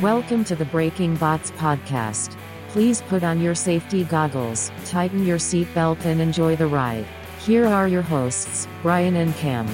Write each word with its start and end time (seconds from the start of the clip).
Welcome 0.00 0.44
to 0.44 0.56
the 0.56 0.64
Breaking 0.64 1.14
Bots 1.16 1.50
podcast. 1.50 2.34
Please 2.68 3.02
put 3.02 3.22
on 3.22 3.38
your 3.38 3.54
safety 3.54 4.04
goggles, 4.04 4.72
tighten 4.86 5.26
your 5.26 5.36
seatbelt, 5.36 6.06
and 6.06 6.22
enjoy 6.22 6.56
the 6.56 6.68
ride. 6.68 7.04
Here 7.40 7.66
are 7.66 7.86
your 7.86 8.00
hosts, 8.00 8.66
Brian 8.80 9.14
and 9.16 9.34
Cam. 9.34 9.68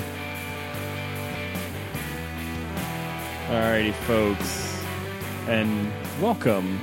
Alrighty, 3.46 3.92
folks, 3.92 4.82
and 5.46 5.92
welcome 6.20 6.80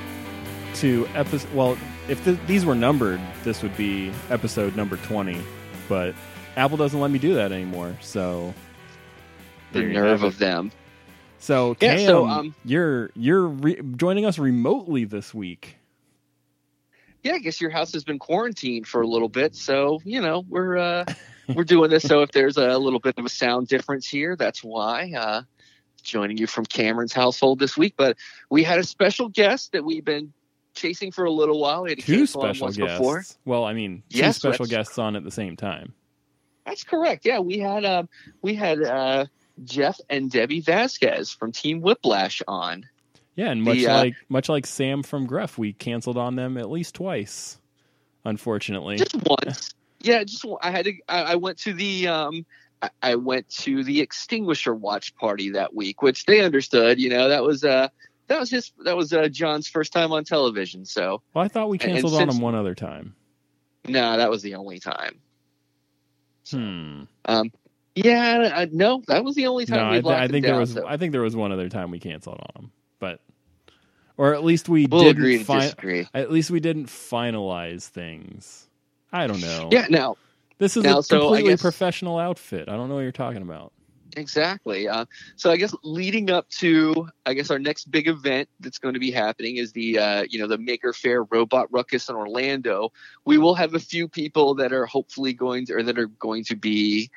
to 0.76 1.06
episode. 1.14 1.52
Well, 1.52 1.76
if 2.08 2.24
th- 2.24 2.38
these 2.46 2.64
were 2.64 2.74
numbered, 2.74 3.20
this 3.42 3.62
would 3.62 3.76
be 3.76 4.10
episode 4.30 4.74
number 4.74 4.96
twenty. 4.96 5.38
But 5.86 6.14
Apple 6.56 6.78
doesn't 6.78 6.98
let 6.98 7.10
me 7.10 7.18
do 7.18 7.34
that 7.34 7.52
anymore. 7.52 7.94
So 8.00 8.54
the 9.72 9.82
nerve 9.82 10.22
of 10.22 10.38
them. 10.38 10.72
So 11.44 11.76
Yeah, 11.78 11.98
so, 11.98 12.26
um, 12.26 12.54
you're 12.64 13.10
you're 13.14 13.46
re- 13.46 13.78
joining 13.96 14.24
us 14.24 14.38
remotely 14.38 15.04
this 15.04 15.34
week. 15.34 15.76
Yeah, 17.22 17.34
I 17.34 17.38
guess 17.38 17.60
your 17.60 17.68
house 17.68 17.92
has 17.92 18.02
been 18.02 18.18
quarantined 18.18 18.86
for 18.86 19.02
a 19.02 19.06
little 19.06 19.28
bit, 19.28 19.54
so 19.54 20.00
you 20.06 20.22
know 20.22 20.42
we're 20.48 20.78
uh, 20.78 21.04
we're 21.54 21.64
doing 21.64 21.90
this. 21.90 22.04
So 22.04 22.22
if 22.22 22.32
there's 22.32 22.56
a 22.56 22.78
little 22.78 22.98
bit 22.98 23.18
of 23.18 23.26
a 23.26 23.28
sound 23.28 23.68
difference 23.68 24.08
here, 24.08 24.36
that's 24.36 24.64
why. 24.64 25.12
Uh, 25.12 25.42
joining 26.02 26.38
you 26.38 26.46
from 26.46 26.64
Cameron's 26.64 27.12
household 27.12 27.58
this 27.58 27.76
week, 27.76 27.92
but 27.98 28.16
we 28.50 28.62
had 28.64 28.78
a 28.78 28.84
special 28.84 29.28
guest 29.28 29.72
that 29.72 29.84
we've 29.84 30.04
been 30.04 30.32
chasing 30.74 31.12
for 31.12 31.24
a 31.26 31.30
little 31.30 31.60
while. 31.60 31.82
We 31.82 31.90
had 31.90 31.98
Two 32.00 32.26
special 32.26 32.68
guests. 32.68 32.98
before. 32.98 33.22
Well, 33.44 33.64
I 33.64 33.74
mean, 33.74 34.02
two 34.08 34.18
Yes, 34.20 34.36
special 34.38 34.64
guests 34.64 34.98
on 34.98 35.14
at 35.14 35.24
the 35.24 35.30
same 35.30 35.56
time. 35.56 35.92
That's 36.64 36.84
correct. 36.84 37.26
Yeah, 37.26 37.40
we 37.40 37.58
had 37.58 37.84
uh, 37.84 38.04
we 38.40 38.54
had 38.54 38.82
uh, 38.82 39.26
Jeff 39.62 40.00
and 40.10 40.30
Debbie 40.30 40.60
Vasquez 40.60 41.30
from 41.30 41.52
Team 41.52 41.80
Whiplash 41.80 42.42
on. 42.48 42.88
Yeah, 43.36 43.50
and 43.50 43.62
much 43.62 43.76
The, 43.78 43.88
uh, 43.88 43.96
like 43.98 44.14
much 44.28 44.48
like 44.48 44.66
Sam 44.66 45.02
from 45.02 45.26
Gruff, 45.26 45.58
we 45.58 45.72
canceled 45.72 46.16
on 46.16 46.36
them 46.36 46.56
at 46.56 46.70
least 46.70 46.94
twice. 46.96 47.58
Unfortunately, 48.24 48.96
just 48.96 49.16
once. 49.26 49.74
Yeah, 50.00 50.24
just 50.24 50.44
I 50.62 50.70
had 50.70 50.84
to. 50.86 50.94
I, 51.08 51.22
I 51.22 51.34
went 51.36 51.58
to 51.60 51.72
the 51.72 52.08
um, 52.08 52.46
I, 52.80 52.90
I 53.02 53.14
went 53.16 53.48
to 53.60 53.84
the 53.84 54.00
extinguisher 54.00 54.74
watch 54.74 55.14
party 55.16 55.50
that 55.50 55.74
week, 55.74 56.00
which 56.02 56.24
they 56.26 56.40
understood. 56.40 56.98
You 57.00 57.10
know, 57.10 57.28
that 57.28 57.42
was 57.42 57.64
uh, 57.64 57.88
that 58.28 58.40
was 58.40 58.50
his, 58.50 58.72
that 58.84 58.96
was 58.96 59.12
uh, 59.12 59.28
John's 59.28 59.68
first 59.68 59.92
time 59.92 60.12
on 60.12 60.24
television. 60.24 60.84
So 60.86 61.20
well, 61.34 61.44
I 61.44 61.48
thought 61.48 61.68
we 61.68 61.78
and- 61.78 61.84
and 61.84 61.92
canceled 61.94 62.14
on 62.14 62.20
since- 62.20 62.34
them 62.34 62.42
one 62.42 62.54
other 62.54 62.74
time. 62.74 63.14
no, 63.86 64.16
that 64.16 64.30
was 64.30 64.42
the 64.42 64.54
only 64.54 64.78
time. 64.80 65.20
Hmm. 66.50 67.02
Um, 67.24 67.52
yeah, 67.94 68.52
I, 68.54 68.68
no, 68.72 69.02
that 69.08 69.24
was 69.24 69.34
the 69.34 69.46
only 69.46 69.66
time. 69.66 69.78
No, 69.78 69.90
we 69.90 69.98
I, 69.98 70.00
th- 70.00 70.14
I 70.14 70.28
think 70.28 70.42
there 70.44 70.52
down, 70.52 70.60
was. 70.60 70.72
so 70.72 70.86
I 70.86 70.96
think 70.96 71.12
there 71.12 71.22
was 71.22 71.36
one 71.36 71.52
other 71.52 71.68
time 71.68 71.90
we 71.90 71.98
canceled 71.98 72.38
on 72.40 72.62
them, 72.62 72.72
but 72.98 73.20
or 74.16 74.34
at 74.34 74.44
least 74.44 74.68
we 74.68 74.86
we'll 74.86 75.02
didn't. 75.04 75.16
agree 75.18 75.38
to 75.38 75.44
fi- 75.44 75.60
disagree. 75.60 76.08
at 76.14 76.30
least 76.30 76.50
we 76.50 76.60
didn't 76.60 76.86
finalize 76.86 77.86
things. 77.88 78.68
I 79.12 79.26
don't 79.26 79.40
know. 79.40 79.68
Yeah, 79.70 79.86
now 79.90 80.16
this 80.58 80.76
is 80.76 80.84
Now, 80.84 80.98
a 80.98 81.02
so 81.02 81.20
completely 81.20 81.52
guess- 81.52 81.62
professional 81.62 82.18
outfit. 82.18 82.68
I 82.68 82.76
don't 82.76 82.88
know 82.88 82.94
what 82.96 83.02
you're 83.02 83.12
talking 83.12 83.42
about. 83.42 83.72
Exactly. 84.16 84.86
Uh, 84.86 85.06
so 85.34 85.50
I 85.50 85.56
guess 85.56 85.74
leading 85.82 86.30
up 86.30 86.48
to, 86.60 87.08
I 87.26 87.34
guess 87.34 87.50
our 87.50 87.58
next 87.58 87.90
big 87.90 88.06
event 88.06 88.48
that's 88.60 88.78
going 88.78 88.94
to 88.94 89.00
be 89.00 89.10
happening 89.10 89.56
is 89.56 89.72
the, 89.72 89.98
uh, 89.98 90.24
you 90.30 90.38
know, 90.38 90.46
the 90.46 90.56
Maker 90.56 90.92
Faire 90.92 91.24
Robot 91.24 91.66
Ruckus 91.72 92.08
in 92.08 92.14
Orlando. 92.14 92.92
We 93.24 93.38
will 93.38 93.56
have 93.56 93.74
a 93.74 93.80
few 93.80 94.06
people 94.06 94.54
that 94.54 94.72
are 94.72 94.86
hopefully 94.86 95.32
going 95.32 95.66
to, 95.66 95.74
or 95.74 95.82
that 95.82 95.98
are 95.98 96.06
going 96.06 96.44
to 96.44 96.54
be 96.54 97.10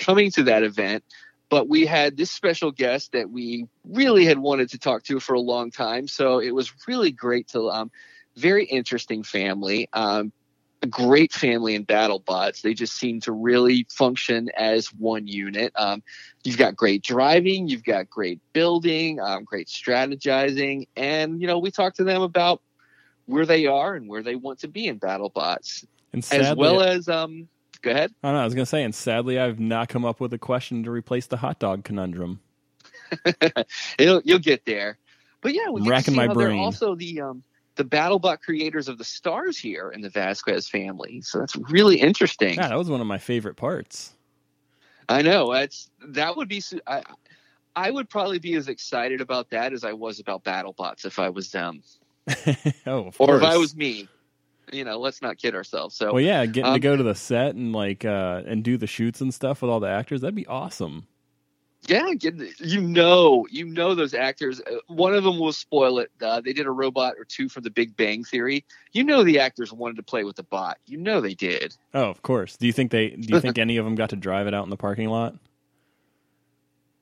coming 0.00 0.32
to 0.32 0.42
that 0.44 0.64
event. 0.64 1.04
But 1.48 1.68
we 1.68 1.84
had 1.84 2.16
this 2.16 2.30
special 2.30 2.72
guest 2.72 3.12
that 3.12 3.30
we 3.30 3.66
really 3.84 4.24
had 4.24 4.38
wanted 4.38 4.70
to 4.70 4.78
talk 4.78 5.02
to 5.04 5.20
for 5.20 5.34
a 5.34 5.40
long 5.40 5.70
time. 5.70 6.08
So 6.08 6.40
it 6.40 6.52
was 6.52 6.72
really 6.88 7.10
great 7.12 7.48
to, 7.48 7.70
um, 7.70 7.90
very 8.36 8.64
interesting 8.64 9.22
family. 9.22 9.88
Um, 9.92 10.32
a 10.82 10.86
great 10.86 11.32
family 11.32 11.74
in 11.74 11.84
BattleBots. 11.84 12.62
They 12.62 12.74
just 12.74 12.96
seem 12.96 13.20
to 13.22 13.32
really 13.32 13.86
function 13.90 14.48
as 14.56 14.86
one 14.86 15.26
unit. 15.26 15.72
Um, 15.76 16.02
you've 16.42 16.56
got 16.56 16.74
great 16.74 17.02
driving, 17.02 17.68
you've 17.68 17.84
got 17.84 18.08
great 18.08 18.40
building, 18.52 19.20
um, 19.20 19.44
great 19.44 19.68
strategizing, 19.68 20.88
and 20.96 21.40
you 21.40 21.46
know 21.46 21.58
we 21.58 21.70
talked 21.70 21.96
to 21.96 22.04
them 22.04 22.22
about 22.22 22.62
where 23.26 23.46
they 23.46 23.66
are 23.66 23.94
and 23.94 24.08
where 24.08 24.22
they 24.22 24.36
want 24.36 24.60
to 24.60 24.68
be 24.68 24.86
in 24.86 24.98
BattleBots, 24.98 25.84
And 26.12 26.24
sadly, 26.24 26.46
as 26.46 26.56
well 26.56 26.82
as 26.82 27.08
um. 27.08 27.48
Go 27.82 27.90
ahead. 27.90 28.12
I 28.22 28.28
don't 28.28 28.34
know. 28.34 28.42
I 28.42 28.44
was 28.44 28.54
gonna 28.54 28.66
say, 28.66 28.82
and 28.82 28.94
sadly, 28.94 29.38
I've 29.38 29.58
not 29.58 29.88
come 29.88 30.04
up 30.04 30.20
with 30.20 30.32
a 30.32 30.38
question 30.38 30.82
to 30.84 30.90
replace 30.90 31.26
the 31.26 31.36
hot 31.36 31.58
dog 31.58 31.84
conundrum. 31.84 32.40
It'll, 33.98 34.20
you'll 34.24 34.38
get 34.38 34.64
there, 34.66 34.98
but 35.40 35.54
yeah, 35.54 35.70
we 35.70 35.82
to 35.82 35.90
racking 35.90 36.14
my 36.14 36.28
brain. 36.28 36.60
Also, 36.60 36.94
the 36.94 37.20
um, 37.20 37.42
the 37.76 37.84
BattleBot 37.84 38.40
creators 38.40 38.88
of 38.88 38.98
the 38.98 39.04
stars 39.04 39.58
here 39.58 39.90
in 39.90 40.00
the 40.00 40.10
Vasquez 40.10 40.68
family, 40.68 41.22
so 41.22 41.38
that's 41.38 41.56
really 41.56 42.00
interesting. 42.00 42.54
Yeah, 42.54 42.68
that 42.68 42.78
was 42.78 42.90
one 42.90 43.00
of 43.00 43.06
my 43.06 43.18
favorite 43.18 43.56
parts. 43.56 44.12
I 45.08 45.22
know 45.22 45.52
that's 45.52 45.90
that 46.08 46.36
would 46.36 46.48
be. 46.48 46.62
I, 46.86 47.02
I 47.74 47.90
would 47.90 48.08
probably 48.08 48.38
be 48.38 48.54
as 48.54 48.68
excited 48.68 49.20
about 49.20 49.50
that 49.50 49.72
as 49.72 49.84
I 49.84 49.92
was 49.92 50.20
about 50.20 50.44
BattleBots 50.44 51.04
if 51.04 51.18
I 51.18 51.30
was 51.30 51.50
them. 51.50 51.82
oh, 52.86 53.06
of 53.06 53.16
or 53.18 53.36
if 53.36 53.42
I 53.42 53.56
was 53.56 53.74
me. 53.74 54.08
You 54.72 54.84
know, 54.84 54.98
let's 54.98 55.22
not 55.22 55.38
kid 55.38 55.54
ourselves. 55.54 55.94
So 55.96 56.12
Well, 56.14 56.22
yeah, 56.22 56.44
getting 56.46 56.64
to 56.64 56.70
um, 56.72 56.80
go 56.80 56.96
to 56.96 57.02
the 57.02 57.14
set 57.14 57.54
and 57.54 57.72
like 57.72 58.04
uh 58.04 58.42
and 58.46 58.62
do 58.62 58.76
the 58.76 58.86
shoots 58.86 59.20
and 59.20 59.32
stuff 59.32 59.62
with 59.62 59.70
all 59.70 59.80
the 59.80 59.88
actors, 59.88 60.20
that'd 60.20 60.34
be 60.34 60.46
awesome. 60.46 61.06
yeah, 61.88 62.12
get, 62.14 62.34
you 62.60 62.80
know, 62.80 63.46
you 63.50 63.64
know 63.64 63.94
those 63.94 64.12
actors. 64.14 64.60
uh, 64.60 64.76
One 64.88 65.14
of 65.14 65.24
them 65.24 65.38
will 65.38 65.52
spoil 65.52 65.98
it. 65.98 66.10
Uh, 66.20 66.40
they 66.40 66.52
did 66.52 66.66
a 66.66 66.70
robot 66.70 67.14
or 67.18 67.24
two 67.24 67.48
from 67.48 67.62
The 67.62 67.70
Big 67.70 67.96
Bang 67.96 68.22
Theory. 68.22 68.64
You 68.92 69.02
know, 69.02 69.24
the 69.24 69.40
actors 69.40 69.72
wanted 69.72 69.96
to 69.96 70.02
play 70.02 70.22
with 70.24 70.36
the 70.36 70.42
bot. 70.42 70.76
You 70.86 70.98
know 70.98 71.20
they 71.22 71.34
did. 71.34 71.74
Oh, 71.94 72.10
of 72.10 72.20
course. 72.22 72.56
Do 72.58 72.66
you 72.66 72.72
think 72.72 72.90
they? 72.90 73.10
Do 73.10 73.34
you 73.34 73.40
think 73.40 73.58
any 73.66 73.78
of 73.78 73.84
them 73.84 73.94
got 73.94 74.10
to 74.10 74.16
drive 74.16 74.46
it 74.46 74.54
out 74.54 74.64
in 74.64 74.70
the 74.70 74.76
parking 74.76 75.08
lot? 75.08 75.34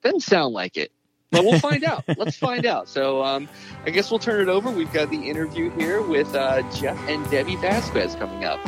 Doesn't 0.01 0.21
sound 0.21 0.53
like 0.53 0.77
it, 0.77 0.93
but 1.31 1.43
we'll 1.43 1.59
find 1.59 1.83
out. 1.83 2.03
Let's 2.17 2.37
find 2.37 2.65
out. 2.65 2.87
So 2.89 3.23
um, 3.23 3.47
I 3.85 3.89
guess 3.91 4.11
we'll 4.11 4.19
turn 4.19 4.41
it 4.41 4.49
over. 4.49 4.69
We've 4.69 4.91
got 4.91 5.09
the 5.09 5.29
interview 5.29 5.69
here 5.71 6.01
with 6.01 6.33
uh, 6.35 6.61
Jeff 6.71 6.97
and 7.07 7.29
Debbie 7.29 7.55
Vasquez 7.57 8.15
coming 8.15 8.45
up. 8.45 8.59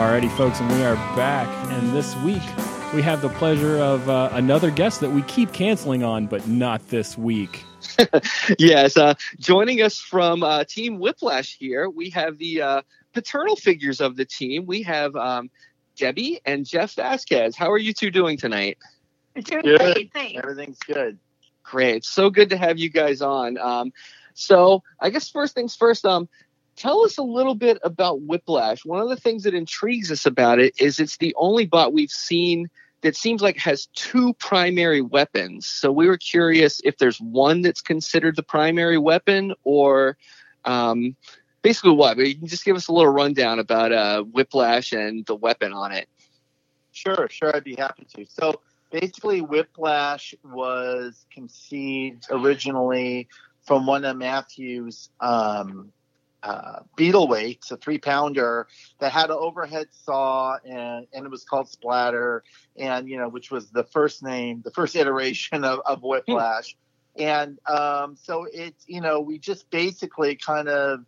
Alrighty, 0.00 0.34
folks, 0.34 0.60
and 0.60 0.72
we 0.72 0.82
are 0.82 0.96
back. 1.14 1.46
And 1.70 1.94
this 1.94 2.16
week 2.16 2.42
we 2.94 3.02
have 3.02 3.22
the 3.22 3.28
pleasure 3.28 3.78
of 3.78 4.08
uh, 4.08 4.30
another 4.32 4.70
guest 4.70 5.00
that 5.00 5.10
we 5.10 5.22
keep 5.22 5.52
canceling 5.52 6.02
on, 6.02 6.26
but 6.26 6.46
not 6.48 6.88
this 6.88 7.16
week. 7.16 7.64
yes, 8.58 8.96
uh, 8.96 9.14
joining 9.38 9.80
us 9.80 9.98
from 9.98 10.42
uh, 10.42 10.64
Team 10.64 10.98
Whiplash 10.98 11.56
here, 11.56 11.88
we 11.88 12.10
have 12.10 12.38
the 12.38 12.62
uh, 12.62 12.82
paternal 13.12 13.54
figures 13.54 14.00
of 14.00 14.16
the 14.16 14.24
team. 14.24 14.66
We 14.66 14.82
have 14.82 15.14
um, 15.14 15.50
Debbie 15.96 16.40
and 16.44 16.66
Jeff 16.66 16.94
Vasquez. 16.94 17.54
How 17.54 17.70
are 17.70 17.78
you 17.78 17.92
two 17.92 18.10
doing 18.10 18.36
tonight? 18.36 18.78
Doing 19.34 19.62
Good. 19.62 19.78
great, 19.78 20.12
thanks. 20.12 20.40
Everything's 20.42 20.78
good. 20.80 21.18
Great. 21.62 22.04
So 22.04 22.28
good 22.28 22.50
to 22.50 22.56
have 22.56 22.78
you 22.78 22.90
guys 22.90 23.22
on. 23.22 23.56
Um, 23.58 23.92
so 24.34 24.82
I 24.98 25.10
guess 25.10 25.28
first 25.28 25.54
things 25.54 25.76
first, 25.76 26.04
um, 26.04 26.28
tell 26.80 27.04
us 27.04 27.18
a 27.18 27.22
little 27.22 27.54
bit 27.54 27.78
about 27.82 28.22
Whiplash. 28.22 28.86
One 28.86 29.02
of 29.02 29.10
the 29.10 29.16
things 29.16 29.42
that 29.42 29.52
intrigues 29.52 30.10
us 30.10 30.24
about 30.24 30.58
it 30.58 30.80
is 30.80 30.98
it's 30.98 31.18
the 31.18 31.34
only 31.36 31.66
bot 31.66 31.92
we've 31.92 32.10
seen 32.10 32.70
that 33.02 33.14
seems 33.14 33.42
like 33.42 33.58
has 33.58 33.86
two 33.94 34.32
primary 34.34 35.02
weapons. 35.02 35.66
So 35.66 35.92
we 35.92 36.06
were 36.08 36.16
curious 36.16 36.80
if 36.82 36.96
there's 36.96 37.20
one 37.20 37.60
that's 37.60 37.82
considered 37.82 38.34
the 38.34 38.42
primary 38.42 38.96
weapon 38.96 39.52
or 39.62 40.16
um, 40.64 41.16
basically 41.60 41.92
what? 41.92 42.16
But 42.16 42.28
you 42.28 42.34
can 42.34 42.46
just 42.46 42.64
give 42.64 42.76
us 42.76 42.88
a 42.88 42.92
little 42.92 43.12
rundown 43.12 43.58
about 43.58 43.92
uh, 43.92 44.22
Whiplash 44.22 44.92
and 44.92 45.24
the 45.26 45.34
weapon 45.34 45.74
on 45.74 45.92
it. 45.92 46.08
Sure, 46.92 47.28
sure, 47.30 47.54
I'd 47.54 47.62
be 47.64 47.76
happy 47.76 48.06
to. 48.16 48.24
So 48.26 48.62
basically, 48.90 49.42
Whiplash 49.42 50.34
was 50.42 51.26
conceived 51.30 52.26
originally 52.30 53.28
from 53.66 53.86
one 53.86 54.06
of 54.06 54.16
Matthew's 54.16 55.10
um, 55.20 55.92
uh, 56.42 56.80
beetle 56.96 57.28
weights, 57.28 57.70
a 57.70 57.76
three 57.76 57.98
pounder 57.98 58.66
that 58.98 59.12
had 59.12 59.30
an 59.30 59.36
overhead 59.38 59.88
saw, 59.90 60.56
and, 60.64 61.06
and 61.12 61.26
it 61.26 61.30
was 61.30 61.44
called 61.44 61.68
Splatter, 61.68 62.42
and 62.76 63.08
you 63.08 63.18
know, 63.18 63.28
which 63.28 63.50
was 63.50 63.70
the 63.70 63.84
first 63.84 64.22
name, 64.22 64.62
the 64.64 64.70
first 64.70 64.96
iteration 64.96 65.64
of, 65.64 65.80
of 65.84 66.02
Whiplash. 66.02 66.76
And 67.16 67.58
um, 67.66 68.16
so 68.16 68.46
it's, 68.50 68.84
you 68.86 69.00
know, 69.00 69.20
we 69.20 69.38
just 69.38 69.68
basically 69.70 70.36
kind 70.36 70.68
of 70.68 71.00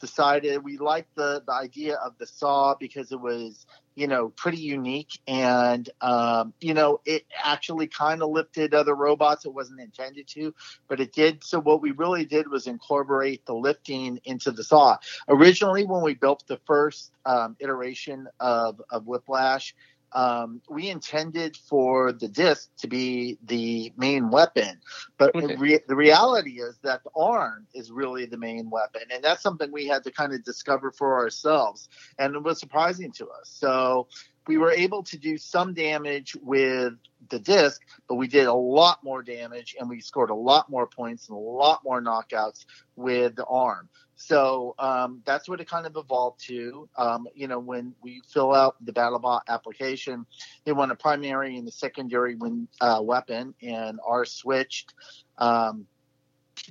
decided 0.00 0.64
we 0.64 0.78
liked 0.78 1.14
the 1.16 1.42
the 1.46 1.52
idea 1.52 1.96
of 1.96 2.16
the 2.18 2.26
saw 2.26 2.74
because 2.78 3.12
it 3.12 3.20
was 3.20 3.66
you 3.94 4.06
know 4.06 4.28
pretty 4.30 4.58
unique 4.58 5.20
and 5.26 5.90
um, 6.00 6.52
you 6.60 6.74
know 6.74 7.00
it 7.04 7.24
actually 7.42 7.86
kind 7.86 8.22
of 8.22 8.30
lifted 8.30 8.74
other 8.74 8.94
robots 8.94 9.44
it 9.44 9.52
wasn't 9.52 9.78
intended 9.80 10.26
to 10.28 10.54
but 10.88 11.00
it 11.00 11.12
did. 11.12 11.44
So 11.44 11.60
what 11.60 11.82
we 11.82 11.92
really 11.92 12.24
did 12.24 12.48
was 12.48 12.66
incorporate 12.66 13.46
the 13.46 13.54
lifting 13.54 14.20
into 14.24 14.50
the 14.50 14.64
saw. 14.64 14.98
Originally 15.28 15.84
when 15.84 16.02
we 16.02 16.14
built 16.14 16.44
the 16.46 16.58
first 16.66 17.12
um, 17.24 17.56
iteration 17.60 18.28
of, 18.40 18.80
of 18.90 19.06
whiplash 19.06 19.74
um, 20.12 20.60
we 20.68 20.88
intended 20.88 21.56
for 21.56 22.12
the 22.12 22.28
disc 22.28 22.70
to 22.78 22.88
be 22.88 23.38
the 23.44 23.92
main 23.96 24.30
weapon, 24.30 24.80
but 25.18 25.34
Okay. 25.34 25.56
re- 25.56 25.80
the 25.88 25.96
reality 25.96 26.60
is 26.60 26.78
that 26.82 27.02
the 27.04 27.10
arm 27.16 27.66
is 27.74 27.90
really 27.90 28.26
the 28.26 28.38
main 28.38 28.70
weapon, 28.70 29.02
and 29.12 29.22
that's 29.22 29.42
something 29.42 29.70
we 29.72 29.86
had 29.86 30.04
to 30.04 30.10
kind 30.10 30.32
of 30.32 30.44
discover 30.44 30.90
for 30.90 31.18
ourselves, 31.18 31.88
and 32.18 32.34
it 32.34 32.42
was 32.42 32.58
surprising 32.60 33.12
to 33.12 33.26
us. 33.26 33.48
So 33.48 34.08
we 34.46 34.58
were 34.58 34.70
able 34.70 35.02
to 35.04 35.18
do 35.18 35.38
some 35.38 35.74
damage 35.74 36.36
with 36.42 36.94
the 37.28 37.38
disc, 37.38 37.82
but 38.08 38.16
we 38.16 38.26
did 38.26 38.46
a 38.46 38.52
lot 38.52 39.02
more 39.04 39.22
damage, 39.22 39.76
and 39.78 39.88
we 39.88 40.00
scored 40.00 40.30
a 40.30 40.34
lot 40.34 40.70
more 40.70 40.86
points 40.86 41.28
and 41.28 41.36
a 41.36 41.40
lot 41.40 41.82
more 41.84 42.00
knockouts 42.00 42.64
with 42.96 43.36
the 43.36 43.44
arm. 43.44 43.88
So 44.16 44.74
um, 44.78 45.22
that's 45.24 45.48
what 45.48 45.60
it 45.60 45.68
kind 45.68 45.86
of 45.86 45.96
evolved 45.96 46.44
to. 46.46 46.88
Um, 46.98 47.26
you 47.34 47.48
know, 47.48 47.58
when 47.58 47.94
we 48.02 48.20
fill 48.28 48.54
out 48.54 48.76
the 48.84 48.92
BattleBot 48.92 49.42
application, 49.48 50.26
they 50.64 50.72
want 50.72 50.92
a 50.92 50.94
primary 50.94 51.56
and 51.56 51.66
the 51.66 51.72
secondary 51.72 52.34
win, 52.34 52.68
uh, 52.82 53.00
weapon, 53.02 53.54
and 53.62 53.98
ours 54.06 54.32
switched 54.32 54.92
um, 55.38 55.86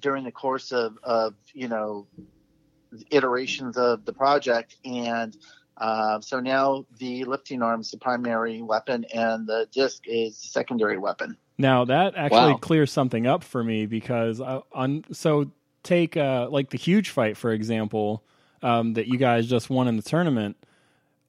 during 0.01 0.25
the 0.25 0.31
course 0.31 0.71
of, 0.71 0.97
of 1.01 1.33
you 1.53 1.67
know 1.67 2.07
iterations 3.09 3.77
of 3.77 4.05
the 4.05 4.13
project, 4.13 4.75
and 4.85 5.35
uh, 5.79 6.19
so 6.21 6.39
now 6.39 6.85
the 6.99 7.23
lifting 7.25 7.61
arm 7.61 7.81
is 7.81 7.91
the 7.91 7.97
primary 7.97 8.61
weapon, 8.61 9.05
and 9.13 9.47
the 9.47 9.67
disc 9.71 10.03
is 10.07 10.39
the 10.41 10.47
secondary 10.47 10.97
weapon. 10.97 11.37
Now 11.57 11.85
that 11.85 12.15
actually 12.15 12.53
Wow. 12.53 12.57
clears 12.57 12.91
something 12.91 13.27
up 13.27 13.43
for 13.43 13.63
me 13.63 13.85
because 13.85 14.41
I, 14.41 14.61
on 14.73 15.03
so 15.11 15.51
take 15.83 16.17
uh, 16.17 16.49
like 16.49 16.69
the 16.69 16.77
huge 16.77 17.09
fight 17.09 17.37
for 17.37 17.51
example 17.51 18.23
um, 18.61 18.93
that 18.93 19.07
you 19.07 19.17
guys 19.17 19.47
just 19.47 19.69
won 19.69 19.87
in 19.87 19.95
the 19.97 20.03
tournament. 20.03 20.57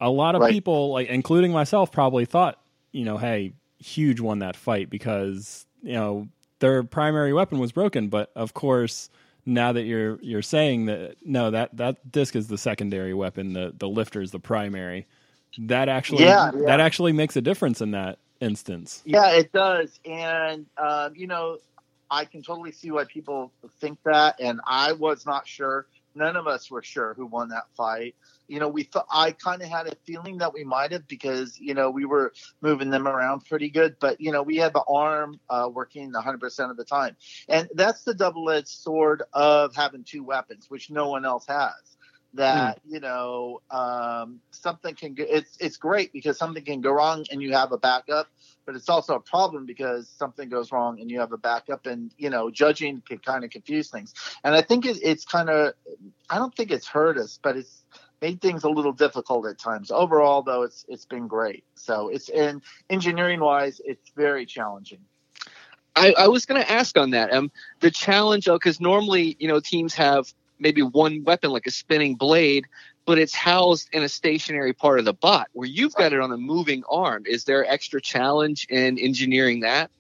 A 0.01 0.11
lot 0.11 0.35
of 0.35 0.43
Right. 0.43 0.53
people, 0.53 0.91
like 0.93 1.09
including 1.09 1.53
myself, 1.53 1.93
probably 1.93 2.25
thought 2.25 2.59
you 2.93 3.05
know, 3.05 3.19
hey, 3.19 3.53
huge 3.79 4.21
won 4.21 4.41
that 4.41 4.57
fight 4.57 4.91
because 4.91 5.67
you 5.83 5.93
know 5.93 6.29
their 6.61 6.83
primary 6.83 7.33
weapon 7.33 7.59
was 7.59 7.73
broken. 7.73 8.09
But 8.09 8.31
of 8.37 8.55
course, 8.55 9.11
now 9.47 9.73
that 9.73 9.85
you're 9.85 10.19
you're 10.23 10.43
saying 10.43 10.87
that 10.87 11.17
no, 11.25 11.51
that 11.53 11.77
that 11.77 12.13
disc 12.13 12.37
is 12.37 12.49
the 12.49 12.59
secondary 12.59 13.15
weapon, 13.15 13.53
the 13.55 13.75
the 13.77 13.89
lifter 13.89 14.23
is 14.23 14.31
the 14.33 14.41
primary. 14.41 15.07
That 15.59 15.89
actually 15.89 16.25
Yeah, 16.25 16.53
yeah. 16.57 16.67
that 16.67 16.81
actually 16.81 17.13
makes 17.13 17.37
a 17.37 17.43
difference 17.43 17.81
in 17.81 17.93
that 17.93 18.19
instance. 18.41 19.05
Yeah, 19.05 19.33
it 19.33 19.53
does, 19.53 19.99
and 20.05 20.67
um, 20.79 21.15
you 21.17 21.27
know, 21.27 21.59
I 22.11 22.25
can 22.27 22.43
totally 22.43 22.73
see 22.73 22.91
why 22.91 23.05
people 23.05 23.53
think 23.81 23.99
that, 24.05 24.37
and 24.41 24.61
I 24.67 24.93
was 24.93 25.27
not 25.27 25.49
sure. 25.49 25.87
None 26.15 26.37
of 26.37 26.47
us 26.47 26.71
were 26.71 26.83
sure 26.83 27.15
who 27.15 27.27
won 27.27 27.49
that 27.51 27.65
fight. 27.77 28.17
You 28.51 28.59
know, 28.59 28.69
we 28.69 28.83
thought 28.83 29.07
I 29.11 29.31
kind 29.31 29.63
of 29.63 29.69
had 29.69 29.87
a 29.87 29.95
feeling 30.05 30.39
that 30.39 30.53
we 30.53 30.65
might 30.65 30.91
have 30.91 31.07
because 31.07 31.59
you 31.61 31.73
know 31.73 31.91
we 31.91 32.05
were 32.05 32.33
moving 32.61 32.91
them 32.91 33.07
around 33.07 33.45
pretty 33.47 33.71
good, 33.71 33.97
but 34.01 34.21
you 34.21 34.33
know 34.33 34.43
we 34.43 34.57
had 34.57 34.73
the 34.73 34.83
arm 34.89 35.39
uh, 35.49 35.69
working 35.73 36.13
100% 36.13 36.71
of 36.71 36.77
the 36.77 36.85
time, 36.85 37.17
and 37.49 37.69
that's 37.75 38.03
the 38.03 38.13
double-edged 38.13 38.67
sword 38.67 39.23
of 39.33 39.75
having 39.77 40.03
two 40.03 40.25
weapons, 40.25 40.67
which 40.69 40.91
no 40.91 41.09
one 41.09 41.25
else 41.25 41.47
has. 41.47 41.97
That 42.35 42.81
you 42.89 43.01
know 43.01 43.61
um, 43.71 44.41
something 44.51 44.95
can 44.95 45.15
go. 45.15 45.25
It's 45.29 45.57
it's 45.61 45.77
great 45.77 46.13
because 46.13 46.37
something 46.37 46.65
can 46.65 46.81
go 46.81 46.91
wrong 46.91 47.25
and 47.31 47.41
you 47.41 47.53
have 47.53 47.73
a 47.73 47.79
backup, 47.79 48.29
but 48.67 48.77
it's 48.77 48.89
also 48.89 49.15
a 49.15 49.21
problem 49.21 49.67
because 49.67 50.09
something 50.09 50.49
goes 50.49 50.71
wrong 50.71 51.01
and 51.01 51.11
you 51.11 51.19
have 51.19 51.33
a 51.33 51.37
backup 51.37 51.87
and 51.87 52.13
you 52.19 52.31
know 52.31 52.51
judging 52.51 53.03
can 53.07 53.19
kind 53.19 53.43
of 53.43 53.51
confuse 53.51 53.91
things 53.91 54.15
and 54.45 54.55
i 54.55 54.61
think 54.61 54.87
it, 54.87 54.97
it's 55.03 55.25
kind 55.25 55.51
of 55.51 55.73
i 56.29 56.37
don't 56.37 56.55
think 56.55 56.71
it's 56.71 56.87
hurt 56.87 57.19
us 57.19 57.41
but 57.43 57.57
it's 57.57 57.83
made 58.21 58.41
things 58.41 58.65
a 58.65 58.69
little 58.69 58.93
difficult 58.93 59.47
at 59.47 59.59
times 59.59 59.91
overall 59.91 60.43
though 60.43 60.63
it's 60.63 60.85
it's 60.89 61.07
been 61.07 61.27
great 61.27 61.65
so 61.75 62.09
it's 62.09 62.29
in 62.29 62.63
engineering 62.89 63.41
wise 63.41 63.81
it's 63.85 64.11
very 64.17 64.47
challenging 64.47 65.01
I, 65.97 66.15
I 66.17 66.29
was 66.29 66.47
going 66.47 66.63
to 66.63 66.71
ask 66.71 66.97
on 66.97 67.11
that. 67.11 67.33
Um, 67.33 67.51
the 67.81 67.91
challenge, 67.91 68.47
because 68.47 68.81
normally, 68.81 69.37
you 69.39 69.49
know, 69.49 69.61
teams 69.61 69.95
have 69.95 70.33
maybe 70.59 70.83
one 70.83 71.25
weapon 71.25 71.51
like 71.51 71.67
a 71.67 71.71
spinning 71.71 72.15
blade, 72.15 72.67
but 73.07 73.19
it's 73.19 73.35
housed 73.35 73.89
in 73.93 74.03
a 74.03 74.09
stationary 74.09 74.73
part 74.73 74.99
of 74.99 75.05
the 75.05 75.13
bot. 75.13 75.49
Where 75.53 75.67
you've 75.67 75.95
got 75.95 76.13
it 76.13 76.21
on 76.21 76.31
a 76.33 76.37
moving 76.37 76.85
arm, 76.89 77.25
is 77.27 77.45
there 77.45 77.67
extra 77.67 78.01
challenge 78.01 78.67
in 78.69 78.99
engineering 78.99 79.61
that? 79.61 79.91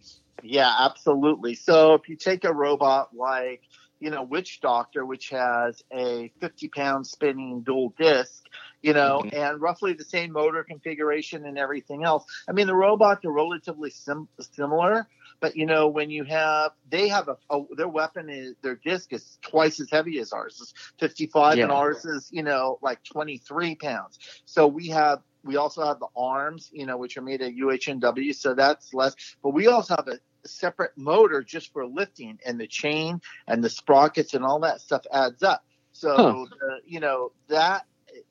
Yeah, 0.42 0.72
absolutely. 0.78 1.54
So 1.54 1.94
if 1.94 2.08
you 2.08 2.16
take 2.16 2.44
a 2.44 2.52
robot 2.52 3.14
like, 3.14 3.62
you 4.00 4.10
know, 4.10 4.22
Witch 4.22 4.60
Doctor, 4.60 5.04
which 5.06 5.28
has 5.30 5.82
a 5.92 6.32
50 6.40 6.68
pound 6.68 7.06
spinning 7.06 7.62
dual 7.62 7.94
disc, 7.98 8.44
you 8.82 8.92
know, 8.94 9.22
Mhm. 9.24 9.34
and 9.34 9.60
roughly 9.60 9.92
the 9.92 10.04
same 10.04 10.32
motor 10.32 10.64
configuration 10.64 11.46
and 11.46 11.58
everything 11.58 12.04
else. 12.04 12.24
I 12.48 12.52
mean, 12.52 12.66
the 12.66 12.74
robots 12.74 13.24
are 13.24 13.32
relatively 13.32 13.90
sim- 13.90 14.28
similar, 14.40 15.06
but 15.40 15.56
you 15.56 15.66
know, 15.66 15.88
when 15.88 16.10
you 16.10 16.24
have, 16.24 16.72
they 16.88 17.08
have 17.08 17.28
a, 17.28 17.36
a 17.50 17.62
their 17.76 17.88
weapon 17.88 18.28
is 18.30 18.54
their 18.62 18.76
disc 18.76 19.12
is 19.12 19.38
twice 19.42 19.80
as 19.80 19.90
heavy 19.90 20.18
as 20.18 20.32
ours. 20.32 20.58
It's 20.60 20.74
55 20.98 21.60
and 21.62 21.70
ours 21.70 22.04
is, 22.04 22.28
you 22.32 22.42
know, 22.42 22.78
like 22.82 23.02
23 23.04 23.74
pounds. 23.76 24.18
So 24.46 24.66
we 24.66 24.88
have, 24.88 25.22
we 25.44 25.56
also 25.56 25.84
have 25.84 25.98
the 26.00 26.08
arms, 26.16 26.68
you 26.72 26.86
know, 26.86 26.96
which 26.98 27.16
are 27.16 27.22
made 27.22 27.40
of 27.42 27.52
UHMW, 27.52 28.34
so 28.34 28.54
that's 28.54 28.92
less. 28.92 29.14
But 29.42 29.50
we 29.50 29.66
also 29.68 29.96
have 29.96 30.08
a 30.08 30.18
separate 30.46 30.92
motor 30.96 31.42
just 31.42 31.72
for 31.72 31.86
lifting, 31.86 32.38
and 32.46 32.60
the 32.60 32.66
chain 32.66 33.20
and 33.46 33.62
the 33.62 33.70
sprockets 33.70 34.34
and 34.34 34.44
all 34.44 34.60
that 34.60 34.80
stuff 34.80 35.04
adds 35.12 35.42
up. 35.42 35.62
So 35.92 36.08
Huh. 36.16 36.34
the, 36.50 36.80
you 36.84 37.00
know 37.00 37.32
that 37.48 37.84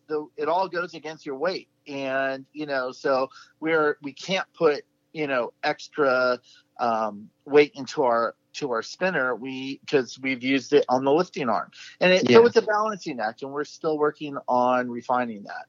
the 0.07 0.27
it 0.37 0.47
all 0.47 0.67
goes 0.67 0.93
against 0.93 1.25
your 1.25 1.37
weight, 1.37 1.69
and 1.87 2.45
you 2.53 2.65
know 2.65 2.91
so 2.91 3.29
we're 3.59 3.97
we 4.01 4.13
can't 4.13 4.47
put 4.57 4.83
you 5.13 5.27
know 5.27 5.53
extra 5.63 6.39
um, 6.79 7.29
weight 7.45 7.73
into 7.75 8.03
our 8.03 8.35
to 8.53 8.71
our 8.71 8.81
spinner 8.81 9.35
we 9.35 9.79
because 9.81 10.17
we've 10.21 10.43
used 10.43 10.73
it 10.73 10.85
on 10.89 11.03
the 11.03 11.11
lifting 11.11 11.49
arm 11.49 11.69
and 12.01 12.11
it, 12.11 12.27
so 12.27 12.45
it's 12.45 12.55
a 12.55 12.61
balancing 12.61 13.19
act 13.19 13.41
and 13.43 13.51
we're 13.51 13.63
still 13.63 13.97
working 13.97 14.37
on 14.47 14.89
refining 14.89 15.43
that 15.43 15.65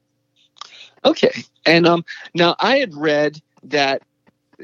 Okay. 1.05 1.31
And 1.65 1.87
um, 1.87 2.05
now 2.33 2.55
I 2.59 2.77
had 2.77 2.93
read 2.95 3.39
that 3.63 4.01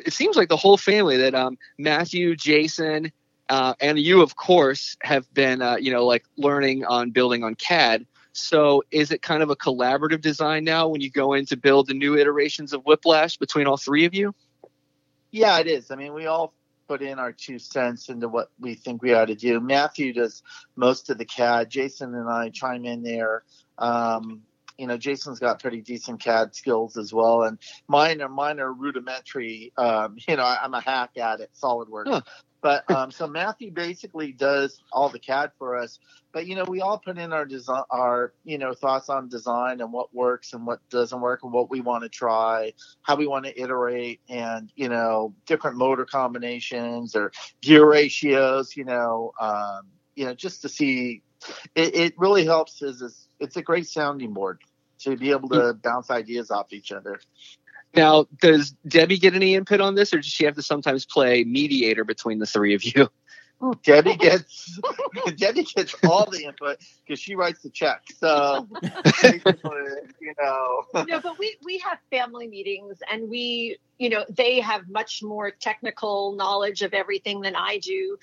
it 0.05 0.13
seems 0.13 0.35
like 0.35 0.49
the 0.49 0.57
whole 0.57 0.77
family 0.77 1.17
that 1.17 1.35
um, 1.35 1.57
Matthew, 1.77 2.35
Jason, 2.35 3.11
uh, 3.49 3.73
and 3.79 3.97
you, 3.97 4.21
of 4.21 4.35
course, 4.35 4.97
have 5.01 5.31
been, 5.33 5.61
uh, 5.61 5.77
you 5.77 5.91
know, 5.91 6.05
like 6.05 6.25
learning 6.37 6.85
on 6.85 7.11
building 7.11 7.43
on 7.43 7.55
CAD. 7.55 8.05
So 8.33 8.83
is 8.91 9.11
it 9.11 9.21
kind 9.21 9.41
of 9.41 9.49
a 9.49 9.55
collaborative 9.55 10.21
design 10.21 10.63
now 10.63 10.87
when 10.87 11.01
you 11.01 11.09
go 11.09 11.33
in 11.33 11.45
to 11.47 11.57
build 11.57 11.87
the 11.87 11.93
new 11.93 12.15
iterations 12.17 12.73
of 12.73 12.83
Whiplash 12.83 13.37
between 13.37 13.65
all 13.65 13.77
three 13.77 14.05
of 14.05 14.13
you? 14.13 14.35
Yeah, 15.31 15.57
it 15.59 15.67
is. 15.67 15.91
I 15.91 15.95
mean, 15.95 16.13
we 16.13 16.27
all 16.27 16.53
put 16.87 17.01
in 17.01 17.19
our 17.19 17.31
two 17.31 17.59
cents 17.59 18.09
into 18.09 18.27
what 18.27 18.49
we 18.59 18.75
think 18.75 19.01
we 19.01 19.13
ought 19.13 19.25
to 19.25 19.35
do. 19.35 19.59
Matthew 19.59 20.13
does 20.13 20.43
most 20.75 21.09
of 21.09 21.17
the 21.17 21.25
CAD. 21.25 21.69
Jason 21.69 22.13
and 22.15 22.29
I 22.29 22.49
chime 22.49 22.85
in 22.85 23.03
there. 23.03 23.43
Um, 23.77 24.43
you 24.77 24.87
know, 24.87 24.97
Jason's 24.97 25.39
got 25.39 25.61
pretty 25.61 25.81
decent 25.81 26.21
CAD 26.21 26.55
skills 26.55 26.97
as 26.97 27.13
well, 27.13 27.43
and 27.43 27.57
mine 27.87 28.21
are 28.21 28.29
mine 28.29 28.59
are 28.59 28.71
rudimentary. 28.71 29.73
Um, 29.77 30.17
you 30.27 30.35
know, 30.35 30.43
I, 30.43 30.59
I'm 30.63 30.73
a 30.73 30.81
hack 30.81 31.17
at 31.17 31.39
it, 31.39 31.51
SolidWorks. 31.61 32.07
Huh. 32.07 32.21
But 32.59 32.89
um, 32.89 33.11
so 33.11 33.27
Matthew 33.27 33.71
basically 33.71 34.31
does 34.31 34.81
all 34.91 35.09
the 35.09 35.19
CAD 35.19 35.51
for 35.59 35.75
us. 35.77 35.99
But 36.33 36.47
you 36.47 36.55
know, 36.55 36.65
we 36.65 36.81
all 36.81 36.97
put 36.97 37.17
in 37.17 37.31
our 37.31 37.45
design, 37.45 37.83
our 37.89 38.33
you 38.43 38.57
know 38.57 38.73
thoughts 38.73 39.09
on 39.09 39.29
design 39.29 39.81
and 39.81 39.93
what 39.93 40.13
works 40.13 40.53
and 40.53 40.65
what 40.65 40.79
doesn't 40.89 41.21
work 41.21 41.43
and 41.43 41.53
what 41.53 41.69
we 41.69 41.81
want 41.81 42.03
to 42.03 42.09
try 42.09 42.73
how 43.03 43.15
we 43.15 43.27
want 43.27 43.45
to 43.45 43.59
iterate 43.59 44.21
and 44.27 44.71
you 44.75 44.89
know 44.89 45.33
different 45.45 45.77
motor 45.77 46.05
combinations 46.05 47.15
or 47.15 47.31
gear 47.61 47.89
ratios 47.89 48.75
you 48.75 48.83
know 48.83 49.31
um, 49.39 49.87
you 50.15 50.25
know 50.25 50.33
just 50.33 50.61
to 50.61 50.69
see 50.69 51.23
it, 51.75 51.95
it 51.95 52.13
really 52.17 52.45
helps 52.45 52.81
is 52.81 53.01
it's, 53.01 53.26
it's 53.39 53.57
a 53.57 53.61
great 53.61 53.87
sounding 53.87 54.33
board 54.33 54.59
to 54.99 55.15
be 55.15 55.31
able 55.31 55.49
to 55.49 55.73
bounce 55.83 56.09
ideas 56.09 56.51
off 56.51 56.73
each 56.73 56.91
other 56.91 57.19
Now, 57.95 58.27
does 58.41 58.71
Debbie 58.87 59.17
get 59.17 59.33
any 59.33 59.55
input 59.55 59.81
on 59.81 59.95
this, 59.95 60.13
or 60.13 60.17
does 60.17 60.27
she 60.27 60.45
have 60.45 60.55
to 60.55 60.61
sometimes 60.61 61.05
play 61.05 61.43
mediator 61.43 62.03
between 62.03 62.39
the 62.39 62.45
three 62.45 62.73
of 62.75 62.83
you? 62.83 63.09
debbie 63.81 64.15
gets 64.15 64.79
debbie 65.37 65.63
gets 65.63 65.95
all 66.07 66.29
the 66.29 66.43
input 66.43 66.77
because 67.03 67.19
she 67.19 67.33
writes 67.33 67.63
the 67.63 67.71
check 67.71 68.03
so 68.19 68.67
you 69.23 70.33
know 70.39 70.83
no, 71.07 71.19
but 71.21 71.39
we 71.39 71.57
we 71.63 71.77
have 71.79 71.99
family 72.09 72.47
meetings, 72.47 72.97
and 73.11 73.29
we, 73.29 73.77
you 73.97 74.09
know, 74.09 74.25
they 74.29 74.59
have 74.59 74.87
much 74.89 75.21
more 75.23 75.51
technical 75.51 76.33
knowledge 76.33 76.81
of 76.81 76.93
everything 76.93 77.41
than 77.41 77.55
I 77.55 77.79
do. 77.79 78.17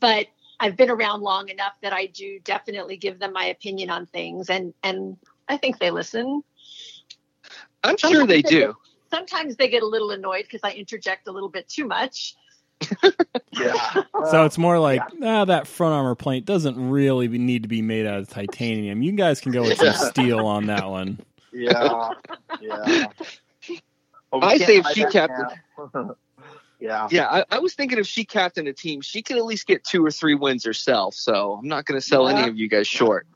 But 0.00 0.26
I've 0.58 0.76
been 0.76 0.90
around 0.90 1.22
long 1.22 1.48
enough 1.48 1.74
that 1.82 1.92
I 1.92 2.06
do 2.06 2.38
definitely 2.40 2.96
give 2.96 3.18
them 3.18 3.32
my 3.32 3.46
opinion 3.46 3.90
on 3.90 4.06
things, 4.06 4.50
and 4.50 4.72
and 4.82 5.16
I 5.48 5.56
think 5.56 5.78
they 5.78 5.90
listen. 5.90 6.42
I'm 7.84 7.96
sure 7.96 8.26
they 8.26 8.42
do. 8.42 8.74
Sometimes 9.10 9.56
they 9.56 9.68
get 9.68 9.82
a 9.82 9.86
little 9.86 10.10
annoyed 10.10 10.44
because 10.44 10.60
I 10.64 10.72
interject 10.72 11.28
a 11.28 11.32
little 11.32 11.48
bit 11.48 11.68
too 11.68 11.86
much. 11.86 12.34
Yeah. 13.52 14.02
So 14.30 14.44
it's 14.44 14.58
more 14.58 14.78
like 14.78 15.00
ah, 15.22 15.44
that 15.44 15.66
front 15.66 15.94
armor 15.94 16.14
plate 16.14 16.44
doesn't 16.44 16.90
really 16.90 17.28
be, 17.28 17.38
need 17.38 17.62
to 17.62 17.68
be 17.68 17.80
made 17.80 18.06
out 18.06 18.18
of 18.18 18.28
titanium. 18.28 19.02
You 19.02 19.12
guys 19.12 19.40
can 19.40 19.52
go 19.52 19.62
with 19.62 19.78
some 19.78 19.94
steel 19.94 20.46
on 20.46 20.66
that 20.66 20.88
one. 20.88 21.20
yeah. 21.52 22.10
Yeah. 22.60 23.06
Well, 24.32 24.40
we 24.40 24.46
I 24.46 24.58
can't 24.58 24.62
say 24.62 24.76
if 24.78 24.86
she 24.88 25.02
kept. 25.02 25.14
captain- 25.14 25.58
now. 25.94 26.16
yeah. 26.80 27.08
Yeah, 27.10 27.26
I, 27.28 27.44
I 27.50 27.58
was 27.60 27.74
thinking 27.74 27.98
if 27.98 28.06
she 28.06 28.24
captained 28.24 28.68
a 28.68 28.72
team, 28.72 29.00
she 29.00 29.22
could 29.22 29.36
at 29.36 29.44
least 29.44 29.66
get 29.66 29.84
two 29.84 30.04
or 30.04 30.10
three 30.10 30.34
wins 30.34 30.64
herself. 30.64 31.14
So 31.14 31.52
I'm 31.52 31.68
not 31.68 31.84
going 31.86 32.00
to 32.00 32.06
sell 32.06 32.28
Yeah. 32.28 32.38
any 32.38 32.48
of 32.48 32.56
you 32.56 32.68
guys 32.68 32.86
short. 32.86 33.26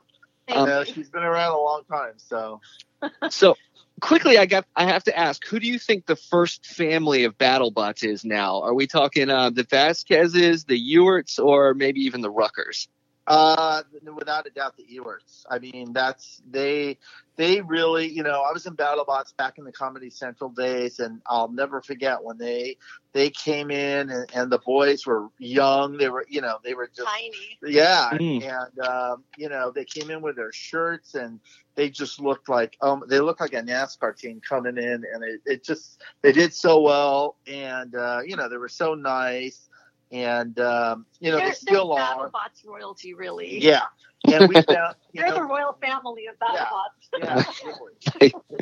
Um, 0.53 0.67
Yeah, 0.67 0.83
she's 0.83 1.09
been 1.09 1.23
around 1.23 1.53
a 1.53 1.59
long 1.61 1.83
time, 1.89 2.13
so 2.17 2.61
So 3.29 3.55
quickly, 4.01 4.37
I 4.37 4.45
got 4.45 4.65
I 4.75 4.85
have 4.85 5.03
to 5.05 5.17
ask, 5.17 5.45
who 5.45 5.59
do 5.59 5.67
you 5.67 5.79
think 5.79 6.05
the 6.05 6.15
first 6.15 6.65
family 6.65 7.23
of 7.23 7.37
BattleBots 7.37 8.03
is 8.03 8.25
now? 8.25 8.61
Are 8.61 8.73
we 8.73 8.87
talking 8.87 9.29
uh, 9.29 9.49
the 9.49 9.63
Vasquezes, 9.63 10.65
the 10.65 10.95
Ewerts, 10.95 11.39
or 11.43 11.73
maybe 11.73 12.01
even 12.01 12.21
the 12.21 12.31
Ruckers? 12.31 12.87
Uh, 13.31 13.83
without 14.13 14.45
a 14.45 14.49
doubt, 14.49 14.75
the 14.75 14.83
Ewerts. 14.83 15.45
I 15.49 15.59
mean, 15.59 15.93
that's 15.93 16.41
they. 16.49 16.97
They 17.37 17.61
really, 17.61 18.07
you 18.07 18.23
know, 18.23 18.43
I 18.47 18.51
was 18.51 18.65
in 18.67 18.75
BattleBots 18.75 19.35
back 19.37 19.57
in 19.57 19.63
the 19.63 19.71
Comedy 19.71 20.09
Central 20.09 20.49
days, 20.49 20.99
and 20.99 21.21
I'll 21.25 21.51
never 21.51 21.81
forget 21.81 22.21
when 22.23 22.37
they 22.37 22.77
they 23.13 23.29
came 23.29 23.71
in 23.71 24.09
and, 24.09 24.29
and 24.33 24.51
the 24.51 24.59
boys 24.59 25.05
were 25.07 25.29
young. 25.39 25.97
They 25.97 26.09
were, 26.09 26.25
you 26.29 26.41
know, 26.41 26.57
they 26.63 26.73
were 26.73 26.87
just 26.93 27.07
Tiny. 27.07 27.57
yeah, 27.63 28.09
Mm. 28.11 28.43
and 28.43 28.79
um, 28.85 29.23
you 29.37 29.49
know, 29.49 29.71
they 29.71 29.85
came 29.85 30.11
in 30.11 30.21
with 30.21 30.35
their 30.35 30.51
shirts 30.51 31.15
and 31.15 31.39
they 31.75 31.89
just 31.89 32.19
looked 32.19 32.49
like 32.49 32.77
um, 32.81 33.03
they 33.07 33.19
looked 33.21 33.39
like 33.41 33.53
a 33.53 33.61
NASCAR 33.63 34.15
team 34.15 34.41
coming 34.47 34.77
in, 34.77 35.03
and 35.13 35.23
it, 35.23 35.41
it 35.45 35.63
just 35.63 36.03
they 36.21 36.33
did 36.33 36.53
so 36.53 36.81
well, 36.81 37.37
and 37.47 37.95
uh, 37.95 38.19
you 38.25 38.35
know, 38.35 38.49
they 38.49 38.57
were 38.57 38.67
so 38.69 38.93
nice, 38.93 39.69
and 40.11 40.57
um, 40.59 41.05
you 41.19 41.31
know, 41.31 41.39
they're, 41.39 41.47
they 41.47 41.53
still 41.53 41.93
they're 41.93 41.93
are. 41.93 42.31
BattleBots 42.31 42.65
royalty, 42.65 43.13
really. 43.13 43.59
Yeah, 43.59 43.81
and 44.27 44.47
we 44.47 44.61
found, 44.61 44.95
you 45.13 45.21
They're 45.21 45.33
the 45.33 45.43
royal 45.43 45.73
family 45.81 46.25
of 46.27 46.35
Yeah. 46.47 46.65
BattleBots. 46.65 47.09
yeah, 47.17 47.43
absolutely. 47.47 47.93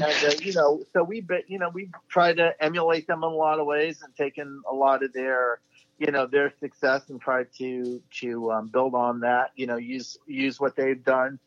and 0.02 0.24
uh, 0.24 0.32
you 0.40 0.54
know, 0.54 0.84
so 0.94 1.04
we, 1.04 1.22
be- 1.22 1.44
you 1.48 1.60
know, 1.60 1.70
we 1.70 1.90
try 2.10 2.34
to 2.34 2.52
emulate 2.62 3.08
them 3.08 3.20
in 3.24 3.30
a 3.30 3.34
lot 3.34 3.60
of 3.60 3.66
ways 3.66 4.02
and 4.04 4.16
taken 4.16 4.62
a 4.70 4.74
lot 4.74 5.04
of 5.04 5.14
their, 5.14 5.60
you 5.98 6.12
know, 6.12 6.26
their 6.28 6.52
success 6.60 7.10
and 7.10 7.22
try 7.22 7.44
to 7.58 8.02
to 8.22 8.52
um, 8.52 8.68
build 8.68 8.94
on 8.96 9.22
that. 9.22 9.52
You 9.56 9.68
know, 9.68 9.78
use 9.78 10.18
use 10.28 10.60
what 10.60 10.76
they've 10.76 11.04
done 11.04 11.40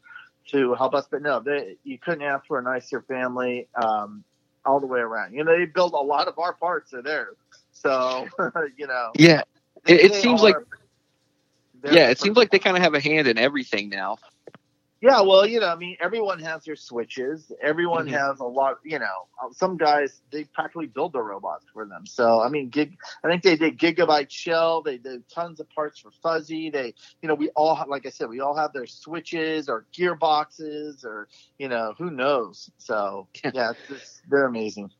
to 0.50 0.74
help 0.74 0.94
us. 0.94 1.06
But 1.10 1.22
no, 1.22 1.40
they, 1.40 1.76
you 1.84 1.98
couldn't 1.98 2.22
ask 2.22 2.46
for 2.46 2.58
a 2.58 2.62
nicer 2.62 3.02
family 3.02 3.68
um, 3.74 4.24
all 4.64 4.80
the 4.80 4.86
way 4.86 5.00
around. 5.00 5.32
You 5.32 5.44
know, 5.44 5.56
they 5.56 5.66
build 5.66 5.92
a 5.92 5.96
lot 5.98 6.28
of 6.28 6.38
our 6.38 6.54
parts 6.54 6.92
are 6.94 7.02
theirs. 7.02 7.36
So 7.72 8.26
you 8.76 8.86
know, 8.86 9.12
Yeah, 9.18 9.42
It- 9.86 10.00
it 10.00 10.14
seems 10.14 10.42
like- 10.42 10.56
are- 10.56 10.66
they're 11.74 11.94
yeah. 11.94 12.10
It 12.10 12.18
seems 12.20 12.36
like 12.36 12.50
they 12.50 12.58
kind 12.60 12.76
of 12.76 12.82
have 12.82 12.94
a 12.94 13.00
hand 13.00 13.26
in 13.26 13.38
everything 13.38 13.88
now. 13.88 14.18
Yeah, 15.00 15.22
well, 15.22 15.44
you 15.44 15.58
know, 15.58 15.66
I 15.66 15.74
mean, 15.74 15.96
everyone 15.98 16.38
has 16.38 16.62
their 16.62 16.76
switches. 16.76 17.50
Everyone 17.60 18.06
Mhm. 18.06 18.12
has 18.12 18.38
a 18.38 18.44
lot. 18.44 18.78
You 18.84 19.00
know, 19.00 19.26
some 19.50 19.76
guys 19.76 20.22
they 20.30 20.44
practically 20.44 20.86
build 20.86 21.12
their 21.12 21.24
robots 21.24 21.66
for 21.72 21.84
them. 21.86 22.06
So, 22.06 22.40
I 22.40 22.48
mean, 22.48 22.68
gig. 22.68 22.96
I 23.24 23.28
think 23.28 23.42
they 23.42 23.56
did 23.56 23.78
Gigabyte 23.80 24.30
Shell. 24.30 24.82
They 24.82 24.98
did 24.98 25.28
tons 25.28 25.58
of 25.58 25.68
parts 25.70 25.98
for 25.98 26.12
Fuzzy. 26.22 26.70
They, 26.70 26.94
you 27.20 27.26
know, 27.28 27.34
we 27.34 27.48
all 27.56 27.74
have, 27.74 27.88
like 27.88 28.06
I 28.06 28.10
said, 28.10 28.28
we 28.28 28.38
all 28.38 28.54
have 28.54 28.72
their 28.72 28.86
switches 28.86 29.68
or 29.68 29.86
gearboxes 29.92 31.04
or 31.04 31.26
you 31.58 31.68
know, 31.68 31.94
who 31.98 32.08
knows. 32.08 32.70
So, 32.78 33.26
Yeah. 33.42 33.72
it's 33.72 33.88
just, 33.88 34.22
they're 34.30 34.46
amazing. 34.46 34.92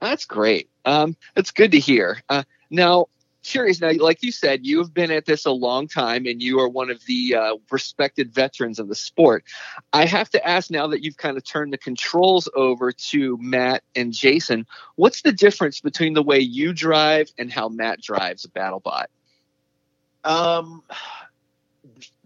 That's 0.00 0.24
great. 0.24 0.70
Um, 0.84 1.16
that's 1.36 1.52
good 1.52 1.70
to 1.70 1.78
hear. 1.78 2.20
Uh, 2.28 2.42
now, 2.68 3.06
curious. 3.42 3.80
Now, 3.80 3.92
like 3.92 4.22
you 4.22 4.32
said, 4.32 4.66
you 4.66 4.78
have 4.78 4.92
been 4.92 5.10
at 5.10 5.26
this 5.26 5.46
a 5.46 5.50
long 5.50 5.88
time, 5.88 6.26
and 6.26 6.42
you 6.42 6.60
are 6.60 6.68
one 6.68 6.90
of 6.90 7.04
the 7.06 7.34
uh, 7.34 7.56
respected 7.70 8.32
veterans 8.32 8.78
of 8.78 8.88
the 8.88 8.94
sport. 8.94 9.44
I 9.92 10.06
have 10.06 10.30
to 10.30 10.46
ask 10.46 10.70
now 10.70 10.86
that 10.88 11.02
you've 11.02 11.16
kind 11.16 11.36
of 11.36 11.44
turned 11.44 11.72
the 11.72 11.78
controls 11.78 12.48
over 12.54 12.92
to 12.92 13.38
Matt 13.40 13.82
and 13.94 14.12
Jason. 14.12 14.66
What's 14.96 15.22
the 15.22 15.32
difference 15.32 15.80
between 15.80 16.14
the 16.14 16.22
way 16.22 16.38
you 16.38 16.72
drive 16.72 17.30
and 17.38 17.50
how 17.52 17.68
Matt 17.68 18.00
drives 18.00 18.44
a 18.44 18.48
BattleBot? 18.48 19.06
Um, 20.24 20.82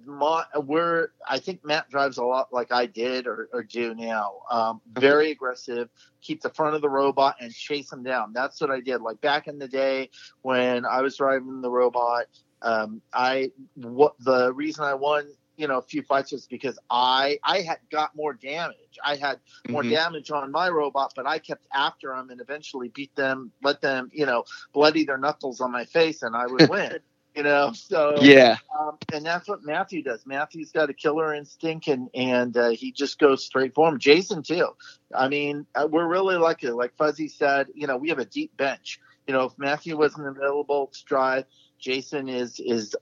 my, 0.06 0.44
we're 0.56 1.08
I 1.28 1.38
think 1.38 1.64
Matt 1.64 1.88
drives 1.90 2.18
a 2.18 2.24
lot 2.24 2.52
like 2.52 2.72
I 2.72 2.86
did 2.86 3.26
or, 3.26 3.48
or 3.52 3.62
do 3.62 3.94
now. 3.94 4.40
Um, 4.50 4.80
very 4.92 5.30
aggressive, 5.30 5.88
keep 6.20 6.40
the 6.42 6.50
front 6.50 6.74
of 6.74 6.82
the 6.82 6.88
robot 6.88 7.36
and 7.40 7.52
chase 7.52 7.92
him 7.92 8.02
down. 8.02 8.32
That's 8.32 8.60
what 8.60 8.70
I 8.70 8.80
did. 8.80 9.00
Like 9.00 9.20
back 9.20 9.46
in 9.48 9.58
the 9.58 9.68
day 9.68 10.10
when 10.42 10.84
I 10.84 11.02
was 11.02 11.16
driving 11.16 11.60
the 11.62 11.70
robot, 11.70 12.26
um, 12.62 13.02
I 13.12 13.52
what 13.74 14.14
the 14.20 14.52
reason 14.52 14.84
I 14.84 14.94
won. 14.94 15.26
You 15.56 15.68
know, 15.68 15.78
a 15.78 15.82
few 15.82 16.02
fights 16.02 16.32
was 16.32 16.46
because 16.46 16.78
I 16.90 17.38
I 17.44 17.60
had 17.60 17.78
got 17.90 18.14
more 18.16 18.32
damage. 18.34 18.98
I 19.04 19.16
had 19.16 19.40
more 19.70 19.82
Mhm. 19.82 19.88
damage 19.88 20.30
on 20.30 20.50
my 20.50 20.68
robot, 20.68 21.12
but 21.14 21.26
I 21.26 21.38
kept 21.38 21.66
after 21.72 22.08
them 22.08 22.30
and 22.30 22.40
eventually 22.40 22.88
beat 22.88 23.14
them, 23.14 23.52
let 23.62 23.80
them, 23.80 24.10
you 24.12 24.26
know, 24.26 24.44
bloody 24.72 25.04
their 25.04 25.18
knuckles 25.18 25.60
on 25.60 25.70
my 25.72 25.84
face, 25.84 26.22
and 26.22 26.34
I 26.36 26.46
would 26.46 26.66
win. 26.66 26.98
you 27.34 27.42
know, 27.42 27.72
so 27.74 28.16
Yeah, 28.20 28.56
um, 28.78 28.98
and 29.12 29.24
that's 29.24 29.48
what 29.48 29.62
Matthew 29.64 30.02
does. 30.02 30.26
Matthew's 30.26 30.72
got 30.72 30.90
a 30.90 30.94
killer 30.94 31.34
instinct, 31.34 31.88
and 31.88 32.08
and 32.14 32.56
uh, 32.56 32.70
he 32.70 32.92
just 32.92 33.18
goes 33.18 33.44
straight 33.44 33.74
for 33.74 33.88
him. 33.88 33.98
Jason 33.98 34.42
too. 34.42 34.68
I 35.14 35.28
mean, 35.28 35.66
uh, 35.74 35.88
we're 35.90 36.08
really 36.08 36.36
lucky. 36.36 36.68
Like 36.70 36.96
Fuzzy 36.96 37.28
said, 37.28 37.68
you 37.74 37.86
know, 37.86 37.96
we 37.96 38.08
have 38.10 38.18
a 38.18 38.24
deep 38.24 38.56
bench. 38.56 39.00
You 39.26 39.34
know, 39.34 39.44
if 39.44 39.52
Matthew 39.58 39.96
wasn't 39.96 40.26
available 40.28 40.88
to 40.92 41.04
drive, 41.04 41.44
Jason 41.78 42.28
is 42.28 42.60
is 42.60 42.94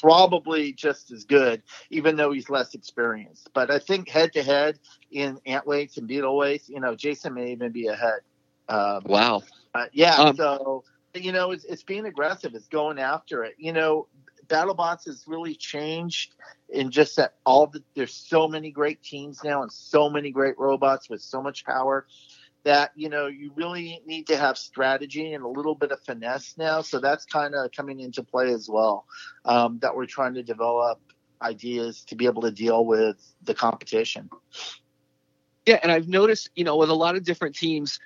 probably 0.00 0.72
just 0.72 1.10
as 1.10 1.24
good, 1.24 1.62
even 1.90 2.16
though 2.16 2.32
he's 2.32 2.48
less 2.50 2.74
experienced. 2.74 3.50
But 3.54 3.70
I 3.70 3.78
think 3.78 4.08
head 4.08 4.32
to 4.34 4.42
head 4.42 4.78
in 5.10 5.38
ant 5.46 5.66
weights 5.66 5.96
and 5.98 6.06
beetle 6.06 6.36
weights, 6.36 6.68
you 6.68 6.80
know, 6.80 6.94
Jason 6.94 7.34
may 7.34 7.52
even 7.52 7.72
be 7.72 7.86
ahead. 7.88 8.20
Um, 8.68 9.04
wow. 9.04 9.42
uh, 9.74 9.86
yeah, 9.92 10.18
Um, 10.18 10.36
so 10.36 10.84
you 11.14 11.32
know, 11.32 11.52
it's, 11.52 11.64
it's 11.64 11.82
being 11.82 12.06
aggressive. 12.06 12.54
It's 12.54 12.68
going 12.68 12.98
after 12.98 13.44
it. 13.44 13.54
You 13.58 13.72
know, 13.72 14.08
BattleBots 14.46 15.06
has 15.06 15.24
really 15.26 15.54
changed 15.54 16.34
in 16.68 16.90
just 16.90 17.16
that 17.16 17.34
all 17.46 17.66
the 17.66 17.82
there's 17.94 18.14
so 18.14 18.48
many 18.48 18.70
great 18.70 19.02
teams 19.02 19.42
now 19.44 19.62
and 19.62 19.72
so 19.72 20.10
many 20.10 20.30
great 20.30 20.58
robots 20.58 21.08
with 21.08 21.22
so 21.22 21.42
much 21.42 21.64
power 21.64 22.06
that 22.64 22.92
you 22.94 23.08
know 23.08 23.26
you 23.26 23.52
really 23.54 24.00
need 24.06 24.26
to 24.26 24.36
have 24.36 24.58
strategy 24.58 25.32
and 25.32 25.44
a 25.44 25.48
little 25.48 25.74
bit 25.74 25.92
of 25.92 26.00
finesse 26.00 26.54
now. 26.58 26.82
So 26.82 26.98
that's 27.00 27.24
kind 27.24 27.54
of 27.54 27.70
coming 27.72 28.00
into 28.00 28.22
play 28.22 28.52
as 28.52 28.68
well. 28.68 29.06
Um, 29.44 29.78
that 29.80 29.94
we're 29.96 30.06
trying 30.06 30.34
to 30.34 30.42
develop 30.42 31.00
ideas 31.40 32.04
to 32.08 32.16
be 32.16 32.26
able 32.26 32.42
to 32.42 32.50
deal 32.50 32.84
with 32.84 33.16
the 33.42 33.54
competition. 33.54 34.30
Yeah, 35.66 35.78
and 35.82 35.90
I've 35.90 36.08
noticed, 36.08 36.50
you 36.54 36.64
know, 36.64 36.76
with 36.76 36.90
a 36.90 36.94
lot 36.94 37.16
of 37.16 37.24
different 37.24 37.54
teams, 37.56 37.98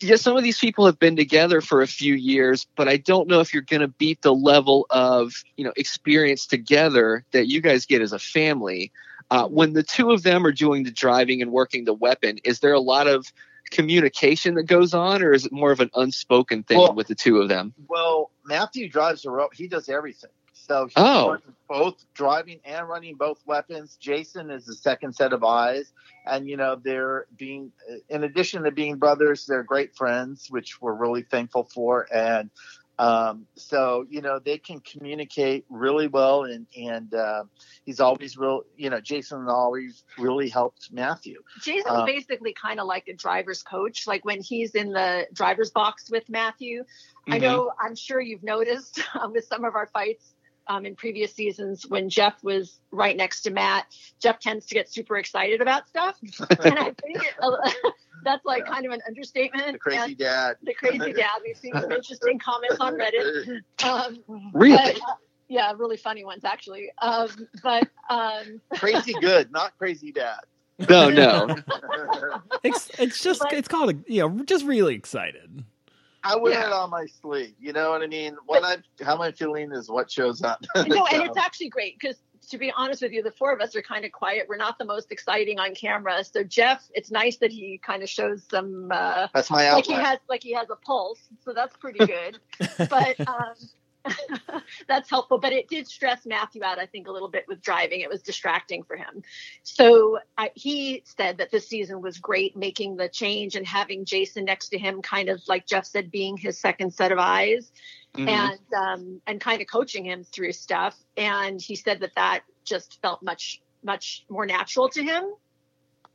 yeah, 0.00 0.16
some 0.16 0.36
of 0.36 0.42
these 0.42 0.58
people 0.58 0.86
have 0.86 0.98
been 0.98 1.16
together 1.16 1.60
for 1.60 1.82
a 1.82 1.86
few 1.86 2.14
years, 2.14 2.66
but 2.76 2.88
I 2.88 2.98
don't 2.98 3.28
know 3.28 3.40
if 3.40 3.52
you're 3.52 3.62
going 3.62 3.80
to 3.80 3.88
beat 3.88 4.22
the 4.22 4.34
level 4.34 4.86
of, 4.90 5.42
you 5.56 5.64
know, 5.64 5.72
experience 5.76 6.46
together 6.46 7.24
that 7.32 7.48
you 7.48 7.60
guys 7.60 7.86
get 7.86 8.00
as 8.00 8.12
a 8.12 8.18
family. 8.18 8.92
Uh, 9.30 9.46
when 9.46 9.72
the 9.72 9.82
two 9.82 10.10
of 10.10 10.22
them 10.22 10.46
are 10.46 10.52
doing 10.52 10.84
the 10.84 10.90
driving 10.90 11.42
and 11.42 11.50
working 11.50 11.84
the 11.84 11.92
weapon, 11.92 12.38
is 12.44 12.60
there 12.60 12.72
a 12.72 12.80
lot 12.80 13.06
of 13.06 13.32
communication 13.70 14.54
that 14.54 14.64
goes 14.64 14.94
on, 14.94 15.22
or 15.22 15.32
is 15.32 15.46
it 15.46 15.52
more 15.52 15.72
of 15.72 15.80
an 15.80 15.90
unspoken 15.94 16.62
thing 16.62 16.78
Well- 16.78 16.94
with 16.94 17.08
the 17.08 17.14
two 17.14 17.38
of 17.38 17.48
them? 17.48 17.74
Well, 17.88 18.30
Matthew 18.44 18.88
drives 18.88 19.22
the 19.22 19.30
rope. 19.30 19.54
He 19.54 19.68
does 19.68 19.88
everything. 19.88 20.30
So 20.68 20.86
he's 20.86 20.92
Oh. 20.96 21.38
both 21.68 22.04
driving 22.14 22.60
and 22.64 22.88
running 22.88 23.16
both 23.16 23.40
weapons. 23.46 23.96
Jason 23.96 24.50
is 24.50 24.66
the 24.66 24.74
second 24.74 25.14
set 25.14 25.32
of 25.32 25.42
eyes, 25.42 25.92
and 26.26 26.48
you 26.48 26.56
know 26.56 26.76
they're 26.76 27.26
being, 27.36 27.72
in 28.10 28.24
addition 28.24 28.62
to 28.64 28.70
being 28.70 28.96
brothers, 28.96 29.46
they're 29.46 29.62
great 29.62 29.96
friends, 29.96 30.46
which 30.50 30.80
we're 30.80 30.94
really 30.94 31.22
thankful 31.22 31.64
for. 31.74 32.06
And 32.12 32.50
um, 32.98 33.46
so 33.54 34.06
you 34.10 34.20
know 34.20 34.38
they 34.40 34.58
can 34.58 34.80
communicate 34.80 35.64
really 35.70 36.06
well, 36.08 36.44
and 36.44 36.66
and 36.76 37.14
uh, 37.14 37.44
he's 37.86 38.00
always 38.00 38.36
real. 38.36 38.62
You 38.76 38.90
know, 38.90 39.00
Jason 39.00 39.46
always 39.48 40.04
really 40.18 40.48
helped 40.50 40.90
Matthew. 40.92 41.42
Jason's 41.62 41.84
Uh, 41.86 42.04
basically 42.04 42.52
kind 42.52 42.78
of 42.80 42.86
like 42.86 43.08
a 43.08 43.14
driver's 43.14 43.62
coach. 43.62 44.06
Like 44.06 44.24
when 44.24 44.42
he's 44.42 44.74
in 44.74 44.92
the 44.92 45.26
driver's 45.32 45.70
box 45.70 46.10
with 46.10 46.28
Matthew, 46.28 46.84
I 47.28 47.38
Mhm. 47.38 47.42
know, 47.42 47.72
I'm 47.80 47.94
sure 47.94 48.20
you've 48.20 48.42
noticed 48.42 49.00
um, 49.14 49.32
with 49.32 49.44
some 49.46 49.64
of 49.64 49.74
our 49.74 49.86
fights 49.86 50.34
um, 50.68 50.84
in 50.86 50.94
previous 50.94 51.34
seasons 51.34 51.86
when 51.88 52.08
Jeff 52.10 52.42
was 52.42 52.78
right 52.90 53.16
next 53.16 53.42
to 53.42 53.50
Matt, 53.50 53.86
Jeff 54.20 54.38
tends 54.38 54.66
to 54.66 54.74
get 54.74 54.92
super 54.92 55.16
excited 55.16 55.60
about 55.60 55.88
stuff. 55.88 56.16
and 56.62 56.78
I 56.78 56.84
think 57.02 57.22
it, 57.22 57.94
that's 58.24 58.44
like 58.44 58.66
kind 58.66 58.84
of 58.86 58.92
an 58.92 59.00
understatement. 59.06 59.72
The 59.72 59.78
crazy 59.78 59.98
And 60.02 60.18
dad. 60.18 60.56
the 60.62 60.74
crazy 60.74 61.12
dad. 61.12 61.38
We've 61.44 61.56
seen 61.56 61.72
some 61.74 61.90
interesting 61.92 62.38
comments 62.38 62.76
on 62.80 62.94
Reddit. 62.94 63.60
Um, 63.84 64.18
Really? 64.52 64.76
but, 64.76 64.96
uh, 64.96 65.14
yeah, 65.48 65.72
really 65.76 65.96
funny 65.96 66.24
ones 66.24 66.44
actually. 66.44 66.90
Um, 67.00 67.28
but 67.62 67.88
um, 68.10 68.60
crazy 68.76 69.14
good, 69.20 69.50
not 69.50 69.76
crazy 69.78 70.12
dad. 70.12 70.40
No, 70.88 71.08
no. 71.10 71.56
It's 72.62 72.90
it's 73.00 73.22
just 73.22 73.40
But- 73.40 73.52
it's 73.54 73.66
called 73.68 73.90
a, 73.90 74.12
you 74.12 74.20
know 74.28 74.44
just 74.44 74.64
really 74.64 74.94
excited. 74.94 75.64
I 76.24 76.36
wear 76.36 76.52
Yeah. 76.52 76.66
it 76.66 76.72
on 76.72 76.90
my 76.90 77.06
sleeve. 77.06 77.54
You 77.58 77.72
know 77.72 77.90
what 77.90 78.02
I 78.02 78.06
mean? 78.06 78.36
What 78.46 78.64
I 78.64 78.78
how 79.04 79.18
I'm 79.18 79.32
feeling 79.32 79.72
is 79.72 79.88
what 79.88 80.10
shows 80.10 80.42
up. 80.42 80.64
no, 80.76 81.06
and 81.06 81.22
it's 81.22 81.36
actually 81.36 81.68
great 81.68 81.98
because 81.98 82.16
to 82.50 82.58
be 82.58 82.72
honest 82.76 83.02
with 83.02 83.12
you, 83.12 83.22
the 83.22 83.30
four 83.30 83.52
of 83.52 83.60
us 83.60 83.76
are 83.76 83.82
kind 83.82 84.04
of 84.04 84.12
quiet. 84.12 84.46
We're 84.48 84.56
not 84.56 84.78
the 84.78 84.84
most 84.84 85.12
exciting 85.12 85.58
on 85.58 85.74
camera. 85.74 86.24
So 86.24 86.42
Jeff, 86.42 86.88
it's 86.94 87.10
nice 87.10 87.36
that 87.38 87.52
he 87.52 87.80
kind 87.84 88.02
of 88.02 88.08
shows 88.08 88.44
some 88.50 88.90
uh, 88.92 89.28
that's 89.34 89.50
my 89.50 89.70
like 89.72 89.86
he 89.86 89.92
has 89.92 90.18
like 90.28 90.42
he 90.42 90.52
has 90.52 90.68
a 90.70 90.76
pulse. 90.76 91.20
So 91.44 91.52
that's 91.52 91.76
pretty 91.76 92.04
good. 92.04 92.38
but 92.90 93.20
um, 93.28 93.54
that's 94.88 95.08
helpful. 95.10 95.38
But 95.38 95.52
it 95.52 95.68
did 95.68 95.86
stress 95.86 96.26
Matthew 96.26 96.62
out, 96.64 96.78
I 96.78 96.86
think, 96.86 97.08
a 97.08 97.12
little 97.12 97.28
bit 97.28 97.46
with 97.48 97.60
driving. 97.60 98.00
It 98.00 98.10
was 98.10 98.22
distracting 98.22 98.82
for 98.82 98.96
him. 98.96 99.22
So 99.62 100.18
I, 100.36 100.50
he 100.54 101.02
said 101.04 101.38
that 101.38 101.50
this 101.50 101.68
season 101.68 102.00
was 102.02 102.18
great, 102.18 102.56
making 102.56 102.96
the 102.96 103.08
change 103.08 103.56
and 103.56 103.66
having 103.66 104.04
Jason 104.04 104.44
next 104.44 104.68
to 104.70 104.78
him, 104.78 105.02
kind 105.02 105.28
of 105.28 105.42
like 105.48 105.66
Jeff 105.66 105.86
said, 105.86 106.10
being 106.10 106.36
his 106.36 106.58
second 106.58 106.92
set 106.94 107.12
of 107.12 107.18
eyes 107.18 107.70
Mhm. 108.14 108.28
and 108.28 108.74
um, 108.74 109.22
and 109.26 109.40
kind 109.40 109.60
of 109.60 109.68
coaching 109.68 110.04
him 110.04 110.24
through 110.24 110.52
stuff. 110.52 110.96
And 111.16 111.60
he 111.60 111.76
said 111.76 112.00
that 112.00 112.14
that 112.16 112.40
just 112.64 113.00
felt 113.02 113.22
much 113.22 113.60
much 113.82 114.24
more 114.28 114.46
natural 114.46 114.88
to 114.90 115.02
him. 115.02 115.24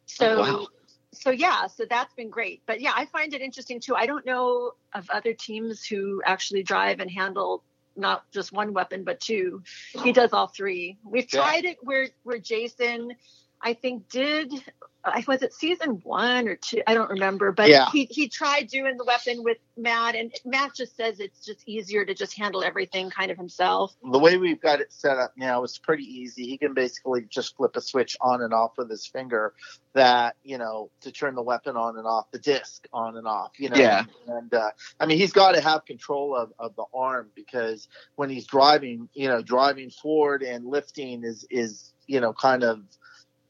So. 0.06 0.40
Wow. 0.40 0.68
So 1.16 1.30
yeah, 1.30 1.68
so 1.68 1.86
that's 1.88 2.12
been 2.16 2.32
great. 2.32 2.64
But 2.66 2.82
yeah, 2.82 2.92
I 2.96 3.06
find 3.06 3.36
it 3.36 3.42
interesting 3.42 3.80
too. 3.80 3.96
I 3.96 4.08
don't 4.08 4.26
know 4.26 4.72
of 4.96 5.08
other 5.12 5.34
teams 5.36 5.86
who 5.86 6.24
actually 6.26 6.64
drive 6.64 7.00
and 7.02 7.12
handle 7.12 7.64
not 7.96 8.30
just 8.32 8.52
one 8.52 8.74
weapon 8.74 9.04
but 9.04 9.20
two. 9.20 9.64
He 10.04 10.12
does 10.12 10.34
all 10.34 10.48
three. 10.48 10.98
We've 11.04 11.28
Yeah. 11.32 11.42
tried 11.42 11.66
it 11.66 11.78
where 11.82 12.10
where 12.24 12.40
Jason 12.40 13.14
I 13.64 13.74
think 13.74 14.10
did 14.10 14.52
I 15.06 15.22
was 15.28 15.42
it 15.42 15.54
season 15.54 16.00
one 16.04 16.48
or 16.48 16.56
two? 16.56 16.82
I 16.88 16.94
don't 16.94 17.10
remember, 17.10 17.52
but 17.52 17.70
Yeah. 17.70 17.90
he 17.92 18.06
he 18.10 18.30
tried 18.30 18.68
doing 18.68 18.96
the 18.96 19.04
weapon 19.04 19.44
with 19.44 19.58
Matt, 19.76 20.16
and 20.16 20.34
Matt 20.46 20.76
just 20.76 20.96
says 20.96 21.20
it's 21.20 21.44
just 21.46 21.68
easier 21.68 22.06
to 22.06 22.14
just 22.14 22.38
handle 22.38 22.64
everything 22.64 23.10
kind 23.10 23.30
of 23.30 23.38
himself. 23.38 23.94
the 24.12 24.20
way 24.20 24.38
we've 24.38 24.62
got 24.62 24.80
it 24.80 24.94
set 24.94 25.18
up 25.18 25.34
now 25.36 25.64
is 25.64 25.78
pretty 25.78 26.04
easy. 26.04 26.46
He 26.48 26.58
can 26.58 26.74
basically 26.74 27.24
just 27.30 27.58
flip 27.58 27.76
a 27.76 27.82
switch 27.82 28.16
on 28.22 28.42
and 28.42 28.54
off 28.54 28.78
with 28.78 28.90
his 28.90 29.06
finger 29.06 29.54
that, 29.94 30.36
you 30.44 30.58
know, 30.58 30.90
to 31.02 31.12
turn 31.12 31.36
the 31.36 31.44
weapon 31.44 31.76
on 31.76 31.98
and 31.98 32.08
off, 32.08 32.32
the 32.32 32.40
disc 32.40 32.88
on 32.94 33.18
and 33.18 33.28
off, 33.28 33.60
you 33.60 33.70
know. 33.70 33.78
Yeah. 33.78 34.06
And 34.28 34.54
uh, 34.54 34.72
I 35.02 35.06
mean, 35.06 35.18
he's 35.18 35.34
got 35.34 35.54
to 35.56 35.62
have 35.62 35.84
control 35.86 36.34
of, 36.36 36.54
of 36.60 36.76
the 36.78 36.86
arm 36.94 37.30
because 37.36 37.90
when 38.16 38.30
he's 38.30 38.46
driving, 38.46 39.10
you 39.14 39.28
know, 39.28 39.42
driving 39.42 39.90
forward 39.90 40.44
and 40.44 40.66
lifting 40.66 41.24
is, 41.26 41.46
is 41.50 41.94
you 42.08 42.22
know, 42.22 42.32
kind 42.34 42.64
of, 42.64 42.84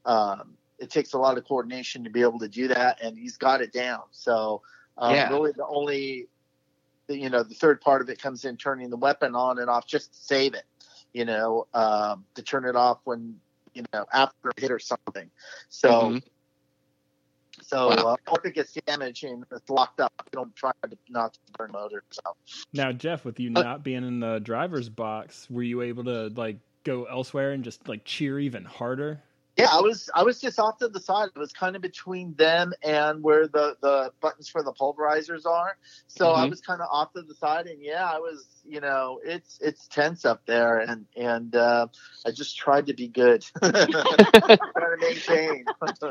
um, 0.04 0.56
it 0.78 0.90
takes 0.90 1.12
a 1.14 1.18
lot 1.18 1.38
of 1.38 1.44
coordination 1.46 2.04
to 2.04 2.10
be 2.10 2.22
able 2.22 2.38
to 2.40 2.48
do 2.48 2.68
that. 2.68 3.00
And 3.02 3.16
he's 3.16 3.36
got 3.36 3.60
it 3.60 3.72
down. 3.72 4.02
So, 4.10 4.62
um, 4.98 5.14
Yeah. 5.14 5.30
really 5.30 5.52
the 5.52 5.66
only 5.66 6.28
you 7.08 7.28
know 7.28 7.42
the 7.42 7.54
third 7.54 7.80
part 7.80 8.00
of 8.00 8.08
it 8.08 8.20
comes 8.20 8.44
in 8.44 8.56
turning 8.56 8.90
the 8.90 8.96
weapon 8.96 9.34
on 9.34 9.58
and 9.58 9.68
off 9.68 9.86
just 9.86 10.12
to 10.14 10.18
save 10.18 10.54
it 10.54 10.64
you 11.12 11.24
know 11.24 11.66
um, 11.74 12.24
to 12.34 12.42
turn 12.42 12.64
it 12.64 12.76
off 12.76 12.98
when 13.04 13.38
you 13.74 13.84
know 13.92 14.06
after 14.12 14.50
a 14.56 14.60
hit 14.60 14.70
or 14.70 14.78
something 14.78 15.30
so 15.68 16.10
Mhm. 16.10 16.22
so 17.62 17.88
Wow. 17.88 18.14
uh, 18.14 18.34
if 18.36 18.44
it 18.46 18.54
gets 18.54 18.72
damaged 18.86 19.24
and 19.24 19.44
it's 19.52 19.68
locked 19.68 20.00
up 20.00 20.12
don't 20.32 20.54
try 20.56 20.72
to 20.82 20.96
not 21.08 21.36
burn 21.58 21.70
motors 21.72 22.02
out 22.26 22.36
Now, 22.72 22.90
Jeff, 22.92 23.24
with 23.24 23.38
you 23.38 23.50
Uh, 23.54 23.62
not 23.62 23.84
being 23.84 24.04
in 24.04 24.20
the 24.20 24.40
driver's 24.40 24.88
box, 24.88 25.48
were 25.50 25.62
you 25.62 25.82
able 25.82 26.04
to 26.04 26.28
like 26.28 26.58
go 26.84 27.04
elsewhere 27.04 27.52
and 27.52 27.62
just 27.64 27.86
like 27.86 28.04
cheer 28.04 28.38
even 28.38 28.64
harder? 28.64 29.22
Yeah 29.56 29.68
i 29.70 29.80
was 29.80 30.08
i 30.14 30.22
was 30.22 30.40
just 30.40 30.58
off 30.58 30.78
to 30.78 30.88
the 30.88 31.00
side 31.00 31.28
it 31.34 31.38
was 31.38 31.52
kind 31.52 31.76
of 31.76 31.82
between 31.82 32.34
them 32.34 32.72
and 32.82 33.22
where 33.22 33.46
the 33.46 33.76
the 33.82 34.12
buttons 34.20 34.48
for 34.48 34.62
the 34.62 34.72
pulverizers 34.72 35.46
are 35.46 35.76
so 36.06 36.32
i 36.32 36.44
Mhm. 36.44 36.50
was 36.50 36.60
kind 36.60 36.80
of 36.80 36.88
off 36.90 37.12
to 37.12 37.22
the 37.22 37.34
side 37.34 37.66
and 37.66 37.82
yeah 37.82 38.04
i 38.10 38.18
was 38.18 38.46
you 38.64 38.80
know 38.80 39.20
it's 39.24 39.58
it's 39.60 39.86
tense 39.88 40.24
up 40.24 40.44
there 40.46 40.78
and 40.78 41.06
and 41.16 41.54
uh 41.56 41.86
i 42.26 42.30
just 42.30 42.56
tried 42.56 42.86
to 42.86 42.94
be 42.94 43.08
good 43.08 43.44
trying 43.62 43.72
to 43.72 44.98
maintain 45.00 45.66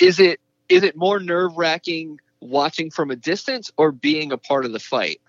Is 0.00 0.20
it 0.20 0.40
is 0.68 0.82
it 0.82 0.96
more 0.96 1.18
nerve 1.20 1.56
wracking 1.56 2.18
watching 2.40 2.90
from 2.90 3.10
a 3.10 3.16
distance 3.16 3.70
or 3.76 3.92
being 3.92 4.32
a 4.32 4.38
part 4.38 4.64
of 4.64 4.72
the 4.72 4.80
fight? 4.80 5.20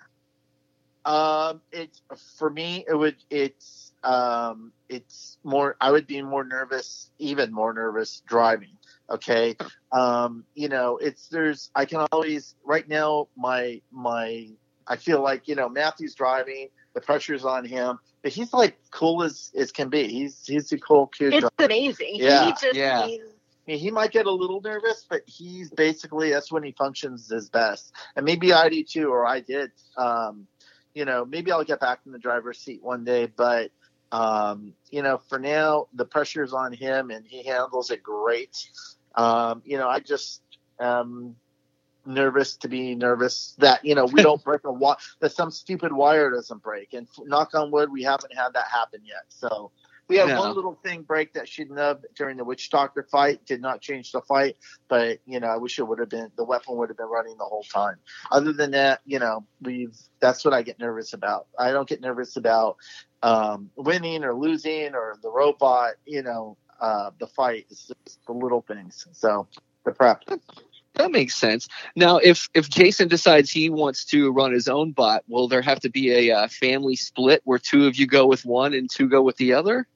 Um, 1.05 1.61
it's 1.71 2.01
for 2.37 2.49
me. 2.49 2.85
It 2.87 2.95
would. 2.95 3.15
It's 3.29 3.84
um, 4.05 4.71
it's 4.87 5.37
more. 5.43 5.75
I 5.81 5.91
would 5.91 6.07
be 6.07 6.21
more 6.21 6.43
nervous, 6.43 7.09
even 7.17 7.51
more 7.51 7.73
nervous 7.73 8.21
driving. 8.27 8.77
Okay. 9.09 9.55
Um, 9.91 10.45
you 10.53 10.69
know, 10.69 10.97
it's 10.97 11.27
there's. 11.29 11.71
I 11.75 11.85
can 11.85 12.05
always 12.11 12.55
right 12.63 12.87
now. 12.87 13.27
My 13.35 13.81
my. 13.91 14.49
I 14.87 14.97
feel 14.97 15.21
like 15.21 15.47
you 15.47 15.55
know 15.55 15.67
Matthew's 15.67 16.13
driving. 16.13 16.69
The 16.93 17.01
pressure's 17.01 17.43
on 17.43 17.65
him, 17.65 17.99
but 18.21 18.31
he's 18.31 18.53
like 18.53 18.77
cool 18.91 19.23
as 19.23 19.51
as 19.57 19.71
can 19.71 19.89
be. 19.89 20.07
He's 20.07 20.45
he's 20.45 20.71
a 20.71 20.77
cool 20.77 21.07
kid. 21.07 21.33
It's 21.33 21.49
amazing. 21.59 22.11
Yeah, 22.13 22.45
he 22.45 22.51
just 22.51 22.75
yeah. 22.75 23.05
he's- 23.07 23.21
I 23.67 23.71
mean, 23.71 23.79
he 23.79 23.89
might 23.89 24.11
get 24.11 24.27
a 24.27 24.31
little 24.31 24.61
nervous, 24.61 25.07
but 25.09 25.21
he's 25.25 25.71
basically 25.71 26.29
that's 26.29 26.51
when 26.51 26.61
he 26.61 26.71
functions 26.77 27.27
his 27.29 27.49
best. 27.49 27.91
And 28.15 28.23
maybe 28.23 28.53
I 28.53 28.69
do 28.69 28.83
too, 28.83 29.09
or 29.09 29.25
I 29.25 29.39
did. 29.39 29.71
Um, 29.97 30.45
you 30.93 31.03
know, 31.03 31.25
maybe 31.25 31.51
I'll 31.51 31.63
get 31.63 31.79
back 31.79 32.01
in 32.05 32.11
the 32.11 32.19
driver's 32.19 32.59
seat 32.59 32.83
one 32.83 33.03
day, 33.03 33.25
but 33.25 33.71
um, 34.15 34.73
you 34.91 35.01
know, 35.01 35.17
for 35.17 35.37
now 35.37 35.87
the 35.93 36.05
pressure's 36.05 36.53
on 36.53 36.71
him 36.71 37.11
and 37.11 37.25
he 37.27 37.43
handles 37.43 37.91
it 37.91 38.01
great. 38.01 38.69
Um, 39.15 39.61
you 39.65 39.77
know, 39.77 39.89
I 39.89 39.99
just 39.99 40.41
um 40.79 41.35
nervous 42.05 42.55
to 42.57 42.67
be 42.67 42.95
nervous 42.95 43.55
that 43.57 43.83
you 43.83 43.95
know 43.95 44.05
we 44.05 44.21
don't 44.21 44.43
break 44.49 44.61
a 44.63 44.71
wire 44.71 44.95
that 45.19 45.31
some 45.31 45.51
stupid 45.51 45.91
wire 45.91 46.29
doesn't 46.29 46.61
break 46.61 46.93
and 46.93 47.07
knock 47.23 47.55
on 47.55 47.71
wood 47.71 47.91
we 47.91 48.03
haven't 48.03 48.33
had 48.35 48.49
that 48.53 48.67
happen 48.71 49.01
yet 49.03 49.23
so 49.29 49.71
we 50.07 50.17
had 50.17 50.27
No. 50.27 50.39
one 50.39 50.55
little 50.55 50.75
thing 50.83 51.01
break 51.01 51.33
that 51.33 51.47
shouldn't 51.47 51.79
have 51.79 51.99
during 52.15 52.37
the 52.37 52.43
witch 52.43 52.69
doctor 52.69 53.03
fight 53.11 53.43
did 53.45 53.61
not 53.61 53.81
change 53.81 54.11
the 54.11 54.21
fight 54.21 54.57
but 54.87 55.19
you 55.25 55.39
know 55.39 55.47
i 55.47 55.57
wish 55.57 55.79
it 55.79 55.83
would 55.83 55.99
have 55.99 56.09
been 56.09 56.29
the 56.35 56.43
weapon 56.43 56.75
would 56.77 56.89
have 56.89 56.97
been 56.97 57.07
running 57.07 57.37
the 57.37 57.43
whole 57.43 57.63
time 57.63 57.95
other 58.31 58.53
than 58.53 58.71
that 58.71 59.01
you 59.05 59.19
know 59.19 59.45
we've 59.61 59.97
that's 60.19 60.45
what 60.45 60.53
i 60.53 60.61
get 60.61 60.79
nervous 60.79 61.13
about 61.13 61.47
i 61.57 61.71
don't 61.71 61.89
get 61.89 62.01
nervous 62.01 62.35
about 62.37 62.77
um 63.23 63.69
winning 63.75 64.23
or 64.23 64.33
losing 64.33 64.93
or 64.93 65.15
the 65.21 65.29
robot 65.29 65.93
you 66.05 66.21
know 66.21 66.57
uh 66.81 67.09
the 67.19 67.27
fight 67.27 67.65
it's 67.69 67.87
just 67.87 68.19
the 68.27 68.33
little 68.33 68.61
things 68.61 69.07
so 69.11 69.47
the 69.85 69.91
prep 69.91 70.23
That 70.95 71.11
makes 71.11 71.35
sense. 71.35 71.67
Now, 71.97 72.17
if 72.19 72.47
if 72.53 72.69
Jason 72.69 73.09
decides 73.09 73.51
he 73.51 73.69
wants 73.69 74.05
to 74.05 74.31
run 74.31 74.53
his 74.53 74.69
own 74.69 74.93
bot, 74.93 75.23
will 75.27 75.49
there 75.49 75.61
have 75.61 75.81
to 75.81 75.89
be 75.89 76.29
a 76.29 76.33
uh, 76.33 76.47
family 76.47 76.95
split 76.95 77.41
where 77.43 77.59
two 77.59 77.85
of 77.85 77.97
you 77.97 78.07
go 78.07 78.25
with 78.25 78.45
one 78.45 78.73
and 78.73 78.89
two 78.89 79.09
go 79.09 79.21
with 79.21 79.35
the 79.35 79.51
other? 79.51 79.87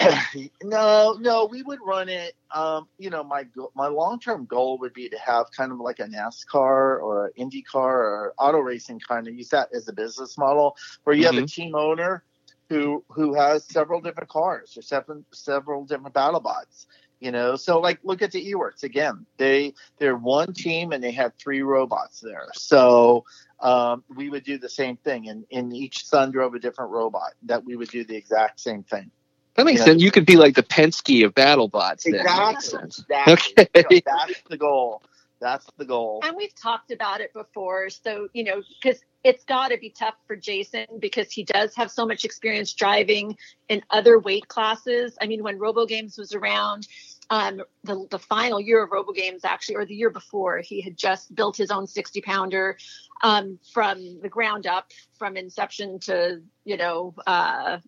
no, 0.62 1.16
no, 1.20 1.46
we 1.46 1.62
would 1.62 1.78
run 1.84 2.08
it. 2.08 2.34
Um, 2.54 2.88
you 2.98 3.10
know, 3.10 3.22
my 3.22 3.44
my 3.74 3.88
long 3.88 4.18
term 4.18 4.46
goal 4.46 4.78
would 4.78 4.94
be 4.94 5.08
to 5.08 5.18
have 5.18 5.46
kind 5.56 5.72
of 5.72 5.78
like 5.78 5.98
a 6.00 6.04
NASCAR 6.04 7.00
or 7.02 7.26
an 7.26 7.50
IndyCar 7.50 7.74
or 7.74 8.34
auto 8.38 8.58
racing 8.58 9.00
kind 9.06 9.28
of 9.28 9.34
use 9.34 9.48
that 9.48 9.68
as 9.74 9.88
a 9.88 9.92
business 9.92 10.38
model 10.38 10.76
where 11.04 11.14
you 11.14 11.26
have 11.26 11.36
a 11.36 11.46
team 11.46 11.74
owner 11.74 12.24
who 12.68 13.04
who 13.08 13.34
has 13.34 13.64
several 13.66 14.00
different 14.00 14.30
cars 14.30 14.76
or 14.76 14.82
seven 14.82 15.24
several 15.32 15.84
different 15.84 16.14
battle 16.14 16.40
bots. 16.40 16.86
You 17.20 17.30
know, 17.30 17.54
so 17.54 17.78
like 17.78 18.00
look 18.02 18.20
at 18.22 18.32
the 18.32 18.52
Ewerts 18.52 18.82
again. 18.82 19.26
They 19.36 19.74
they're 19.98 20.16
one 20.16 20.54
team 20.54 20.92
and 20.92 21.04
they 21.04 21.12
have 21.12 21.32
three 21.38 21.62
robots 21.62 22.20
there. 22.20 22.48
So 22.54 23.24
um, 23.60 24.02
we 24.08 24.28
would 24.28 24.42
do 24.42 24.58
the 24.58 24.68
same 24.68 24.96
thing, 24.96 25.28
and, 25.28 25.44
and 25.52 25.72
each 25.72 26.04
son 26.04 26.32
drove 26.32 26.54
a 26.54 26.58
different 26.58 26.90
robot. 26.90 27.34
That 27.44 27.64
we 27.64 27.76
would 27.76 27.90
do 27.90 28.04
the 28.04 28.16
exact 28.16 28.58
same 28.58 28.82
thing. 28.82 29.12
That 29.56 29.66
makes 29.66 29.80
Yeah. 29.80 29.86
sense. 29.86 30.02
You 30.02 30.10
could 30.10 30.26
be 30.26 30.36
like 30.36 30.54
the 30.54 30.62
Penske 30.62 31.24
of 31.24 31.34
battle 31.34 31.68
bots. 31.68 32.04
That 32.04 32.12
makes 32.12 32.22
Exactly. 32.24 32.78
sense. 32.80 32.98
Exactly. 33.00 33.34
Okay. 33.34 33.68
You 33.74 33.82
know, 33.82 34.00
that's 34.06 34.42
the 34.48 34.56
goal. 34.56 35.02
That's 35.40 35.66
the 35.76 35.84
goal. 35.84 36.20
and 36.22 36.36
we've 36.36 36.54
talked 36.54 36.92
about 36.92 37.20
it 37.20 37.32
before. 37.32 37.90
So, 37.90 38.28
you 38.32 38.44
know, 38.44 38.62
because 38.80 39.00
it's 39.24 39.44
got 39.44 39.68
to 39.68 39.76
be 39.76 39.90
tough 39.90 40.14
for 40.28 40.36
Jason 40.36 40.86
because 41.00 41.32
he 41.32 41.42
does 41.42 41.74
have 41.74 41.90
so 41.90 42.06
much 42.06 42.24
experience 42.24 42.72
driving 42.74 43.36
in 43.68 43.82
other 43.90 44.20
weight 44.20 44.46
classes. 44.46 45.16
I 45.20 45.26
mean, 45.26 45.42
when 45.42 45.58
Robo 45.58 45.84
Games 45.84 46.16
was 46.16 46.32
around, 46.32 46.86
um, 47.30 47.62
the, 47.82 48.06
the 48.10 48.20
final 48.20 48.60
year 48.60 48.84
of 48.84 48.92
Robo 48.92 49.12
Games, 49.12 49.44
actually, 49.44 49.76
or 49.76 49.84
the 49.84 49.94
year 49.96 50.10
before, 50.10 50.58
he 50.58 50.80
had 50.80 50.96
just 50.96 51.34
built 51.34 51.56
his 51.56 51.72
own 51.72 51.88
60 51.88 52.20
pounder 52.20 52.76
um, 53.24 53.58
from 53.72 54.20
the 54.20 54.28
ground 54.28 54.66
up, 54.68 54.92
from 55.18 55.36
inception 55.36 55.98
to, 56.00 56.40
you 56.64 56.76
know, 56.76 57.14
uh, 57.26 57.78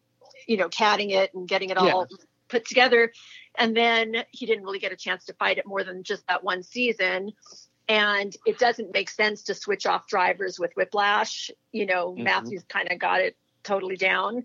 you 0.46 0.56
know, 0.56 0.68
CADing 0.68 1.10
it 1.10 1.34
and 1.34 1.48
getting 1.48 1.70
it 1.70 1.76
all 1.76 2.06
put 2.48 2.66
together. 2.66 3.12
And 3.56 3.76
then 3.76 4.24
he 4.30 4.46
didn't 4.46 4.64
really 4.64 4.78
get 4.78 4.92
a 4.92 4.96
chance 4.96 5.24
to 5.26 5.34
fight 5.34 5.58
it 5.58 5.66
more 5.66 5.84
than 5.84 6.02
just 6.02 6.26
that 6.26 6.44
one 6.44 6.62
season. 6.62 7.32
And 7.88 8.34
it 8.46 8.58
doesn't 8.58 8.92
make 8.92 9.10
sense 9.10 9.42
to 9.44 9.54
switch 9.54 9.86
off 9.86 10.06
drivers 10.08 10.58
with 10.58 10.72
Whiplash. 10.76 11.50
You 11.72 11.86
know, 11.86 12.12
Mhm. 12.12 12.24
Matthews 12.24 12.64
kind 12.68 12.90
of 12.90 12.98
got 12.98 13.20
it 13.20 13.36
totally 13.62 13.96
down. 13.96 14.44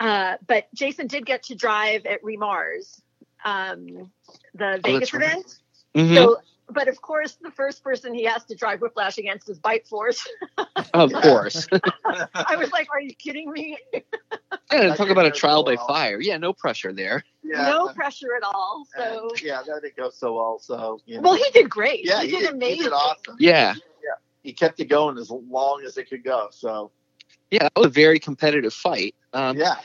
Uh, 0.00 0.36
but 0.46 0.72
Jason 0.74 1.06
did 1.06 1.24
get 1.24 1.44
to 1.44 1.54
drive 1.54 2.04
at 2.06 2.22
re:MARS, 2.24 3.00
um, 3.44 4.12
the 4.54 4.80
Vegas 4.82 5.14
Oh, 5.14 5.18
right. 5.18 5.28
event. 5.28 5.60
Mhm. 5.94 6.14
So, 6.14 6.40
but 6.70 6.88
of 6.88 7.00
course, 7.00 7.36
the 7.42 7.50
first 7.50 7.82
person 7.84 8.14
he 8.14 8.24
has 8.24 8.44
to 8.46 8.54
drive 8.54 8.80
Whiplash 8.80 9.18
against 9.18 9.48
is 9.48 9.58
Bite 9.58 9.86
Force. 9.86 10.26
of 10.94 11.12
course. 11.12 11.66
I 12.04 12.56
was 12.56 12.70
like, 12.72 12.88
"Are 12.92 13.00
you 13.00 13.14
kidding 13.14 13.50
me? 13.50 13.78
yeah, 14.72 14.94
talk 14.94 15.10
about 15.10 15.26
a 15.26 15.30
trial 15.30 15.64
by 15.64 15.74
Well. 15.74 15.86
fire. 15.86 16.20
Yeah, 16.20 16.36
no 16.38 16.52
pressure 16.52 16.92
there. 16.92 17.24
Yeah, 17.42 17.68
no 17.68 17.86
and- 17.88 17.96
pressure 17.96 18.34
at 18.36 18.42
all." 18.42 18.86
So, 18.96 19.28
and, 19.30 19.42
yeah, 19.42 19.62
that 19.66 19.82
didn't 19.82 19.96
go 19.96 20.10
so 20.10 20.34
well. 20.34 20.58
So 20.58 21.00
you 21.06 21.16
know, 21.16 21.22
well, 21.22 21.34
he 21.34 21.50
did 21.52 21.68
great. 21.68 22.04
yeah, 22.04 22.22
he, 22.22 22.28
he, 22.30 22.32
did 22.32 22.40
did, 22.40 22.48
he 22.50 22.54
amazing. 22.54 22.82
did 22.84 22.92
awesome. 22.92 23.36
Yeah. 23.38 23.74
He 24.42 24.52
kept 24.52 24.78
it 24.78 24.90
going 24.90 25.16
as 25.16 25.30
long 25.30 25.82
as 25.86 25.96
it 25.96 26.10
could 26.10 26.22
go. 26.22 26.48
So 26.50 26.90
Yeah, 27.50 27.62
that 27.62 27.72
was 27.76 27.86
a 27.86 27.88
very 27.88 28.18
competitive 28.18 28.74
fight. 28.74 29.14
Um, 29.32 29.56
yeah, 29.56 29.76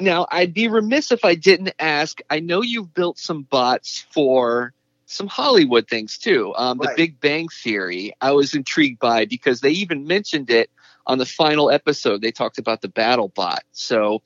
Now, 0.00 0.26
I'd 0.30 0.54
be 0.54 0.68
remiss 0.68 1.12
if 1.12 1.26
I 1.26 1.34
didn't 1.34 1.74
ask. 1.78 2.20
I 2.30 2.40
know 2.40 2.62
you've 2.62 2.94
built 2.94 3.18
some 3.18 3.42
bots 3.42 4.06
for 4.10 4.72
some 5.06 5.26
Hollywood 5.28 5.88
things 5.88 6.18
too. 6.18 6.52
Um, 6.56 6.78
The 6.78 6.92
Big 6.96 7.20
Bang 7.20 7.48
Theory, 7.48 8.12
I 8.20 8.32
was 8.32 8.54
intrigued 8.54 8.98
by 8.98 9.24
because 9.24 9.60
they 9.60 9.70
even 9.70 10.06
mentioned 10.06 10.50
it 10.50 10.70
on 11.06 11.18
the 11.18 11.26
final 11.26 11.70
episode. 11.70 12.20
They 12.20 12.32
talked 12.32 12.58
about 12.58 12.82
the 12.82 12.88
battle 12.88 13.28
bot. 13.28 13.62
So 13.72 14.22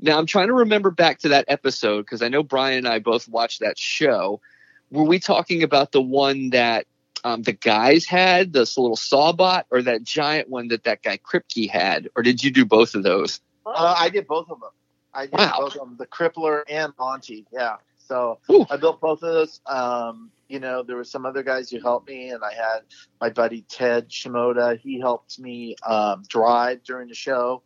now 0.00 0.18
I'm 0.18 0.26
trying 0.26 0.48
to 0.48 0.54
remember 0.54 0.90
back 0.90 1.18
to 1.20 1.28
that 1.28 1.44
episode 1.48 2.02
because 2.02 2.22
I 2.22 2.28
know 2.28 2.42
Brian 2.42 2.78
and 2.78 2.88
I 2.88 2.98
both 2.98 3.28
watched 3.28 3.60
that 3.60 3.78
show. 3.78 4.40
Were 4.90 5.04
we 5.04 5.18
talking 5.20 5.62
about 5.62 5.92
the 5.92 6.00
one 6.00 6.50
that 6.50 6.86
um, 7.22 7.42
the 7.42 7.52
guys 7.52 8.06
had, 8.06 8.52
this 8.54 8.78
little 8.78 8.96
saw 8.96 9.32
bot, 9.32 9.66
or 9.70 9.82
that 9.82 10.02
giant 10.02 10.48
one 10.48 10.68
that 10.68 10.84
that 10.84 11.02
guy 11.02 11.18
Kripke 11.18 11.68
had? 11.68 12.08
Or 12.16 12.22
did 12.22 12.42
you 12.42 12.50
do 12.50 12.64
both 12.64 12.94
of 12.94 13.02
those? 13.02 13.40
uh, 13.66 13.94
I 13.98 14.08
did 14.08 14.26
both 14.26 14.48
of 14.50 14.60
them. 14.60 14.70
I 15.12 15.26
did 15.26 15.34
Wow. 15.34 15.58
both 15.60 15.74
of 15.74 15.80
them, 15.80 15.96
the 15.98 16.06
Crippler 16.06 16.62
and 16.68 16.92
Monty. 16.98 17.44
Yeah, 17.52 17.76
so 18.10 18.40
Ooh. 18.50 18.66
I 18.68 18.76
built 18.76 19.00
both 19.00 19.22
of 19.22 19.32
those. 19.32 19.60
Um, 19.66 20.30
you 20.48 20.58
know, 20.58 20.82
there 20.82 20.96
were 20.96 21.04
some 21.04 21.24
other 21.24 21.44
guys 21.44 21.70
who 21.70 21.80
helped 21.80 22.08
me, 22.08 22.30
and 22.30 22.42
I 22.42 22.52
had 22.52 22.80
my 23.20 23.30
buddy 23.30 23.64
Ted 23.68 24.08
Shimoda. 24.10 24.78
He 24.80 24.98
helped 24.98 25.38
me 25.38 25.76
um, 25.86 26.24
drive 26.28 26.82
during 26.82 27.08
the 27.08 27.14
show. 27.14 27.62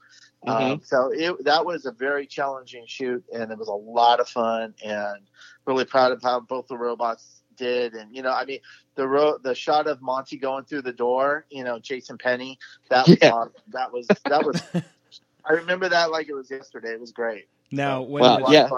Um, 0.47 0.83
so 0.85 1.11
it, 1.13 1.45
that 1.45 1.65
was 1.65 1.87
a 1.87 1.93
very 1.93 2.27
challenging 2.27 2.85
shoot, 2.87 3.25
and 3.33 3.51
it 3.51 3.59
was 3.59 3.69
a 3.69 3.73
lot 3.73 4.21
of 4.21 4.29
fun. 4.29 4.75
And 4.85 5.17
really 5.67 5.87
proud 5.87 6.13
of 6.13 6.23
how 6.23 6.41
both 6.41 6.67
the 6.69 6.77
robots 6.77 7.43
did. 7.57 7.95
And 7.95 8.15
you 8.15 8.23
know, 8.23 8.33
I 8.33 8.45
mean, 8.45 8.61
the 8.97 9.09
ro- 9.09 9.39
the 9.43 9.55
shot 9.55 9.87
of 9.87 10.03
Monty 10.03 10.37
going 10.37 10.65
through 10.65 10.83
the 10.83 10.93
door, 10.93 11.47
you 11.51 11.65
know, 11.65 11.79
chasing 11.79 12.19
Penny, 12.19 12.59
that 12.91 13.09
was 13.09 13.25
awesome. 13.25 13.53
That 13.73 13.93
was 13.93 14.09
that 14.29 14.45
was. 14.45 14.63
I 15.47 15.55
remember 15.55 15.89
that 15.89 16.11
like 16.11 16.29
it 16.29 16.35
was 16.35 16.51
yesterday. 16.51 16.91
It 16.93 17.01
was 17.01 17.13
great. 17.13 17.47
Now, 17.71 18.03
So, 18.03 18.03
when 18.03 18.23
Wow, 18.23 18.39
was 18.39 18.39
a 18.39 18.43
lot 18.43 18.53
yeah. 18.53 18.69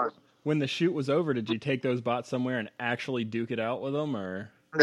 When 0.47 0.59
the 0.59 0.67
shoot 0.67 0.93
was 0.93 1.09
over, 1.09 1.33
did 1.33 1.49
you 1.49 1.57
take 1.57 1.81
those 1.81 1.99
bots 1.99 2.29
somewhere 2.29 2.57
and 2.57 2.69
actually 2.79 3.25
duke 3.25 3.51
it 3.51 3.59
out 3.59 3.81
with 3.81 3.91
them, 3.91 4.15
or 4.15 4.49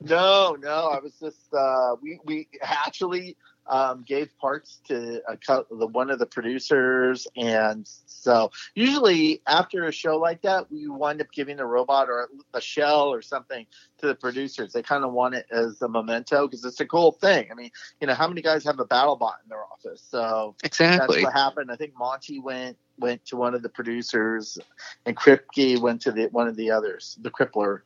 no, 0.00 0.56
no. 0.60 0.88
I 0.88 1.00
was 1.00 1.12
just 1.20 1.52
uh, 1.52 1.96
we 2.00 2.20
we 2.24 2.46
actually 2.62 3.36
um, 3.66 4.04
gave 4.06 4.36
parts 4.38 4.80
to 4.88 5.22
a, 5.28 5.38
the 5.70 5.86
one 5.86 6.10
of 6.10 6.18
the 6.18 6.26
producers, 6.26 7.26
and 7.36 7.88
so 8.06 8.50
usually 8.74 9.42
after 9.46 9.84
a 9.84 9.92
show 9.92 10.16
like 10.16 10.42
that, 10.42 10.70
we 10.70 10.88
wind 10.88 11.20
up 11.20 11.32
giving 11.32 11.60
a 11.60 11.66
robot 11.66 12.08
or 12.08 12.28
a 12.52 12.60
shell 12.60 13.08
or 13.12 13.22
something 13.22 13.66
to 13.98 14.06
the 14.06 14.14
producers. 14.14 14.72
They 14.72 14.82
kind 14.82 15.04
of 15.04 15.12
want 15.12 15.34
it 15.34 15.46
as 15.50 15.80
a 15.82 15.88
memento 15.88 16.46
because 16.46 16.64
it's 16.64 16.80
a 16.80 16.86
cool 16.86 17.12
thing. 17.12 17.48
I 17.50 17.54
mean, 17.54 17.70
you 18.00 18.06
know, 18.06 18.14
how 18.14 18.28
many 18.28 18.42
guys 18.42 18.64
have 18.64 18.80
a 18.80 18.84
battle 18.84 19.16
bot 19.16 19.36
in 19.44 19.48
their 19.48 19.64
office? 19.64 20.02
So 20.10 20.56
Exactly. 20.64 21.20
that's 21.20 21.24
what 21.24 21.32
happened. 21.32 21.70
I 21.70 21.76
think 21.76 21.94
Monty 21.98 22.40
went 22.40 22.76
went 22.98 23.24
to 23.26 23.36
one 23.36 23.54
of 23.54 23.62
the 23.62 23.68
producers, 23.68 24.58
and 25.04 25.16
Kripke 25.16 25.80
went 25.80 26.02
to 26.02 26.12
the 26.12 26.26
one 26.28 26.48
of 26.48 26.56
the 26.56 26.70
others, 26.70 27.18
the 27.20 27.30
Crippler. 27.30 27.80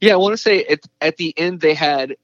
Yeah, 0.00 0.14
I 0.14 0.16
want 0.16 0.34
to 0.34 0.38
say 0.38 0.64
at, 0.64 0.80
at 1.00 1.16
the 1.16 1.32
end 1.38 1.60
they 1.60 1.74
had, 1.74 2.16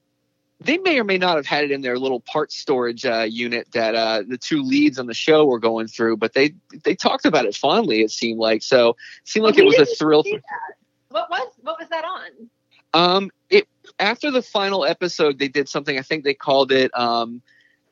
they 0.65 0.79
may 0.79 0.99
or 0.99 1.05
may 1.05 1.19
not 1.19 1.37
have 1.37 1.47
had 1.47 1.65
it 1.65 1.71
in 1.71 1.81
their 1.83 1.99
little 1.99 2.21
part 2.21 2.53
storage 2.53 3.05
uh, 3.05 3.27
unit 3.29 3.69
that 3.73 3.95
uh, 3.95 4.23
the 4.27 4.39
two 4.39 4.63
leads 4.63 4.99
on 4.99 5.07
the 5.07 5.15
show 5.15 5.45
were 5.47 5.59
going 5.59 5.87
through, 5.87 6.17
but 6.17 6.33
they 6.35 6.55
they 6.85 6.95
talked 6.95 7.25
about 7.27 7.45
it 7.47 7.55
fondly. 7.55 8.03
It 8.03 8.11
seemed 8.11 8.39
like 8.39 8.63
so. 8.63 8.91
It 8.91 8.97
seemed 9.29 9.45
like 9.45 9.57
We 9.57 9.63
it 9.63 9.67
was 9.67 9.79
a 9.79 9.87
thrill. 9.87 10.23
see 10.25 10.33
that. 10.33 10.77
What 11.09 11.31
was 11.31 11.49
what 11.61 11.79
was 11.79 11.89
that 11.91 12.05
on? 12.05 12.49
Um, 12.95 13.31
it 13.51 13.67
after 13.99 14.31
the 14.31 14.43
final 14.43 14.85
episode, 14.85 15.39
they 15.39 15.49
did 15.49 15.69
something. 15.69 15.99
I 15.99 16.03
think 16.03 16.25
they 16.25 16.35
called 16.35 16.73
it. 16.73 16.91
Um, 16.99 17.43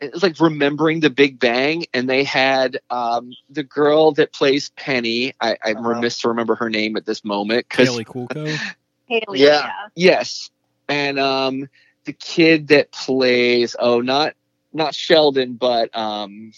it 0.01 0.13
was 0.15 0.23
like 0.23 0.41
remembering 0.41 1.01
the 1.01 1.11
Big 1.11 1.39
Bang, 1.39 1.85
and 1.93 2.09
they 2.09 2.25
had 2.25 2.79
um, 2.91 3.33
the 3.51 3.63
girl 3.63 4.13
that 4.13 4.33
plays 4.33 4.71
Penny. 4.77 5.35
I, 5.41 5.57
I'm 5.65 5.77
Uh-huh. 5.79 5.89
remiss 5.91 6.21
to 6.21 6.29
remember 6.29 6.55
her 6.57 6.71
name 6.71 6.97
at 6.97 7.05
this 7.05 7.25
moment 7.25 7.67
because 7.69 7.89
Kaley 7.91 8.05
Cuoco? 8.07 8.59
Haley. 9.07 9.41
Yeah. 9.41 9.71
Yes, 9.95 10.51
and 10.89 11.19
um, 11.19 11.69
the 12.05 12.13
kid 12.13 12.69
that 12.69 12.93
plays 12.93 13.77
oh 13.79 14.01
not 14.01 14.35
not 14.73 14.95
Sheldon, 14.95 15.55
but 15.55 15.97
um, 15.97 16.53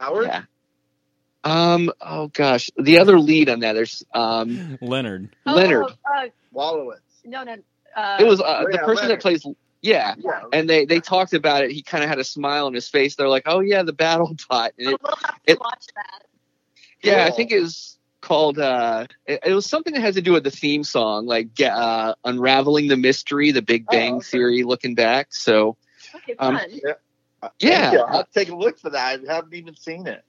Howard. 0.00 0.26
yeah, 0.26 0.42
um, 1.44 1.90
oh 2.00 2.28
gosh, 2.28 2.70
the 2.76 2.98
other 2.98 3.18
lead 3.18 3.48
on 3.48 3.60
that. 3.60 3.74
There's 3.74 4.04
um, 4.14 4.78
Leonard. 4.80 5.34
Oh, 5.46 5.54
Leonard. 5.54 5.84
Uh, 6.04 6.26
Wolowitz. 6.54 7.00
no, 7.24 7.44
no. 7.44 7.56
Uh, 7.96 8.16
It 8.20 8.24
was 8.26 8.40
uh, 8.40 8.64
Oh, 8.66 8.70
the 8.70 8.78
person 8.78 8.94
Leonard. 9.04 9.10
that 9.10 9.22
plays. 9.22 9.46
Yeah, 9.80 10.14
Yeah. 10.18 10.42
and 10.52 10.68
they 10.68 10.84
they 10.86 10.98
talked 11.00 11.34
about 11.34 11.62
it. 11.64 11.70
He 11.70 11.82
kind 11.82 12.02
of 12.02 12.10
had 12.10 12.18
a 12.18 12.24
smile 12.24 12.66
on 12.66 12.74
his 12.74 12.88
face. 12.88 13.14
They're 13.14 13.28
like, 13.28 13.44
oh 13.46 13.60
yeah, 13.60 13.82
the 13.84 13.92
battle 13.92 14.34
bot. 14.48 14.72
And 14.78 14.88
it, 14.90 15.00
we'll 15.02 15.14
have 15.22 15.42
to 15.44 15.52
it- 15.52 15.60
watch 15.60 15.86
that. 15.94 16.26
yeah, 17.02 17.24
I 17.24 17.30
think 17.30 17.52
it 17.52 17.60
was 17.60 17.97
called. 18.28 18.58
uh 18.58 19.06
it, 19.26 19.40
it 19.46 19.54
was 19.54 19.66
something 19.66 19.94
that 19.94 20.00
has 20.02 20.14
to 20.16 20.22
do 20.22 20.32
with 20.32 20.44
the 20.44 20.50
theme 20.50 20.84
song, 20.84 21.26
like 21.26 21.48
uh 21.60 22.14
unraveling 22.24 22.88
the 22.88 22.96
mystery, 22.96 23.52
the 23.52 23.62
Big 23.62 23.88
Oh, 23.88 23.90
Bang 23.90 24.20
okay. 24.20 24.24
Theory, 24.30 24.62
looking 24.64 24.94
back. 24.94 25.34
So 25.34 25.76
Okay, 26.16 26.34
Um, 26.38 26.60
fun. 26.60 26.70
yeah, 27.60 27.90
Thank 27.90 27.92
you. 27.92 28.00
I'll 28.00 28.24
take 28.34 28.50
a 28.50 28.56
look 28.56 28.78
for 28.78 28.90
that. 28.90 29.20
I 29.28 29.34
haven't 29.34 29.54
even 29.54 29.76
seen 29.76 30.06
it. 30.06 30.24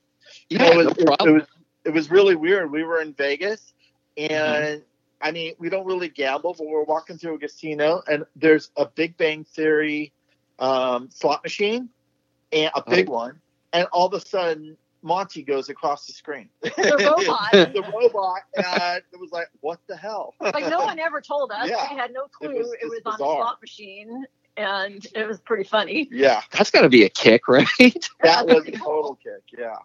You 0.50 0.60
yeah, 0.60 0.70
know, 0.70 0.80
it, 0.80 0.86
no 0.86 0.94
was, 0.98 1.18
it, 1.24 1.32
was 1.32 1.44
it 1.86 1.90
was 1.94 2.12
really 2.12 2.36
weird. 2.36 2.72
We 2.72 2.84
were 2.84 3.02
in 3.02 3.14
Vegas, 3.14 3.74
and 4.18 4.84
Mm-hmm. 4.84 4.84
I 5.22 5.32
mean, 5.32 5.54
we 5.60 5.70
don't 5.70 5.86
really 5.86 6.10
gamble, 6.10 6.56
but 6.58 6.68
we're 6.68 6.84
walking 6.84 7.18
through 7.18 7.36
a 7.36 7.40
casino, 7.40 8.02
and 8.08 8.26
there's 8.36 8.72
a 8.78 8.86
Big 8.86 9.18
Bang 9.18 9.44
Theory 9.44 10.14
um, 10.60 11.10
slot 11.12 11.44
machine, 11.44 11.90
and 12.52 12.72
a 12.76 12.84
big 12.88 13.10
one, 13.10 13.40
and 13.74 13.88
all 13.92 14.08
of 14.08 14.14
a 14.14 14.20
sudden. 14.20 14.78
Monty 15.02 15.44
goes 15.44 15.70
across 15.70 16.06
the 16.06 16.14
screen. 16.14 16.50
The 16.62 17.16
robot. 17.18 17.52
the 17.74 17.84
robot, 17.94 18.42
and 18.56 19.02
it 19.14 19.20
was 19.20 19.32
like, 19.32 19.48
what 19.62 19.80
the 19.88 19.96
hell? 19.96 20.36
like 20.42 20.70
no 20.70 20.80
one 20.80 21.00
ever 21.00 21.22
told 21.22 21.52
us. 21.52 21.70
Yeah. 21.70 21.88
We 21.92 21.98
had 21.98 22.12
no 22.12 22.28
clue 22.28 22.50
It 22.50 22.58
was 22.58 22.74
it 22.82 22.90
was, 22.90 23.02
just 23.04 23.08
on 23.08 23.14
a 23.14 23.18
slot 23.18 23.62
machine, 23.62 24.26
and 24.58 25.06
it 25.16 25.28
was 25.28 25.40
pretty 25.40 25.64
funny. 25.64 26.10
Yeah, 26.12 26.42
That's 26.52 26.72
got 26.72 26.82
to 26.82 26.90
be 26.90 27.04
a 27.04 27.10
kick, 27.10 27.48
right? 27.48 27.66
that 28.22 28.46
was 28.46 28.68
a 28.68 28.72
total 28.72 29.18
kick. 29.24 29.44
Yeah. 29.58 29.76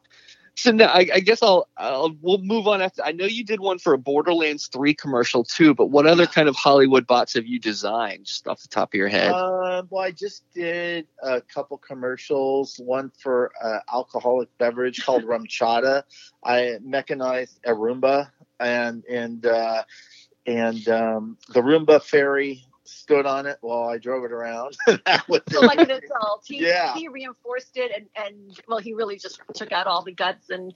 So 0.56 0.70
now 0.70 0.86
I, 0.86 1.06
I 1.14 1.20
guess 1.20 1.42
I'll, 1.42 1.68
I'll 1.76 2.16
we'll 2.20 2.38
move 2.38 2.68
on 2.68 2.80
after. 2.80 3.02
I 3.04 3.12
know 3.12 3.24
you 3.24 3.44
did 3.44 3.60
one 3.60 3.78
for 3.78 3.92
a 3.92 3.98
Borderlands 3.98 4.68
three 4.68 4.94
commercial 4.94 5.42
too, 5.42 5.74
but 5.74 5.86
what 5.86 6.06
other 6.06 6.26
kind 6.26 6.48
of 6.48 6.54
Hollywood 6.54 7.06
bots 7.06 7.34
have 7.34 7.46
you 7.46 7.58
designed, 7.58 8.26
just 8.26 8.46
off 8.46 8.62
the 8.62 8.68
top 8.68 8.90
of 8.90 8.94
your 8.94 9.08
head? 9.08 9.32
Um, 9.32 9.88
well, 9.90 10.04
I 10.04 10.12
just 10.12 10.44
did 10.52 11.08
a 11.22 11.40
couple 11.40 11.76
commercials. 11.78 12.78
One 12.78 13.10
for 13.18 13.50
uh, 13.62 13.80
alcoholic 13.92 14.48
beverage 14.58 15.04
called 15.04 15.24
Rumchata. 15.24 16.04
I 16.44 16.78
mechanized 16.82 17.58
a 17.64 17.72
Roomba, 17.72 18.30
and 18.60 19.04
and 19.10 19.44
uh, 19.44 19.82
and 20.46 20.88
um, 20.88 21.36
the 21.48 21.60
Roomba 21.60 22.00
ferry 22.00 22.64
stood 22.94 23.26
on 23.26 23.46
it 23.46 23.58
while 23.60 23.88
I 23.88 23.98
drove 23.98 24.24
it 24.24 24.32
around. 24.32 24.76
So 25.50 25.62
like 25.62 25.82
an 25.82 25.90
adult, 25.90 26.44
he 26.46 26.66
Yeah. 26.66 26.94
he 26.94 27.08
reinforced 27.08 27.76
it, 27.76 27.92
and 27.94 28.06
and 28.16 28.60
well, 28.68 28.78
he 28.78 28.94
really 28.94 29.18
just 29.18 29.40
took 29.54 29.72
out 29.72 29.86
all 29.86 30.02
the 30.02 30.12
guts 30.12 30.50
and 30.50 30.72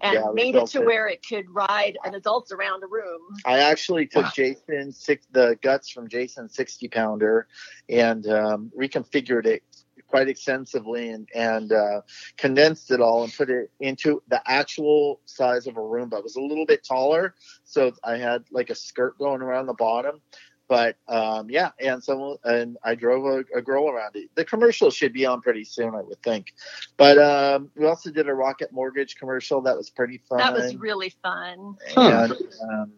and 0.00 0.14
Yeah, 0.14 0.28
made 0.32 0.54
it 0.54 0.66
to 0.68 0.80
it. 0.80 0.86
where 0.86 1.08
it 1.08 1.24
could 1.28 1.46
ride 1.50 1.98
an 2.04 2.14
adult 2.14 2.50
around 2.52 2.82
a 2.84 2.86
room. 2.86 3.20
I 3.44 3.58
actually 3.60 4.06
took 4.06 4.24
Wow. 4.24 4.30
Jason 4.34 4.92
six 4.92 5.26
the 5.32 5.58
guts 5.62 5.90
from 5.90 6.08
Jason's 6.08 6.54
sixty 6.54 6.88
pounder 6.88 7.46
and 7.88 8.26
um, 8.28 8.70
reconfigured 8.78 9.46
it 9.46 9.62
quite 10.08 10.28
extensively 10.28 11.08
and 11.10 11.28
and 11.34 11.72
uh, 11.72 12.00
condensed 12.36 12.90
it 12.90 13.00
all 13.00 13.24
and 13.24 13.32
put 13.34 13.48
it 13.50 13.70
into 13.80 14.22
the 14.28 14.40
actual 14.46 15.20
size 15.26 15.66
of 15.66 15.76
a 15.76 15.80
Roomba. 15.80 16.18
It 16.18 16.24
was 16.24 16.36
a 16.36 16.40
little 16.40 16.66
bit 16.66 16.84
taller, 16.86 17.34
so 17.64 17.92
I 18.04 18.16
had 18.16 18.44
like 18.50 18.70
a 18.70 18.74
skirt 18.74 19.18
going 19.18 19.42
around 19.42 19.66
the 19.66 19.74
bottom. 19.74 20.20
But 20.68 20.96
um, 21.08 21.50
yeah, 21.50 21.70
and 21.78 22.02
so 22.02 22.38
and 22.44 22.78
I 22.82 22.94
drove 22.94 23.26
a, 23.26 23.58
a 23.58 23.62
girl 23.62 23.90
around 23.90 24.16
it. 24.16 24.30
The 24.34 24.44
commercial 24.44 24.90
should 24.90 25.12
be 25.12 25.26
on 25.26 25.42
pretty 25.42 25.64
soon, 25.64 25.94
I 25.94 26.00
would 26.00 26.22
think. 26.22 26.54
But 26.96 27.18
um, 27.18 27.70
we 27.76 27.86
also 27.86 28.10
did 28.10 28.28
a 28.28 28.34
Rocket 28.34 28.72
Mortgage 28.72 29.16
commercial 29.16 29.60
that 29.62 29.76
was 29.76 29.90
pretty 29.90 30.18
fun. 30.18 30.38
That 30.38 30.54
was 30.54 30.74
really 30.76 31.10
fun. 31.22 31.76
And, 31.96 32.32
um, 32.70 32.92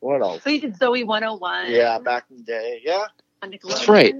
what 0.00 0.20
else? 0.22 0.42
So 0.44 0.50
you 0.50 0.60
did 0.60 0.78
Zoey 0.78 1.04
101. 1.04 1.70
Yeah, 1.70 1.98
back 1.98 2.26
in 2.30 2.36
the 2.38 2.42
day. 2.42 2.80
Yeah. 2.84 3.04
That's 3.42 3.88
right. 3.88 4.14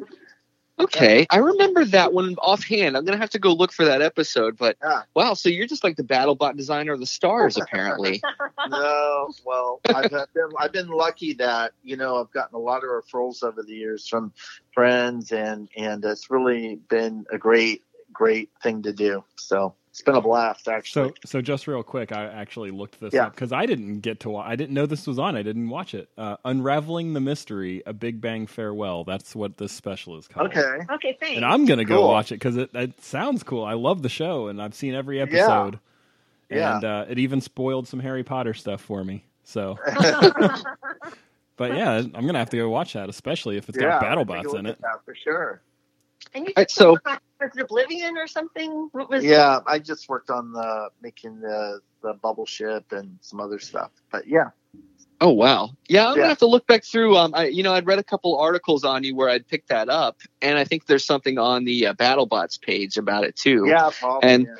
Okay, 0.81 1.27
I 1.31 1.39
remember 1.39 1.85
that 1.87 2.13
one 2.13 2.37
offhand. 2.41 2.97
I'm 2.97 3.05
gonna 3.05 3.19
have 3.19 3.31
to 3.31 3.39
go 3.39 3.53
look 3.53 3.73
for 3.73 3.85
that 3.85 4.03
episode. 4.03 4.57
But 4.57 4.77
Yeah. 4.83 5.03
wow, 5.15 5.35
so 5.35 5.49
you're 5.49 5.67
just 5.67 5.83
like 5.85 5.97
the 5.97 6.05
BattleBot 6.05 6.57
designer 6.57 6.93
of 6.93 7.01
the 7.01 7.07
stars, 7.07 7.57
apparently. 7.63 8.23
no, 8.69 9.29
well, 9.45 9.81
I've 9.89 10.11
been 10.11 10.27
I've 10.59 10.73
been 10.73 10.89
lucky 10.89 11.35
that 11.35 11.73
you 11.83 11.97
know 11.97 12.21
I've 12.21 12.31
gotten 12.31 12.55
a 12.55 12.61
lot 12.61 12.85
of 12.85 12.91
referrals 12.91 13.43
over 13.43 13.63
the 13.63 13.75
years 13.75 14.07
from 14.07 14.33
friends, 14.73 15.33
and 15.33 15.69
and 15.77 16.05
it's 16.05 16.31
really 16.31 16.77
been 16.89 17.27
a 17.33 17.39
great 17.39 17.83
great 18.13 18.51
thing 18.63 18.83
to 18.83 18.93
do. 18.93 19.25
So 19.37 19.75
it's 19.99 20.05
been 20.05 20.15
a 20.15 20.21
blast, 20.21 20.69
actually. 20.69 21.09
So, 21.09 21.15
so 21.27 21.41
just 21.41 21.67
real 21.67 21.83
quick, 21.83 22.13
I 22.13 22.25
actually 22.27 22.71
looked 22.71 23.01
this 23.01 23.13
Yeah. 23.13 23.27
up 23.27 23.35
because 23.35 23.51
I 23.53 23.67
didn't 23.67 23.99
get 24.01 24.21
to. 24.21 24.31
wa- 24.31 24.45
I 24.47 24.55
didn't 24.55 24.73
know 24.75 24.87
this 24.87 25.07
was 25.09 25.19
on. 25.19 25.35
I 25.37 25.43
didn't 25.43 25.69
watch 25.69 25.93
it. 25.93 26.09
Uh, 26.17 26.37
Unraveling 26.45 27.15
the 27.15 27.21
mystery: 27.21 27.83
A 27.85 27.93
Big 27.93 28.21
Bang 28.21 28.47
Farewell. 28.47 29.03
That's 29.03 29.35
what 29.35 29.57
this 29.57 29.73
special 29.73 30.17
is 30.17 30.29
called. 30.29 30.49
okay, 30.51 30.79
okay, 30.91 31.17
thanks. 31.19 31.37
And 31.37 31.45
I'm 31.45 31.65
gonna 31.67 31.85
go 31.85 32.07
watch 32.07 32.31
it 32.31 32.37
because 32.37 32.57
it, 32.57 32.71
it 32.75 33.03
sounds 33.03 33.43
cool. 33.43 33.65
I 33.65 33.73
love 33.75 34.03
the 34.03 34.09
show, 34.09 34.47
and 34.47 34.63
I've 34.63 34.75
seen 34.75 34.95
every 34.95 35.21
episode. 35.21 35.81
Yeah. 36.49 36.77
And 36.77 36.85
uh, 36.85 37.05
it 37.09 37.19
even 37.19 37.41
spoiled 37.41 37.89
some 37.89 37.99
Harry 38.01 38.23
Potter 38.23 38.55
stuff 38.55 38.81
for 38.81 39.03
me. 39.05 39.25
So, 39.45 39.79
but 41.57 41.75
yeah, 41.75 41.97
I'm 42.15 42.27
gonna 42.27 42.39
have 42.39 42.51
to 42.51 42.57
go 42.57 42.69
watch 42.71 42.93
that, 42.93 43.09
especially 43.09 43.57
if 43.57 43.69
it's 43.69 43.79
yeah, 43.79 44.01
got 44.01 44.17
I'll 44.19 44.25
BattleBots 44.25 44.59
in 44.59 44.67
it. 44.67 44.81
that 44.81 45.05
for 45.05 45.15
sure. 45.15 45.61
and 46.35 46.47
you 46.47 46.53
Alright, 46.57 46.71
so- 46.71 46.97
was 47.41 47.57
it 47.57 47.61
Oblivion 47.63 48.17
or 48.17 48.27
something? 48.27 48.89
What 48.93 49.11
was? 49.11 49.25
Yeah, 49.25 49.61
I 49.67 49.79
just 49.79 50.09
worked 50.09 50.31
on 50.31 50.53
the 50.53 50.91
making 51.03 51.41
the 51.41 51.81
the 52.03 52.15
bubble 52.15 52.47
ship 52.47 52.93
and 52.93 53.19
some 53.21 53.41
other 53.41 53.59
stuff, 53.59 53.91
but 54.11 54.27
yeah, 54.29 54.51
Oh 55.21 55.31
wow, 55.31 55.71
yeah. 55.89 56.07
I'm 56.07 56.11
Yeah. 56.13 56.17
gonna 56.17 56.29
have 56.29 56.39
to 56.39 56.47
look 56.47 56.67
back 56.67 56.85
through. 56.85 57.17
Um, 57.17 57.35
I, 57.35 57.47
you 57.47 57.63
know, 57.63 57.75
I'd 57.75 57.87
read 57.87 57.99
a 57.99 58.05
couple 58.05 58.39
articles 58.39 58.85
on 58.85 59.03
you 59.03 59.17
where 59.17 59.29
I'd 59.29 59.47
picked 59.49 59.69
that 59.69 59.89
up, 59.89 60.19
and 60.41 60.57
I 60.59 60.65
think 60.65 60.87
there's 60.87 61.05
something 61.05 61.39
on 61.39 61.65
the 61.65 61.89
uh, 61.89 61.95
BattleBots 61.95 62.61
page 62.61 62.97
about 62.97 63.25
it 63.25 63.35
too. 63.37 63.65
yeah, 63.67 63.91
probably. 63.99 64.31
And- 64.31 64.45
yeah. 64.47 64.55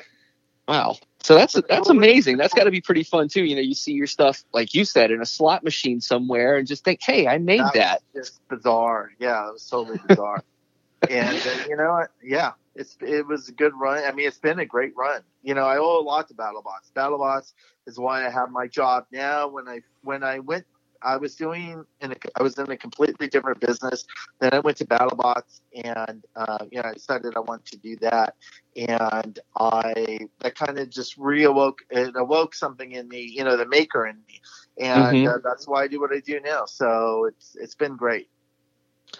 Wow. 0.67 0.97
So 1.23 1.33
that's 1.35 1.59
that's 1.67 1.89
amazing. 1.89 2.37
That's 2.37 2.53
got 2.53 2.65
to 2.65 2.71
be 2.71 2.79
pretty 2.79 3.01
fun 3.03 3.27
too. 3.27 3.43
You 3.43 3.55
know, 3.55 3.61
you 3.61 3.73
see 3.73 3.91
your 3.93 4.05
stuff 4.05 4.43
like 4.53 4.73
you 4.75 4.85
said 4.85 5.09
in 5.09 5.19
a 5.19 5.25
slot 5.25 5.63
machine 5.63 5.99
somewhere, 5.99 6.57
and 6.57 6.67
just 6.67 6.83
think, 6.83 6.99
"Hey, 7.01 7.27
I 7.27 7.39
made 7.39 7.61
that." 7.73 8.03
was 8.13 8.27
just 8.27 8.47
bizarre. 8.49 9.11
Yeah, 9.19 9.47
it 9.49 9.53
was 9.53 9.65
totally 9.67 9.99
bizarre. 10.07 10.43
and 11.09 11.37
uh, 11.37 11.65
you 11.67 11.75
know? 11.75 12.05
Yeah, 12.23 12.51
it's 12.75 12.97
it 13.01 13.25
was 13.27 13.49
a 13.49 13.51
good 13.51 13.73
run. 13.75 14.03
I 14.03 14.11
mean, 14.11 14.27
it's 14.27 14.37
been 14.39 14.59
a 14.59 14.65
great 14.65 14.93
run. 14.95 15.21
You 15.43 15.53
know, 15.53 15.65
I 15.65 15.77
owe 15.77 15.99
a 15.99 16.01
lot 16.01 16.27
to 16.29 16.33
BattleBots. 16.33 16.91
BattleBots 16.95 17.53
is 17.87 17.97
why 17.99 18.25
I 18.25 18.29
have 18.29 18.51
my 18.51 18.67
job 18.67 19.05
now. 19.11 19.47
When 19.47 19.67
I 19.67 19.81
when 20.03 20.23
I 20.23 20.39
went, 20.39 20.65
I 21.01 21.17
was 21.17 21.35
doing 21.35 21.83
in 22.01 22.11
a, 22.11 22.15
I 22.37 22.43
was 22.43 22.57
in 22.57 22.69
a 22.69 22.77
completely 22.77 23.27
different 23.27 23.59
business. 23.59 24.05
Then 24.39 24.51
I 24.53 24.59
went 24.59 24.77
to 24.77 24.85
BattleBots, 24.85 25.61
and 25.83 26.23
uh, 26.35 26.59
you 26.71 26.81
know, 26.81 26.89
I 26.89 26.93
decided 26.93 27.33
I 27.35 27.39
wanted 27.39 27.65
to 27.71 27.77
do 27.77 27.95
that. 27.97 28.35
And 28.75 29.39
I 29.59 30.19
that 30.39 30.55
kind 30.55 30.77
of 30.77 30.89
just 30.89 31.17
reawoke 31.17 31.79
it 31.89 32.15
awoke 32.15 32.53
something 32.53 32.91
in 32.91 33.07
me, 33.07 33.21
you 33.21 33.43
know, 33.43 33.57
the 33.57 33.65
maker 33.67 34.05
in 34.07 34.17
me, 34.27 34.41
and 34.79 35.15
Mhm. 35.15 35.27
uh, 35.35 35.37
that's 35.43 35.67
why 35.67 35.83
I 35.83 35.87
do 35.87 35.99
what 35.99 36.13
I 36.13 36.19
do 36.19 36.39
now. 36.39 36.65
So 36.65 37.25
it's 37.25 37.55
it's 37.59 37.75
been 37.75 37.95
great. 37.97 38.29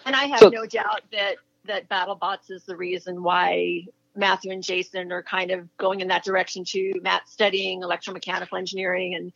And 0.06 0.14
I 0.14 0.26
have 0.26 0.38
So- 0.38 0.48
no 0.50 0.66
doubt 0.66 1.02
that 1.12 1.36
that 1.66 1.88
BattleBots 1.88 2.50
is 2.50 2.64
the 2.64 2.76
reason 2.76 3.22
why 3.22 3.84
Matthew 4.16 4.50
and 4.50 4.62
Jason 4.62 5.12
are 5.12 5.22
kind 5.22 5.50
of 5.50 5.68
going 5.76 6.00
in 6.00 6.08
that 6.08 6.24
direction 6.24 6.64
too. 6.64 6.92
Matt 7.02 7.28
studying 7.28 7.82
electromechanical 7.82 8.58
engineering 8.58 9.14
and 9.14 9.32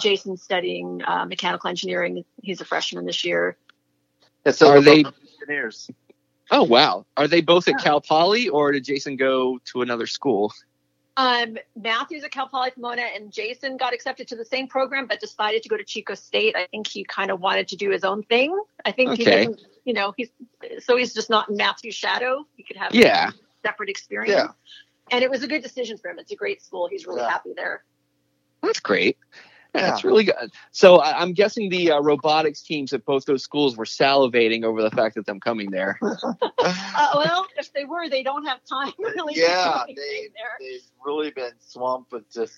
Jason 0.00 0.36
studying 0.36 1.02
uh, 1.06 1.24
mechanical 1.26 1.68
engineering. 1.68 2.24
He's 2.42 2.60
a 2.60 2.64
freshman 2.64 3.04
this 3.06 3.24
year. 3.24 3.56
Yeah, 4.46 4.52
so 4.52 4.68
Are 4.70 4.80
they- 4.80 5.04
engineers? 5.40 5.90
Oh 6.50 6.64
wow. 6.64 7.06
Are 7.16 7.26
they 7.28 7.40
both 7.40 7.66
at 7.68 7.74
Yeah. 7.78 7.84
Cal 7.84 8.00
Poly, 8.00 8.48
or 8.48 8.72
did 8.72 8.84
Jason 8.84 9.16
go 9.16 9.58
to 9.72 9.80
another 9.82 10.06
school? 10.06 10.52
Um, 11.16 11.58
Matthew's 11.76 12.24
at 12.24 12.30
Cal 12.30 12.48
Poly 12.48 12.70
Pomona, 12.70 13.02
and 13.14 13.30
Jason 13.30 13.76
got 13.76 13.92
accepted 13.92 14.28
to 14.28 14.36
the 14.36 14.44
same 14.44 14.66
program, 14.66 15.06
but 15.06 15.20
decided 15.20 15.62
to 15.62 15.68
go 15.68 15.76
to 15.76 15.84
Chico 15.84 16.14
State. 16.14 16.56
I 16.56 16.66
think 16.70 16.86
he 16.86 17.04
kind 17.04 17.30
of 17.30 17.40
wanted 17.40 17.68
to 17.68 17.76
do 17.76 17.90
his 17.90 18.02
own 18.02 18.22
thing. 18.22 18.58
I 18.84 18.92
think 18.92 19.14
he 19.18 19.22
Okay. 19.22 19.44
doesn't, 19.44 19.60
you 19.84 19.92
know, 19.92 20.14
he's 20.16 20.30
so 20.80 20.96
he's 20.96 21.12
just 21.12 21.28
not 21.28 21.50
in 21.50 21.56
Matthew's 21.56 21.94
shadow. 21.94 22.46
He 22.56 22.62
could 22.62 22.76
have 22.76 22.94
Yeah. 22.94 23.30
a 23.30 23.32
separate 23.66 23.90
experience. 23.90 24.32
Yeah. 24.34 24.52
And 25.10 25.22
it 25.22 25.30
was 25.30 25.42
a 25.42 25.46
good 25.46 25.62
decision 25.62 25.98
for 25.98 26.10
him. 26.10 26.18
It's 26.18 26.32
a 26.32 26.36
great 26.36 26.62
school. 26.62 26.88
He's 26.88 27.06
really 27.06 27.20
Yeah. 27.20 27.30
happy 27.30 27.52
there. 27.54 27.84
That's 28.62 28.80
great. 28.80 29.18
Yeah. 29.74 29.82
That's 29.88 30.04
really 30.04 30.24
good. 30.24 30.52
So 30.70 30.96
I, 30.96 31.20
I'm 31.20 31.32
guessing 31.32 31.70
the 31.70 31.92
uh, 31.92 32.00
robotics 32.00 32.60
teams 32.60 32.92
at 32.92 33.06
both 33.06 33.24
those 33.24 33.42
schools 33.42 33.76
were 33.76 33.86
salivating 33.86 34.64
over 34.64 34.82
the 34.82 34.90
fact 34.90 35.14
that 35.14 35.28
I'm 35.28 35.40
coming 35.40 35.70
there. 35.70 35.98
Uh, 36.64 37.10
well, 37.16 37.46
if 37.56 37.72
they 37.72 37.84
were, 37.84 38.08
they 38.08 38.22
don't 38.22 38.44
have 38.44 38.60
time 38.64 38.92
really. 38.98 39.34
yeah, 39.36 39.82
anything 39.82 39.96
they 39.96 40.28
there. 40.34 40.56
they've 40.60 40.80
really 41.04 41.30
been 41.30 41.52
swamped 41.58 42.12
with 42.12 42.30
just 42.32 42.54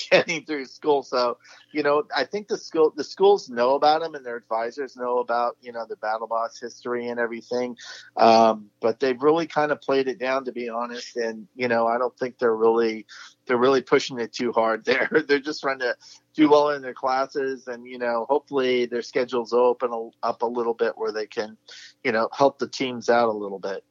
getting 0.10 0.44
through 0.44 0.66
school. 0.66 1.02
So 1.02 1.38
you 1.72 1.82
know, 1.82 2.04
I 2.14 2.24
think 2.24 2.48
the 2.48 2.58
school 2.58 2.92
the 2.94 3.04
schools 3.04 3.48
know 3.48 3.74
about 3.74 4.02
them 4.02 4.14
and 4.14 4.24
their 4.24 4.36
advisors 4.36 4.96
know 4.96 5.18
about 5.18 5.56
you 5.60 5.72
know 5.72 5.84
the 5.88 5.96
BattleBots 5.96 6.60
history 6.60 7.08
and 7.08 7.18
everything. 7.18 7.76
Um, 8.16 8.70
but 8.80 9.00
they've 9.00 9.20
really 9.20 9.46
kind 9.46 9.72
of 9.72 9.80
played 9.80 10.08
it 10.08 10.18
down, 10.18 10.44
to 10.44 10.52
be 10.52 10.68
honest. 10.68 11.16
And 11.16 11.48
you 11.54 11.68
know, 11.68 11.86
I 11.86 11.98
don't 11.98 12.16
think 12.18 12.38
they're 12.38 12.54
really 12.54 13.06
they're 13.50 13.58
really 13.58 13.82
pushing 13.82 14.20
it 14.20 14.32
too 14.32 14.52
hard. 14.52 14.84
There, 14.84 15.10
they're 15.26 15.40
just 15.40 15.60
trying 15.60 15.80
to 15.80 15.96
do 16.34 16.48
well 16.48 16.70
in 16.70 16.82
their 16.82 16.94
classes, 16.94 17.66
and 17.66 17.84
you 17.84 17.98
know, 17.98 18.24
hopefully 18.30 18.86
their 18.86 19.02
schedules 19.02 19.52
open 19.52 19.90
a- 19.92 20.26
up 20.26 20.42
a 20.42 20.46
little 20.46 20.72
bit 20.72 20.96
where 20.96 21.10
they 21.10 21.26
can, 21.26 21.56
you 22.04 22.12
know, 22.12 22.28
help 22.32 22.60
the 22.60 22.68
teams 22.68 23.10
out 23.10 23.28
a 23.28 23.32
little 23.32 23.58
bit. 23.58 23.82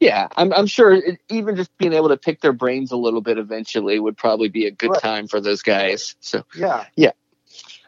Yeah, 0.00 0.26
I'm, 0.34 0.52
I'm 0.52 0.66
sure 0.66 0.92
it, 0.92 1.20
even 1.28 1.54
just 1.54 1.76
being 1.78 1.92
able 1.92 2.08
to 2.08 2.16
pick 2.16 2.40
their 2.40 2.52
brains 2.52 2.90
a 2.90 2.96
little 2.96 3.20
bit 3.20 3.38
eventually 3.38 4.00
would 4.00 4.16
probably 4.16 4.48
be 4.48 4.66
a 4.66 4.72
good 4.72 4.90
Right. 4.90 5.00
time 5.00 5.28
for 5.28 5.40
those 5.40 5.62
guys. 5.62 6.16
So, 6.18 6.42
Yeah. 6.56 6.86
Yeah. 6.96 7.12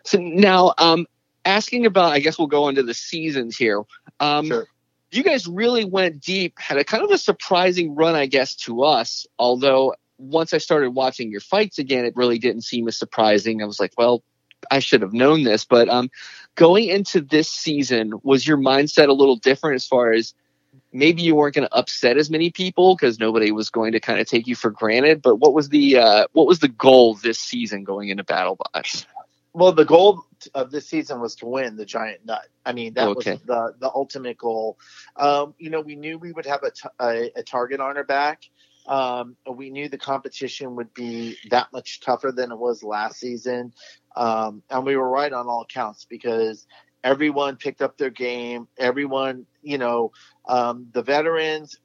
So 0.04 0.18
now, 0.18 0.74
um, 0.78 1.06
asking 1.44 1.86
about, 1.86 2.12
I 2.12 2.20
guess 2.20 2.38
we'll 2.38 2.46
go 2.48 2.68
into 2.68 2.84
the 2.84 2.94
seasons 2.94 3.56
here. 3.56 3.82
Um, 4.20 4.46
Sure. 4.46 4.66
You 5.10 5.22
guys 5.22 5.46
really 5.46 5.84
went 5.84 6.22
deep, 6.22 6.58
had 6.58 6.78
a 6.78 6.84
kind 6.84 7.02
of 7.02 7.10
a 7.10 7.18
surprising 7.18 7.94
run, 7.94 8.14
I 8.14 8.26
guess, 8.26 8.54
to 8.66 8.82
us. 8.84 9.26
Although 9.38 9.94
once 10.22 10.54
I 10.54 10.58
started 10.58 10.90
watching 10.90 11.30
your 11.30 11.40
fights 11.40 11.78
again, 11.78 12.04
it 12.04 12.14
really 12.16 12.38
didn't 12.38 12.62
seem 12.62 12.88
as 12.88 12.96
surprising. 12.96 13.62
I 13.62 13.66
was 13.66 13.80
like, 13.80 13.92
well, 13.98 14.22
I 14.70 14.78
should 14.78 15.02
have 15.02 15.12
known 15.12 15.42
this. 15.42 15.64
But 15.64 15.88
um, 15.88 16.10
going 16.54 16.88
into 16.88 17.20
this 17.20 17.48
season, 17.48 18.12
was 18.22 18.46
your 18.46 18.56
mindset 18.56 19.08
a 19.08 19.12
little 19.12 19.36
different 19.36 19.76
as 19.76 19.86
far 19.86 20.12
as 20.12 20.34
maybe 20.92 21.22
you 21.22 21.34
weren't 21.34 21.54
going 21.54 21.66
to 21.66 21.74
upset 21.74 22.16
as 22.16 22.30
many 22.30 22.50
people 22.50 22.94
because 22.94 23.18
nobody 23.18 23.50
was 23.50 23.70
going 23.70 23.92
to 23.92 24.00
kind 24.00 24.20
of 24.20 24.26
take 24.26 24.46
you 24.46 24.54
for 24.54 24.70
granted? 24.70 25.22
But 25.22 25.36
what 25.36 25.52
was 25.52 25.68
the 25.70 25.98
uh, 25.98 26.26
what 26.32 26.46
was 26.46 26.60
the 26.60 26.68
goal 26.68 27.14
this 27.14 27.38
season 27.38 27.84
going 27.84 28.08
into 28.08 28.24
BattleBots? 28.24 29.04
Well, 29.54 29.72
the 29.72 29.84
goal 29.84 30.24
of 30.54 30.70
this 30.70 30.88
season 30.88 31.20
was 31.20 31.34
to 31.36 31.46
win 31.46 31.76
the 31.76 31.84
giant 31.84 32.24
nut. 32.24 32.46
I 32.64 32.72
mean, 32.72 32.94
that 32.94 33.08
Okay. 33.08 33.32
was 33.32 33.40
the 33.42 33.74
the 33.80 33.90
ultimate 33.94 34.38
goal. 34.38 34.78
Um, 35.16 35.54
you 35.58 35.68
know, 35.70 35.80
we 35.80 35.94
knew 35.94 36.18
we 36.18 36.32
would 36.32 36.46
have 36.46 36.62
a, 36.62 36.70
t- 36.70 36.88
a, 36.98 37.30
a 37.36 37.42
target 37.42 37.80
on 37.80 37.96
our 37.96 38.04
back. 38.04 38.42
Um, 38.86 39.36
we 39.48 39.70
knew 39.70 39.88
the 39.88 39.98
competition 39.98 40.74
would 40.76 40.92
be 40.94 41.36
that 41.50 41.68
much 41.72 42.00
tougher 42.00 42.32
than 42.32 42.50
it 42.50 42.58
was 42.58 42.82
last 42.82 43.20
season, 43.20 43.72
um, 44.16 44.62
and 44.70 44.84
we 44.84 44.96
were 44.96 45.08
right 45.08 45.32
on 45.32 45.46
all 45.46 45.62
accounts 45.62 46.04
because 46.04 46.66
everyone 47.04 47.56
picked 47.56 47.82
up 47.82 47.96
their 47.96 48.10
game. 48.10 48.68
Everyone, 48.78 49.46
you 49.62 49.78
know, 49.78 50.12
um, 50.46 50.88
the 50.92 51.02
veterans 51.02 51.78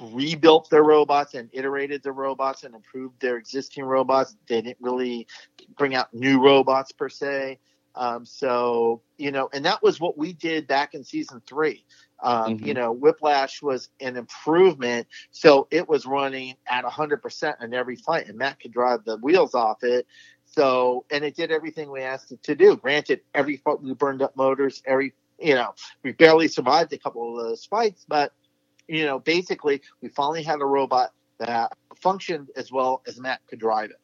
rebuilt 0.00 0.68
their 0.70 0.82
robots 0.82 1.34
and 1.34 1.48
iterated 1.52 2.02
their 2.02 2.12
robots 2.12 2.64
and 2.64 2.74
improved 2.74 3.20
their 3.20 3.36
existing 3.36 3.84
robots. 3.84 4.36
They 4.48 4.60
didn't 4.60 4.78
really 4.80 5.26
bring 5.76 5.94
out 5.94 6.12
new 6.12 6.42
robots 6.42 6.92
per 6.92 7.08
se. 7.08 7.58
Um, 7.94 8.24
so, 8.24 9.02
you 9.18 9.30
know, 9.32 9.48
and 9.52 9.64
that 9.64 9.82
was 9.82 10.00
what 10.00 10.16
we 10.16 10.32
did 10.32 10.66
back 10.66 10.94
in 10.94 11.04
season 11.04 11.42
three. 11.46 11.84
Um, 12.22 12.58
Mhm. 12.58 12.66
You 12.66 12.74
know, 12.74 12.92
Whiplash 12.92 13.62
was 13.62 13.88
an 14.00 14.16
improvement. 14.16 15.06
So 15.30 15.68
it 15.70 15.88
was 15.88 16.06
running 16.06 16.56
at 16.66 16.84
100% 16.84 17.62
in 17.62 17.74
every 17.74 17.96
fight, 17.96 18.28
and 18.28 18.36
Matt 18.38 18.60
could 18.60 18.72
drive 18.72 19.04
the 19.04 19.16
wheels 19.18 19.54
off 19.54 19.82
it. 19.82 20.06
So, 20.44 21.04
and 21.10 21.24
it 21.24 21.36
did 21.36 21.52
everything 21.52 21.90
we 21.90 22.02
asked 22.02 22.32
it 22.32 22.42
to 22.44 22.54
do. 22.54 22.76
Granted, 22.76 23.20
every 23.34 23.56
fight 23.58 23.80
we 23.80 23.94
burned 23.94 24.20
up 24.22 24.36
motors, 24.36 24.82
every, 24.84 25.14
you 25.38 25.54
know, 25.54 25.74
we 26.02 26.12
barely 26.12 26.48
survived 26.48 26.92
a 26.92 26.98
couple 26.98 27.38
of 27.38 27.44
those 27.44 27.64
fights, 27.64 28.04
but, 28.08 28.32
you 28.88 29.06
know, 29.06 29.20
basically 29.20 29.80
we 30.02 30.08
finally 30.08 30.42
had 30.42 30.60
a 30.60 30.66
robot 30.66 31.12
that 31.38 31.76
functioned 31.96 32.48
as 32.56 32.72
well 32.72 33.02
as 33.06 33.18
Matt 33.20 33.40
could 33.48 33.60
drive 33.60 33.90
it. 33.90 34.00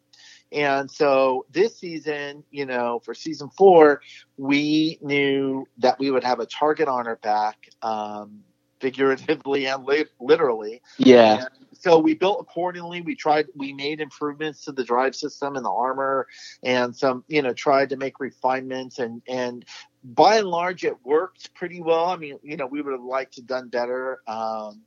And 0.53 0.91
so 0.91 1.47
this 1.51 1.79
season, 1.79 2.45
you 2.51 2.67
know, 2.67 3.01
for 3.05 3.15
season 3.15 3.51
four, 3.51 4.01
we 4.37 4.99
knew 5.03 5.67
that 5.79 5.99
we 5.99 6.11
would 6.11 6.25
have 6.25 6.41
a 6.41 6.47
target 6.47 6.89
on 6.89 7.07
our 7.07 7.17
back, 7.17 7.69
um, 7.83 8.43
figuratively 8.81 9.67
and 9.67 9.85
li- 9.85 10.05
literally. 10.21 10.83
Yeah, 10.99 11.39
And 11.39 11.49
so 11.73 11.99
we 11.99 12.15
built 12.15 12.41
accordingly. 12.41 13.01
We 13.01 13.15
tried, 13.17 13.47
we 13.55 13.73
made 13.73 14.01
improvements 14.01 14.65
to 14.65 14.73
the 14.73 14.85
drive 14.85 15.17
system 15.17 15.57
and 15.57 15.65
the 15.65 15.71
armor, 15.71 16.27
and 16.63 16.95
some, 16.95 17.25
you 17.29 17.43
know, 17.43 17.53
tried 17.53 17.91
to 17.91 17.97
make 17.97 18.21
refinements 18.21 18.99
and 18.99 19.23
and 19.29 19.65
by 20.05 20.37
and 20.37 20.49
large, 20.49 20.85
it 20.85 20.97
worked 21.05 21.53
pretty 21.55 21.81
well. 21.81 22.07
I 22.07 22.17
mean, 22.17 22.39
you 22.43 22.57
know, 22.57 22.67
we 22.67 22.81
would 22.81 22.93
have 22.93 23.03
liked 23.03 23.35
to 23.35 23.43
done 23.43 23.69
better. 23.69 24.21
Um, 24.29 24.83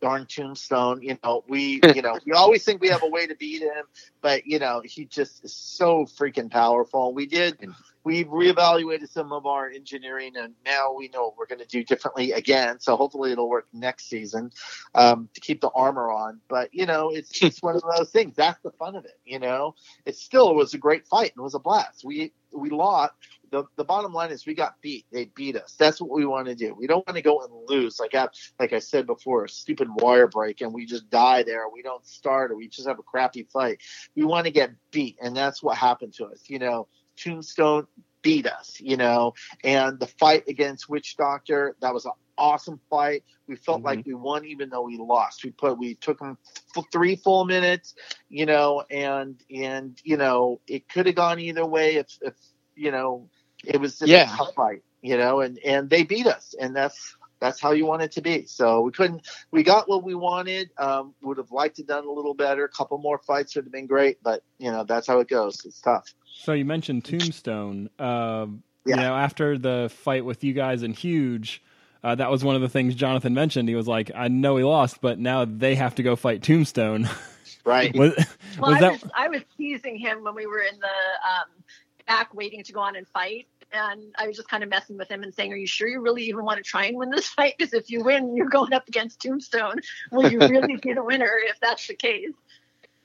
darn 0.00 0.26
Tombstone, 0.26 1.02
you 1.02 1.18
know, 1.22 1.44
we, 1.48 1.80
you 1.94 2.02
know, 2.02 2.18
we 2.26 2.32
always 2.32 2.64
think 2.64 2.80
we 2.80 2.88
have 2.88 3.02
a 3.02 3.08
way 3.08 3.26
to 3.26 3.34
beat 3.36 3.62
him, 3.62 3.84
but 4.20 4.46
you 4.46 4.58
know, 4.58 4.82
he 4.84 5.04
just 5.04 5.44
is 5.44 5.54
so 5.54 6.06
freaking 6.06 6.50
powerful. 6.50 7.14
We 7.14 7.26
did, 7.26 7.58
we 8.04 8.24
reevaluated 8.24 9.10
some 9.10 9.32
of 9.32 9.46
our 9.46 9.68
engineering, 9.68 10.32
and 10.36 10.54
now 10.64 10.94
we 10.94 11.08
know 11.08 11.24
what 11.24 11.36
we're 11.38 11.46
going 11.46 11.60
to 11.60 11.66
do 11.66 11.84
differently 11.84 12.32
again. 12.32 12.80
So 12.80 12.96
hopefully, 12.96 13.32
it'll 13.32 13.48
work 13.48 13.66
next 13.72 14.08
season 14.08 14.50
um, 14.94 15.28
to 15.34 15.40
keep 15.40 15.60
the 15.60 15.70
armor 15.70 16.10
on. 16.10 16.40
But 16.48 16.72
you 16.72 16.86
know, 16.86 17.10
it's 17.10 17.42
it's 17.42 17.62
one 17.62 17.76
of 17.76 17.82
those 17.96 18.10
things. 18.10 18.36
That's 18.36 18.60
the 18.62 18.72
fun 18.72 18.96
of 18.96 19.04
it. 19.04 19.18
You 19.24 19.38
know, 19.38 19.74
it 20.06 20.16
still 20.16 20.54
was 20.54 20.74
a 20.74 20.78
great 20.78 21.06
fight 21.06 21.32
and 21.32 21.40
it 21.40 21.44
was 21.44 21.54
a 21.54 21.58
blast. 21.58 22.04
We 22.04 22.32
we 22.52 22.70
lost. 22.70 23.12
The, 23.50 23.64
the 23.76 23.84
bottom 23.84 24.12
line 24.12 24.30
is 24.30 24.46
we 24.46 24.54
got 24.54 24.80
beat. 24.80 25.06
They 25.12 25.26
beat 25.34 25.56
us. 25.56 25.74
That's 25.78 26.00
what 26.00 26.10
we 26.10 26.24
want 26.24 26.46
to 26.46 26.54
do. 26.54 26.74
We 26.74 26.86
don't 26.86 27.06
want 27.06 27.16
to 27.16 27.22
go 27.22 27.40
and 27.42 27.52
lose. 27.68 27.98
Like 28.00 28.14
I, 28.14 28.28
like 28.58 28.72
I 28.72 28.78
said 28.78 29.06
before, 29.06 29.44
a 29.44 29.48
stupid 29.48 29.88
wire 29.90 30.28
break 30.28 30.60
and 30.60 30.72
we 30.72 30.86
just 30.86 31.10
die 31.10 31.42
there. 31.42 31.68
We 31.72 31.82
don't 31.82 32.06
start 32.06 32.50
or 32.52 32.56
we 32.56 32.68
just 32.68 32.86
have 32.88 32.98
a 32.98 33.02
crappy 33.02 33.44
fight. 33.52 33.80
We 34.16 34.24
want 34.24 34.46
to 34.46 34.52
get 34.52 34.72
beat, 34.90 35.16
and 35.20 35.36
that's 35.36 35.62
what 35.62 35.76
happened 35.76 36.14
to 36.14 36.26
us. 36.26 36.44
You 36.48 36.58
know, 36.58 36.88
Tombstone 37.16 37.86
beat 38.22 38.46
us. 38.46 38.78
You 38.80 38.96
know, 38.96 39.34
and 39.64 39.98
the 39.98 40.06
fight 40.06 40.44
against 40.48 40.88
Witch 40.88 41.16
Doctor 41.16 41.76
that 41.80 41.92
was 41.94 42.04
an 42.06 42.12
awesome 42.38 42.80
fight. 42.90 43.24
We 43.46 43.56
felt 43.56 43.84
Mm-hmm. 43.84 43.84
like 43.84 44.02
we 44.06 44.14
won 44.14 44.44
even 44.46 44.70
though 44.70 44.82
we 44.82 44.98
lost. 44.98 45.44
We 45.44 45.50
put 45.50 45.78
we 45.78 45.94
took 45.96 46.18
them 46.18 46.38
f- 46.76 46.84
three 46.92 47.16
full 47.16 47.44
minutes. 47.44 47.94
You 48.28 48.46
know, 48.46 48.84
and 48.90 49.42
and 49.54 49.98
you 50.04 50.16
know 50.16 50.60
it 50.66 50.88
could 50.88 51.06
have 51.06 51.16
gone 51.16 51.40
either 51.40 51.66
way 51.66 51.96
if 51.96 52.18
if 52.22 52.34
you 52.74 52.90
know 52.92 53.28
it 53.64 53.80
was 53.80 53.98
just 53.98 54.10
Yeah. 54.10 54.32
a 54.32 54.36
tough 54.36 54.54
fight, 54.54 54.82
you 55.02 55.16
know, 55.16 55.40
and 55.40 55.58
and 55.64 55.90
they 55.90 56.02
beat 56.02 56.26
us, 56.26 56.54
and 56.60 56.74
that's 56.74 57.16
that's 57.40 57.60
how 57.60 57.72
you 57.72 57.86
want 57.86 58.02
it 58.02 58.12
to 58.12 58.20
be. 58.20 58.44
So 58.46 58.82
we 58.82 58.92
couldn't, 58.92 59.26
we 59.50 59.62
got 59.62 59.88
what 59.88 60.04
we 60.04 60.14
wanted. 60.14 60.70
Um, 60.76 61.14
would 61.22 61.38
have 61.38 61.50
liked 61.50 61.76
to 61.76 61.82
done 61.82 62.04
a 62.04 62.10
little 62.10 62.34
better. 62.34 62.64
A 62.64 62.68
couple 62.68 62.98
more 62.98 63.18
fights 63.18 63.54
would 63.56 63.64
have 63.64 63.72
been 63.72 63.86
great, 63.86 64.22
but 64.22 64.42
you 64.58 64.70
know 64.70 64.84
that's 64.84 65.06
how 65.06 65.20
it 65.20 65.28
goes. 65.28 65.64
It's 65.64 65.80
tough. 65.80 66.12
So 66.32 66.52
you 66.52 66.64
mentioned 66.64 67.04
Tombstone. 67.04 67.90
Um, 67.98 68.62
You 68.86 68.96
know, 68.96 69.14
after 69.14 69.58
the 69.58 69.90
fight 70.04 70.24
with 70.24 70.42
you 70.42 70.52
guys 70.54 70.82
and 70.82 70.94
Huge, 70.94 71.62
uh, 72.02 72.14
that 72.14 72.30
was 72.30 72.42
one 72.42 72.56
of 72.56 72.62
the 72.62 72.68
things 72.68 72.94
Jonathan 72.94 73.34
mentioned. 73.34 73.68
He 73.68 73.74
was 73.74 73.86
like, 73.86 74.10
"I 74.14 74.28
know 74.28 74.56
he 74.56 74.64
lost, 74.64 75.00
but 75.02 75.18
now 75.18 75.44
they 75.44 75.74
have 75.74 75.94
to 75.96 76.02
go 76.02 76.16
fight 76.16 76.42
Tombstone." 76.42 77.08
Right. 77.64 77.94
was, 77.94 78.14
Well, 78.58 78.70
was 78.70 78.76
I, 78.76 78.80
that? 78.80 78.92
was, 78.92 79.10
I 79.14 79.28
was 79.28 79.42
teasing 79.58 79.98
him 79.98 80.24
when 80.24 80.34
we 80.34 80.46
were 80.46 80.60
in 80.60 80.78
the 80.80 80.86
um, 80.86 81.62
back 82.10 82.34
waiting 82.34 82.64
to 82.64 82.72
go 82.72 82.80
on 82.80 82.96
and 82.96 83.08
fight. 83.08 83.46
And 83.72 84.14
I 84.18 84.26
was 84.26 84.36
just 84.36 84.48
kind 84.48 84.64
of 84.64 84.70
messing 84.70 84.98
with 84.98 85.10
him 85.10 85.22
and 85.22 85.34
saying, 85.34 85.52
Are 85.52 85.56
you 85.56 85.66
sure 85.66 85.88
you 85.88 86.00
really 86.00 86.22
even 86.24 86.44
want 86.44 86.58
to 86.58 86.64
try 86.64 86.86
and 86.86 86.96
win 86.98 87.10
this 87.10 87.28
fight? 87.28 87.54
Because 87.58 87.72
if 87.74 87.90
you 87.90 88.02
win, 88.04 88.36
you're 88.36 88.48
going 88.48 88.72
up 88.74 88.88
against 88.88 89.20
Tombstone. 89.22 89.76
Will 90.10 90.24
you 90.30 90.42
really 90.44 90.76
be 90.76 90.92
the 90.92 91.04
winner 91.04 91.32
if 91.48 91.60
that's 91.60 91.86
the 91.86 91.94
case? 91.94 92.32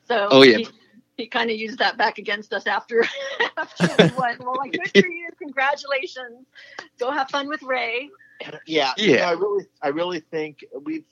So 0.07 0.29
Oh, 0.31 0.43
yeah. 0.43 0.57
he, 0.57 0.67
he 1.17 1.27
kind 1.27 1.49
of 1.51 1.57
used 1.57 1.79
that 1.79 1.97
back 1.97 2.17
against 2.17 2.53
us 2.53 2.67
after, 2.67 3.03
after 3.57 3.95
we 3.95 4.11
won. 4.17 4.37
Well, 4.39 4.57
like, 4.57 4.73
good 4.75 4.91
for 4.97 5.07
you. 5.07 5.29
Congratulations. 5.39 6.47
Go 6.99 7.11
have 7.11 7.29
fun 7.29 7.47
with 7.47 7.61
Ray. 7.63 8.09
Yeah. 8.65 8.93
you 8.97 9.13
Yeah. 9.13 9.17
know, 9.17 9.25
I 9.25 9.31
really, 9.31 9.65
I 9.83 9.87
really 9.89 10.19
think 10.19 10.65
we, 10.83 11.03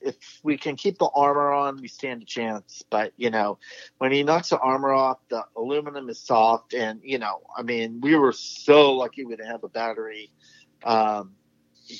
if 0.00 0.16
we 0.42 0.56
can 0.56 0.76
keep 0.76 0.98
the 0.98 1.08
armor 1.14 1.52
on, 1.52 1.80
we 1.80 1.88
stand 1.88 2.22
a 2.22 2.24
chance. 2.24 2.82
But 2.90 3.12
you 3.16 3.30
know, 3.30 3.58
when 3.98 4.12
he 4.12 4.22
knocks 4.22 4.50
the 4.50 4.58
armor 4.58 4.92
off, 4.92 5.18
the 5.28 5.44
aluminum 5.56 6.08
is 6.08 6.20
soft, 6.20 6.74
and 6.74 7.00
you 7.02 7.18
know, 7.18 7.42
I 7.56 7.62
mean, 7.62 8.00
we 8.00 8.16
were 8.16 8.32
so 8.32 8.92
lucky 8.92 9.24
we 9.24 9.36
didn't 9.36 9.50
have 9.50 9.64
a 9.64 9.68
battery, 9.68 10.30
um, 10.84 11.32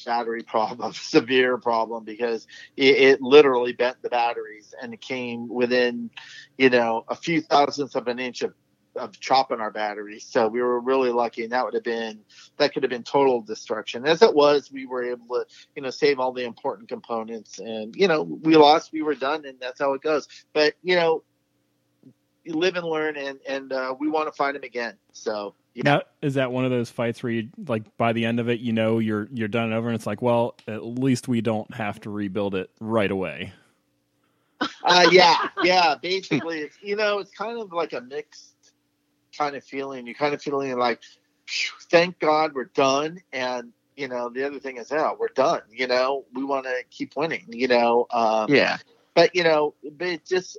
battery 0.04 0.42
problem, 0.42 0.92
severe 0.94 1.58
problem, 1.58 2.04
because 2.04 2.46
it, 2.76 2.96
it 2.96 3.22
literally 3.22 3.72
bent 3.72 4.02
the 4.02 4.08
batteries, 4.08 4.74
and 4.80 4.94
it 4.94 5.00
came 5.00 5.48
within, 5.48 6.10
you 6.58 6.70
know, 6.70 7.04
a 7.08 7.14
few 7.14 7.40
thousandths 7.40 7.94
of 7.94 8.08
an 8.08 8.18
inch 8.18 8.42
of 8.42 8.54
of 9.00 9.18
chopping 9.18 9.60
our 9.60 9.70
batteries. 9.70 10.26
So 10.28 10.48
we 10.48 10.60
were 10.60 10.80
really 10.80 11.10
lucky, 11.10 11.42
and 11.42 11.52
that 11.52 11.64
would 11.64 11.74
have 11.74 11.84
been 11.84 12.20
that 12.58 12.72
could 12.72 12.82
have 12.82 12.90
been 12.90 13.02
total 13.02 13.40
destruction. 13.40 14.06
As 14.06 14.22
it 14.22 14.34
was, 14.34 14.70
we 14.70 14.86
were 14.86 15.04
able 15.04 15.26
to, 15.28 15.46
you 15.74 15.82
know, 15.82 15.90
save 15.90 16.20
all 16.20 16.32
the 16.32 16.44
important 16.44 16.88
components, 16.88 17.58
and 17.58 17.94
you 17.96 18.08
know, 18.08 18.22
we 18.22 18.56
lost, 18.56 18.92
we 18.92 19.02
were 19.02 19.14
done, 19.14 19.44
and 19.44 19.58
that's 19.60 19.80
how 19.80 19.94
it 19.94 20.02
goes. 20.02 20.28
But 20.52 20.74
you 20.82 20.96
know, 20.96 21.22
you 22.44 22.54
live 22.54 22.76
and 22.76 22.86
learn, 22.86 23.16
and 23.16 23.38
and 23.48 23.72
uh, 23.72 23.94
we 23.98 24.08
want 24.08 24.28
to 24.28 24.32
find 24.32 24.56
him 24.56 24.62
again. 24.62 24.96
So 25.12 25.54
yeah, 25.74 25.82
Now, 25.84 26.02
is 26.20 26.34
that 26.34 26.50
one 26.50 26.64
of 26.64 26.70
those 26.70 26.90
fights 26.90 27.22
where 27.22 27.32
you 27.32 27.48
like 27.66 27.96
by 27.96 28.12
the 28.12 28.24
end 28.24 28.40
of 28.40 28.48
it, 28.48 28.60
you 28.60 28.72
know 28.72 28.98
you're 28.98 29.28
you're 29.32 29.48
done 29.48 29.64
and 29.64 29.74
over, 29.74 29.88
and 29.88 29.94
it's 29.94 30.06
like, 30.06 30.20
well, 30.20 30.56
at 30.66 30.84
least 30.84 31.28
we 31.28 31.40
don't 31.40 31.72
have 31.74 32.00
to 32.00 32.10
rebuild 32.10 32.54
it 32.54 32.70
right 32.80 33.10
away. 33.10 33.52
uh, 34.84 35.08
yeah, 35.10 35.48
yeah. 35.62 35.94
Basically, 36.00 36.60
it's 36.60 36.76
you 36.82 36.96
know, 36.96 37.18
it's 37.18 37.30
kind 37.30 37.58
of 37.58 37.72
like 37.72 37.92
a 37.92 38.00
mixed 38.00 38.54
kind 39.40 39.56
of 39.56 39.64
feeling. 39.64 40.06
You're 40.06 40.14
kind 40.14 40.34
of 40.34 40.42
feeling 40.42 40.76
like, 40.78 41.00
thank 41.90 42.18
God 42.18 42.54
we're 42.54 42.64
done, 42.66 43.20
and 43.32 43.72
you 43.96 44.08
know, 44.08 44.28
the 44.30 44.46
other 44.46 44.60
thing 44.60 44.76
is, 44.76 44.90
yeah, 44.90 45.12
we're 45.18 45.28
done. 45.28 45.62
You 45.70 45.86
know, 45.86 46.24
we 46.32 46.44
want 46.44 46.64
to 46.64 46.74
keep 46.90 47.16
winning. 47.16 47.46
You 47.48 47.68
know, 47.68 48.06
um, 48.10 48.52
Yeah. 48.52 48.76
but 49.14 49.34
you 49.34 49.44
know, 49.44 49.74
but 49.92 50.08
it 50.08 50.26
just 50.26 50.58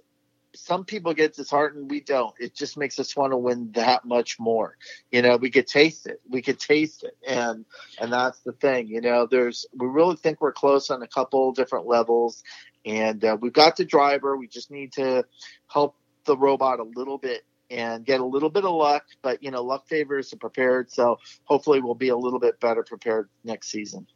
some 0.54 0.84
people 0.84 1.14
get 1.14 1.36
disheartened. 1.36 1.90
We 1.90 2.02
don't. 2.02 2.34
It 2.40 2.56
just 2.56 2.76
makes 2.78 3.00
us 3.00 3.16
want 3.16 3.32
to 3.32 3.38
win 3.38 3.72
that 3.74 4.04
much 4.04 4.38
more. 4.40 4.76
You 5.12 5.22
know, 5.22 5.38
we 5.38 5.50
could 5.50 5.68
taste 5.68 6.08
it. 6.08 6.20
We 6.28 6.42
could 6.42 6.60
taste 6.60 7.04
it, 7.04 7.16
and 7.28 7.66
and 8.00 8.12
that's 8.12 8.40
the 8.40 8.52
thing. 8.52 8.88
You 8.88 9.02
know, 9.02 9.28
there's 9.30 9.68
we 9.76 9.88
really 9.88 10.16
think 10.16 10.42
we're 10.42 10.54
close 10.54 10.90
on 10.90 11.04
a 11.04 11.08
couple 11.08 11.52
different 11.54 11.86
levels, 11.86 12.44
and 12.84 13.24
uh, 13.24 13.38
we've 13.40 13.54
got 13.54 13.78
the 13.78 13.86
driver. 13.86 14.36
We 14.36 14.48
just 14.48 14.72
need 14.72 14.94
to 14.94 15.26
help 15.68 15.96
the 16.26 16.38
robot 16.38 16.80
a 16.80 16.84
little 16.84 17.18
bit 17.18 17.44
and 17.72 18.06
get 18.06 18.20
a 18.20 18.26
little 18.26 18.50
bit 18.50 18.66
of 18.66 18.74
luck. 18.74 19.06
But 19.22 19.42
you 19.42 19.52
know, 19.52 19.64
luck 19.64 19.88
favors 19.88 20.30
the 20.30 20.38
prepared. 20.38 20.92
So 20.92 21.18
hopefully, 21.46 21.82
we'll 21.82 21.96
be 21.96 22.10
a 22.10 22.18
little 22.18 22.40
bit 22.40 22.60
better 22.60 22.84
prepared 22.84 23.30
next 23.44 23.70
season. 23.70 24.08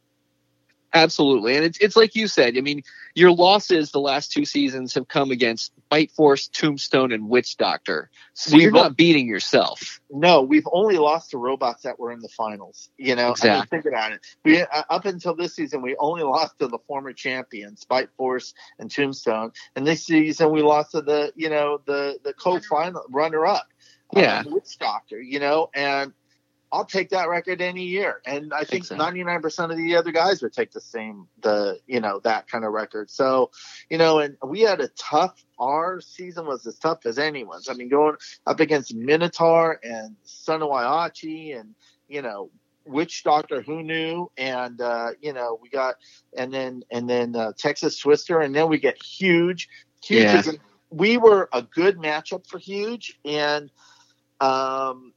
Absolutely. 0.94 1.56
And 1.56 1.64
it's 1.64 1.78
it's 1.78 1.96
like 1.96 2.14
you 2.14 2.26
said, 2.28 2.56
I 2.56 2.60
mean, 2.60 2.82
your 3.14 3.30
losses 3.30 3.90
the 3.90 4.00
last 4.00 4.32
two 4.32 4.44
seasons 4.44 4.94
have 4.94 5.08
come 5.08 5.30
against 5.30 5.72
Bite 5.88 6.10
Force, 6.12 6.48
Tombstone, 6.48 7.12
and 7.12 7.28
Witch 7.28 7.56
Doctor. 7.56 8.10
So 8.34 8.54
We've 8.54 8.62
you're 8.62 8.72
not 8.72 8.96
beating 8.96 9.26
yourself. 9.26 10.00
No, 10.10 10.42
we've 10.42 10.66
only 10.72 10.96
lost 10.98 11.30
to 11.32 11.38
robots 11.38 11.82
that 11.82 11.98
were 11.98 12.12
in 12.12 12.20
the 12.20 12.28
finals. 12.28 12.88
You 12.96 13.16
know, 13.16 13.34
I 13.42 13.56
mean, 13.56 13.66
think 13.66 13.84
about 13.84 14.12
it. 14.12 14.20
We 14.44 14.62
uh, 14.62 14.66
up 14.88 15.04
until 15.04 15.34
this 15.34 15.54
season, 15.54 15.82
we 15.82 15.96
only 15.98 16.22
lost 16.22 16.58
to 16.60 16.68
the 16.68 16.78
former 16.86 17.12
champions, 17.12 17.84
Bite 17.84 18.10
Force 18.16 18.54
and 18.78 18.90
Tombstone, 18.90 19.52
and 19.74 19.86
this 19.86 20.04
season 20.06 20.50
we 20.50 20.62
lost 20.62 20.92
to 20.92 21.02
the 21.02 21.32
you 21.36 21.50
know 21.50 21.80
the 21.86 22.18
the 22.24 22.32
co-final 22.32 23.02
runner-up, 23.10 23.66
Yeah. 24.14 24.38
um, 24.46 24.52
Witch 24.52 24.78
Doctor. 24.78 25.20
You 25.20 25.40
know, 25.40 25.68
and 25.74 26.12
I'll 26.72 26.84
take 26.84 27.10
that 27.10 27.28
record 27.28 27.60
any 27.60 27.84
year, 27.84 28.20
and 28.26 28.52
I 28.52 28.64
think 28.64 28.90
ninety 28.90 29.22
nine 29.22 29.40
percent 29.40 29.70
of 29.70 29.78
the 29.78 29.96
other 29.96 30.10
guys 30.10 30.42
would 30.42 30.52
take 30.52 30.72
the 30.72 30.80
same 30.80 31.28
the 31.40 31.78
you 31.86 32.00
know 32.00 32.20
that 32.24 32.48
kind 32.48 32.64
of 32.64 32.72
record. 32.72 33.08
So, 33.08 33.50
you 33.88 33.98
know, 33.98 34.18
and 34.18 34.36
we 34.44 34.60
had 34.60 34.80
a 34.80 34.88
tough. 34.88 35.42
Our 35.58 36.00
season 36.00 36.46
was 36.46 36.66
as 36.66 36.78
tough 36.78 37.06
as 37.06 37.18
anyone's. 37.18 37.68
I 37.68 37.74
mean, 37.74 37.88
going 37.88 38.16
up 38.46 38.60
against 38.60 38.94
Minotaur 38.94 39.78
and 39.82 40.16
Son 40.24 40.62
of 40.62 40.68
Whyachi 40.68 41.58
and 41.58 41.74
you 42.08 42.20
know 42.20 42.50
Witch 42.84 43.22
Doctor 43.22 43.62
Who 43.62 43.82
knew 43.82 44.30
and 44.36 44.80
uh, 44.80 45.10
you 45.20 45.32
know 45.32 45.58
we 45.62 45.68
got 45.68 45.96
and 46.36 46.52
then 46.52 46.82
and 46.90 47.08
then 47.08 47.36
uh, 47.36 47.52
Texas 47.56 47.98
Twister 47.98 48.40
and 48.40 48.54
then 48.54 48.68
we 48.68 48.78
get 48.78 49.00
Huge. 49.02 49.68
Huge 50.04 50.22
Yeah. 50.22 50.42
we 50.90 51.16
were 51.16 51.48
a 51.52 51.62
good 51.62 51.96
matchup 51.96 52.46
for 52.46 52.58
Huge 52.58 53.18
and 53.24 53.70
um, 54.40 55.12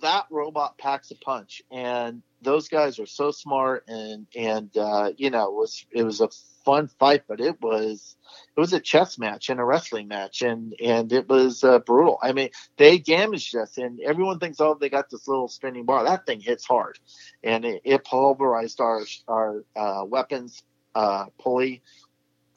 that 0.00 0.26
robot 0.30 0.78
packs 0.78 1.10
a 1.10 1.14
punch 1.16 1.62
and 1.70 2.22
those 2.42 2.68
guys 2.68 2.98
are 2.98 3.06
so 3.06 3.30
smart 3.30 3.84
and 3.88 4.26
and 4.36 4.76
uh, 4.76 5.12
you 5.16 5.30
know 5.30 5.48
it 5.48 5.54
was 5.54 5.86
it 5.90 6.02
was 6.02 6.20
a 6.20 6.28
fun 6.64 6.88
fight 6.98 7.22
but 7.28 7.40
it 7.40 7.60
was 7.60 8.16
it 8.56 8.60
was 8.60 8.72
a 8.72 8.80
chess 8.80 9.18
match 9.18 9.48
and 9.48 9.60
a 9.60 9.64
wrestling 9.64 10.08
match 10.08 10.42
and 10.42 10.74
and 10.82 11.12
it 11.12 11.28
was 11.28 11.64
uh, 11.64 11.78
brutal. 11.80 12.18
I 12.22 12.32
mean 12.32 12.50
they 12.76 12.98
damaged 12.98 13.54
us 13.56 13.78
and 13.78 14.00
everyone 14.00 14.38
thinks 14.38 14.60
oh 14.60 14.74
they 14.74 14.88
got 14.88 15.10
this 15.10 15.28
little 15.28 15.48
spinning 15.48 15.84
bar. 15.84 16.04
That 16.04 16.26
thing 16.26 16.40
hits 16.40 16.66
hard 16.66 16.98
and 17.42 17.64
it, 17.64 17.82
it 17.84 18.04
pulverized 18.04 18.80
our 18.80 19.02
our 19.28 19.64
uh, 19.76 20.04
weapons 20.06 20.62
uh, 20.94 21.26
pulley 21.38 21.82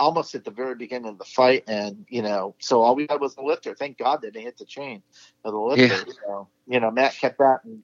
almost 0.04 0.36
at 0.36 0.43
the 0.43 0.51
very 0.51 0.76
beginning 0.76 1.08
of 1.10 1.18
the 1.18 1.24
fight 1.26 1.64
and 1.68 2.06
you 2.10 2.22
know 2.22 2.54
so 2.60 2.82
all 2.82 2.93
we 2.95 3.08
had 3.10 3.22
was 3.22 3.36
the 3.36 3.41
lifter 3.41 3.74
thank 3.74 3.97
god 3.97 4.22
they 4.22 4.30
didn't 4.30 4.43
hit 4.45 4.58
the 4.58 4.66
chain 4.66 5.01
of 5.45 5.54
the 5.54 5.58
lifter 5.60 6.06
so 6.26 6.47
you 6.68 6.80
know 6.80 6.91
matt 6.91 7.14
kept 7.16 7.38
that 7.38 7.60
in, 7.66 7.82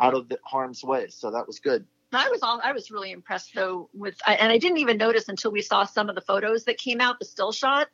out 0.00 0.14
of 0.14 0.28
the 0.28 0.38
harm's 0.44 0.82
way 0.82 1.06
so 1.08 1.30
that 1.30 1.46
was 1.46 1.60
good 1.60 1.86
I 2.12 2.28
was 2.28 2.42
all, 2.42 2.60
I 2.64 2.72
was 2.72 2.90
really 2.90 3.12
impressed 3.12 3.54
though 3.54 3.88
with, 3.94 4.16
I- 4.26 4.34
and 4.34 4.50
I 4.50 4.58
didn't 4.58 4.78
even 4.78 4.96
notice 4.96 5.28
until 5.28 5.52
we 5.52 5.62
saw 5.62 5.84
some 5.84 6.08
of 6.08 6.16
the 6.16 6.20
photos 6.20 6.64
that 6.64 6.76
came 6.76 7.00
out, 7.00 7.20
the 7.20 7.24
still 7.24 7.52
shots, 7.52 7.92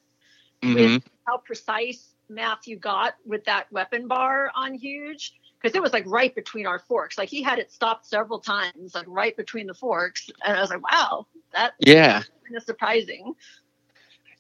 Mhm. 0.63 1.03
how 1.27 1.37
precise 1.37 2.15
Matthew 2.31 2.79
got 2.79 3.17
with 3.27 3.45
that 3.45 3.71
weapon 3.71 4.09
bar 4.09 4.51
on 4.55 4.73
Huge. 4.73 5.35
because 5.61 5.77
it 5.77 5.83
was 5.83 5.93
like 5.93 6.05
right 6.07 6.35
between 6.35 6.67
our 6.67 6.79
forks. 6.79 7.19
Like 7.19 7.29
he 7.29 7.43
had 7.43 7.59
it 7.59 7.71
stopped 7.71 8.07
several 8.07 8.39
times, 8.41 8.95
like 8.95 9.05
right 9.07 9.37
between 9.37 9.67
the 9.67 9.75
forks, 9.75 10.31
and 10.43 10.57
I 10.57 10.61
was 10.63 10.71
like, 10.71 10.83
wow, 10.91 11.27
that 11.53 11.75
Yeah. 11.81 12.23
kind 12.45 12.57
of 12.57 12.63
surprising. 12.63 13.35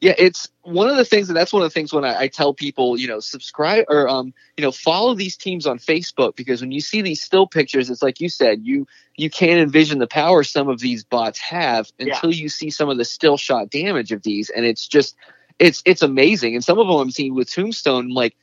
Yeah, 0.00 0.14
it's 0.18 0.48
one 0.62 0.88
of 0.88 0.96
the 0.96 1.06
things, 1.06 1.28
and 1.28 1.36
that's 1.36 1.54
one 1.54 1.62
of 1.62 1.70
the 1.70 1.72
things 1.72 1.90
when 1.90 2.04
I, 2.04 2.20
I 2.22 2.28
tell 2.28 2.52
people, 2.52 2.98
you 2.98 3.08
know, 3.08 3.18
subscribe 3.18 3.86
or 3.88 4.08
um, 4.08 4.34
you 4.58 4.62
know, 4.62 4.70
follow 4.70 5.14
these 5.14 5.38
teams 5.38 5.66
on 5.66 5.78
Facebook 5.78 6.36
because 6.36 6.60
when 6.60 6.70
you 6.70 6.80
see 6.80 7.00
these 7.00 7.22
still 7.22 7.46
pictures, 7.46 7.88
it's 7.88 8.02
like 8.02 8.20
you 8.20 8.28
said, 8.28 8.60
you 8.62 8.86
you 9.16 9.30
can't 9.30 9.58
envision 9.58 9.98
the 9.98 10.06
power 10.06 10.44
some 10.44 10.68
of 10.68 10.80
these 10.80 11.02
bots 11.02 11.38
have 11.38 11.90
until 11.98 12.30
you 12.32 12.50
see 12.50 12.68
some 12.68 12.90
of 12.90 12.98
the 12.98 13.06
still 13.06 13.38
shot 13.38 13.70
damage 13.70 14.12
of 14.12 14.22
these, 14.22 14.50
and 14.50 14.66
it's 14.66 14.86
just 14.86 15.16
it's 15.58 15.82
it's 15.86 16.02
amazing. 16.02 16.54
And 16.54 16.64
some 16.64 16.78
of 16.78 16.86
them 16.86 16.96
I'm 16.96 17.10
seeing 17.10 17.34
with 17.34 17.50
Tombstone, 17.50 18.10
like 18.10 18.36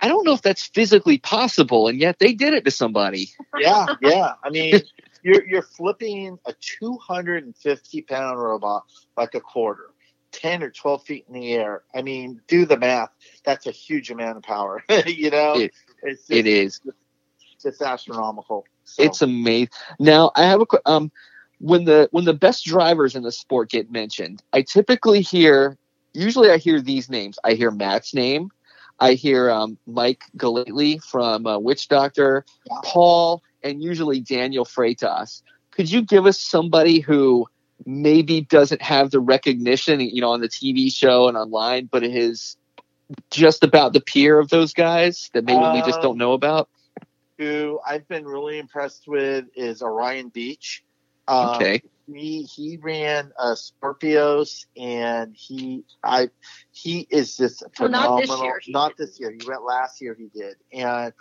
I 0.00 0.08
don't 0.08 0.24
know 0.24 0.32
if 0.32 0.42
that's 0.42 0.66
physically 0.66 1.18
possible, 1.18 1.88
and 1.88 1.98
yet 1.98 2.18
they 2.18 2.32
did 2.32 2.54
it 2.54 2.64
to 2.64 2.70
somebody. 2.70 3.30
yeah, 3.58 3.86
yeah. 4.02 4.34
I 4.42 4.50
mean, 4.50 4.80
you're 5.22 5.46
you're 5.46 5.62
flipping 5.62 6.38
a 6.46 6.54
250 6.60 8.02
pound 8.02 8.40
robot 8.40 8.84
like 9.16 9.34
a 9.34 9.40
quarter, 9.40 9.90
10 10.32 10.62
or 10.62 10.70
12 10.70 11.04
feet 11.04 11.24
in 11.28 11.34
the 11.34 11.52
air. 11.52 11.82
I 11.94 12.02
mean, 12.02 12.40
do 12.48 12.64
the 12.64 12.76
math. 12.78 13.10
That's 13.44 13.66
a 13.66 13.70
huge 13.72 14.10
amount 14.10 14.36
of 14.38 14.42
power. 14.42 14.82
you 15.06 15.30
know, 15.30 15.54
It- 15.54 15.72
it's 16.02 16.20
just, 16.26 16.30
It 16.30 16.46
is. 16.46 16.80
just 17.62 17.82
astronomical. 17.82 18.64
So, 18.84 19.02
It's 19.02 19.22
amazing. 19.22 19.68
Now 19.98 20.30
I 20.34 20.44
have 20.44 20.60
a 20.62 20.66
um 20.86 21.10
when 21.58 21.84
the 21.84 22.08
when 22.10 22.24
the 22.24 22.34
best 22.34 22.64
drivers 22.64 23.14
in 23.14 23.22
the 23.22 23.32
sport 23.32 23.70
get 23.70 23.90
mentioned, 23.90 24.42
I 24.52 24.62
typically 24.62 25.20
hear 25.20 25.76
usually 26.14 26.50
I 26.50 26.56
hear 26.56 26.80
these 26.80 27.08
names. 27.10 27.38
I 27.44 27.52
hear 27.54 27.70
Matt's 27.70 28.14
name. 28.14 28.50
I 28.98 29.12
hear 29.14 29.50
um, 29.50 29.78
Mike 29.86 30.22
Galately 30.36 30.98
from 30.98 31.46
uh, 31.46 31.58
Witch 31.58 31.88
Doctor, 31.88 32.44
Yeah. 32.66 32.78
Paul, 32.84 33.42
and 33.62 33.82
usually 33.82 34.20
Daniel 34.20 34.64
Freitas. 34.64 35.42
Could 35.70 35.90
you 35.90 36.02
give 36.02 36.26
us 36.26 36.38
somebody 36.40 37.00
who 37.00 37.46
maybe 37.86 38.40
doesn't 38.42 38.82
have 38.82 39.10
the 39.10 39.20
recognition, 39.20 40.00
you 40.00 40.20
know, 40.20 40.30
on 40.32 40.40
the 40.40 40.48
TV 40.48 40.90
show 40.90 41.28
and 41.28 41.36
online, 41.36 41.88
but 41.90 42.02
is 42.04 42.56
just 43.30 43.62
about 43.64 43.92
the 43.92 44.00
peer 44.00 44.38
of 44.38 44.48
those 44.48 44.72
guys 44.72 45.30
that 45.34 45.44
maybe 45.44 45.68
we 45.68 45.82
just 45.82 46.00
Um, 46.00 46.00
don't 46.00 46.18
know 46.18 46.32
about? 46.32 46.68
who 47.38 47.80
I've 47.86 48.06
been 48.08 48.26
really 48.26 48.58
impressed 48.58 49.04
with 49.06 49.46
is 49.54 49.82
Orion 49.82 50.28
Beach. 50.30 50.82
Um, 51.28 51.70
Okay. 51.70 51.82
he 52.06 52.42
he 52.54 52.78
ran 52.82 53.32
uh, 53.38 53.54
Scorpios 53.54 54.66
and 54.76 55.34
he 55.36 55.84
I 56.02 56.28
he 56.72 57.06
is 57.10 57.36
just 57.36 57.62
Well, 57.78 57.90
not 57.90 58.14
this 58.16 58.40
phenomenal. 58.40 58.42
year 58.42 58.60
Not 58.66 58.96
this 58.96 59.18
year. 59.20 59.30
He 59.32 59.42
went 59.44 59.64
last 59.64 60.00
year. 60.00 60.16
He 60.18 60.28
did. 60.34 60.56
And 60.72 61.12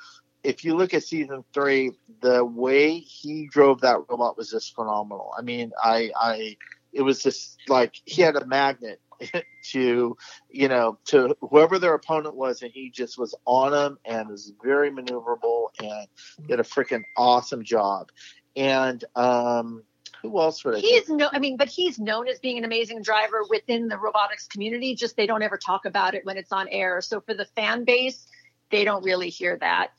if 0.44 0.64
you 0.64 0.76
look 0.76 0.94
at 0.94 1.04
season 1.04 1.44
three, 1.54 1.92
the 2.22 2.44
way 2.44 3.00
he 3.00 3.48
drove 3.48 3.82
that 3.82 3.98
robot 4.10 4.38
was 4.38 4.50
just 4.50 4.76
phenomenal. 4.76 5.34
I 5.38 5.42
mean, 5.42 5.72
I 5.82 6.12
I 6.20 6.58
it 6.94 7.02
was 7.02 7.22
just 7.22 7.60
like 7.68 7.96
he 8.06 8.22
had 8.22 8.36
a 8.36 8.46
magnet 8.46 9.02
to 9.72 10.18
you 10.50 10.68
know 10.68 10.98
to 11.06 11.36
whoever 11.42 11.80
their 11.80 11.94
opponent 11.94 12.36
was 12.36 12.62
and 12.62 12.72
he 12.74 12.90
just 12.90 13.18
was 13.18 13.36
on 13.46 13.72
them 13.72 13.98
and 14.06 14.30
was 14.30 14.54
very 14.64 14.90
maneuverable 14.90 15.68
and 15.82 16.08
did 16.48 16.60
a 16.60 16.64
freaking 16.64 17.04
awesome 17.18 17.64
job 17.64 18.10
and 18.56 19.04
um 19.16 19.84
who 20.22 20.40
else 20.40 20.64
would 20.66 20.76
I 20.76 20.80
He's 20.80 21.08
no, 21.08 21.30
I 21.32 21.40
mean, 21.40 21.56
but 21.56 21.70
he's 21.70 21.98
known 21.98 22.28
as 22.28 22.40
being 22.40 22.58
an 22.58 22.66
amazing 22.66 23.02
driver 23.04 23.44
within 23.50 23.88
the 23.88 23.98
robotics 23.98 24.48
community. 24.48 24.94
Just 24.96 25.16
they 25.16 25.26
don't 25.26 25.42
ever 25.42 25.58
talk 25.58 25.86
about 25.86 26.14
it 26.14 26.26
when 26.26 26.36
it's 26.36 26.52
on 26.52 26.68
air. 26.68 27.00
So 27.00 27.22
for 27.22 27.34
the 27.34 27.46
fan 27.46 27.86
base, 27.86 28.28
they 28.70 28.84
don't 28.84 29.04
really 29.04 29.30
hear 29.30 29.58
that. 29.60 29.92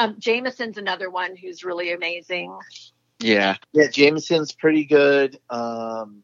Um, 0.00 0.14
Jamison's 0.14 0.78
another 0.78 1.10
one 1.10 1.36
who's 1.36 1.62
really 1.62 1.92
amazing. 1.92 2.58
Yeah. 3.18 3.56
Yeah, 3.72 3.88
Jamison's 3.88 4.52
pretty 4.52 4.86
good. 4.86 5.38
Um, 5.50 6.22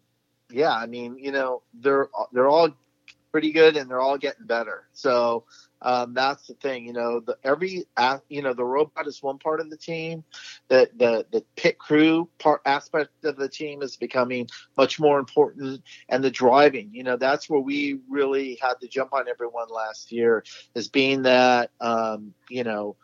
yeah, 0.51 0.72
I 0.72 0.87
mean, 0.87 1.18
you 1.18 1.31
know, 1.31 1.62
they're 1.74 2.09
they're 2.33 2.49
all 2.49 2.70
pretty 3.33 3.53
good 3.53 3.77
and 3.77 3.91
they're 3.91 4.01
all 4.01 4.16
getting 4.16 4.47
better. 4.47 4.89
So 4.95 5.45
um, 5.83 6.14
that's 6.14 6.47
the 6.47 6.55
thing. 6.55 6.87
You 6.87 6.95
know, 6.95 7.20
the 7.20 7.37
every 7.45 7.85
you 8.31 8.41
know 8.41 8.55
the 8.55 8.64
robot 8.64 9.07
is 9.07 9.22
one 9.22 9.39
part 9.39 9.61
of 9.61 9.68
the 9.68 9.77
team. 9.77 10.24
The 10.68 10.89
the 10.97 11.27
the 11.31 11.45
pit 11.55 11.79
crew 11.79 12.31
part 12.39 12.62
aspect 12.64 13.11
of 13.24 13.37
the 13.37 13.49
team 13.49 13.83
is 13.83 13.97
becoming 13.97 14.49
much 14.79 14.99
more 14.99 15.18
important, 15.18 15.83
and 16.09 16.24
the 16.24 16.31
driving. 16.31 16.95
You 16.95 17.03
know, 17.03 17.18
that's 17.18 17.51
where 17.51 17.61
we 17.61 18.01
really 18.09 18.59
had 18.62 18.81
to 18.81 18.89
jump 18.89 19.12
on 19.12 19.29
everyone 19.29 19.68
last 19.68 20.12
year, 20.12 20.45
is 20.74 20.89
being 20.89 21.22
that 21.22 21.72
um, 21.83 22.33
you 22.49 22.64
know. 22.64 22.97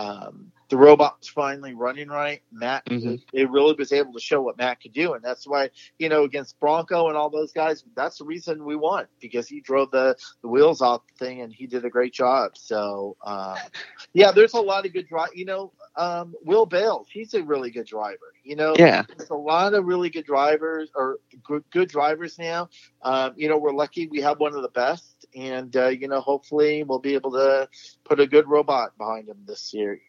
Um, 0.00 0.52
the 0.70 0.76
robot 0.78 1.18
was 1.20 1.28
finally 1.28 1.74
running 1.74 2.08
right. 2.08 2.42
Matt, 2.52 2.84
Mhm. 2.88 3.22
it 3.32 3.50
really 3.50 3.74
was 3.78 3.92
able 3.92 4.12
to 4.14 4.20
show 4.20 4.42
what 4.42 4.58
Matt 4.58 4.80
could 4.80 4.92
do, 4.92 5.14
and 5.14 5.24
that's 5.24 5.46
why 5.46 5.70
you 5.98 6.08
know 6.08 6.24
against 6.24 6.58
Bronco 6.60 7.08
and 7.08 7.16
all 7.16 7.30
those 7.30 7.52
guys, 7.52 7.84
that's 7.96 8.18
the 8.18 8.24
reason 8.24 8.64
we 8.64 8.76
won 8.76 9.06
because 9.20 9.48
he 9.48 9.60
drove 9.60 9.90
the 9.92 10.16
the 10.42 10.48
wheels 10.48 10.80
off 10.82 11.02
the 11.08 11.26
thing 11.26 11.40
and 11.42 11.52
he 11.52 11.66
did 11.66 11.84
a 11.84 11.90
great 11.90 12.14
job. 12.14 12.52
So 12.56 13.16
um, 13.24 13.70
yeah, 14.14 14.32
there's 14.32 14.54
a 14.54 14.60
lot 14.60 14.86
of 14.86 14.92
good 14.92 15.08
drive. 15.08 15.30
You 15.34 15.46
know, 15.46 15.72
um, 15.96 16.34
Will 16.44 16.66
Bales, 16.66 17.08
he's 17.12 17.34
a 17.34 17.42
really 17.42 17.70
good 17.70 17.86
driver. 17.86 18.34
You 18.44 18.56
know, 18.56 18.78
Yeah. 18.78 19.04
there's 19.16 19.30
a 19.30 19.34
lot 19.36 19.74
of 19.74 19.84
really 19.84 20.10
good 20.10 20.24
drivers 20.26 20.90
or 20.94 21.18
good, 21.44 21.64
good 21.72 21.88
drivers 21.88 22.38
now. 22.38 22.68
Um, 23.02 23.34
you 23.36 23.48
know, 23.48 23.58
we're 23.58 23.72
lucky 23.72 24.08
we 24.08 24.20
have 24.22 24.40
one 24.40 24.54
of 24.54 24.62
the 24.62 24.68
best, 24.70 25.19
and 25.34 25.74
uh, 25.76 25.88
you 25.88 26.08
know, 26.08 26.20
hopefully 26.20 26.82
we'll 26.82 26.98
be 26.98 27.14
able 27.14 27.32
to 27.32 27.68
put 28.04 28.20
a 28.20 28.26
good 28.26 28.48
robot 28.48 28.96
behind 28.98 29.28
him 29.28 29.38
this 29.46 29.72
year. 29.72 30.00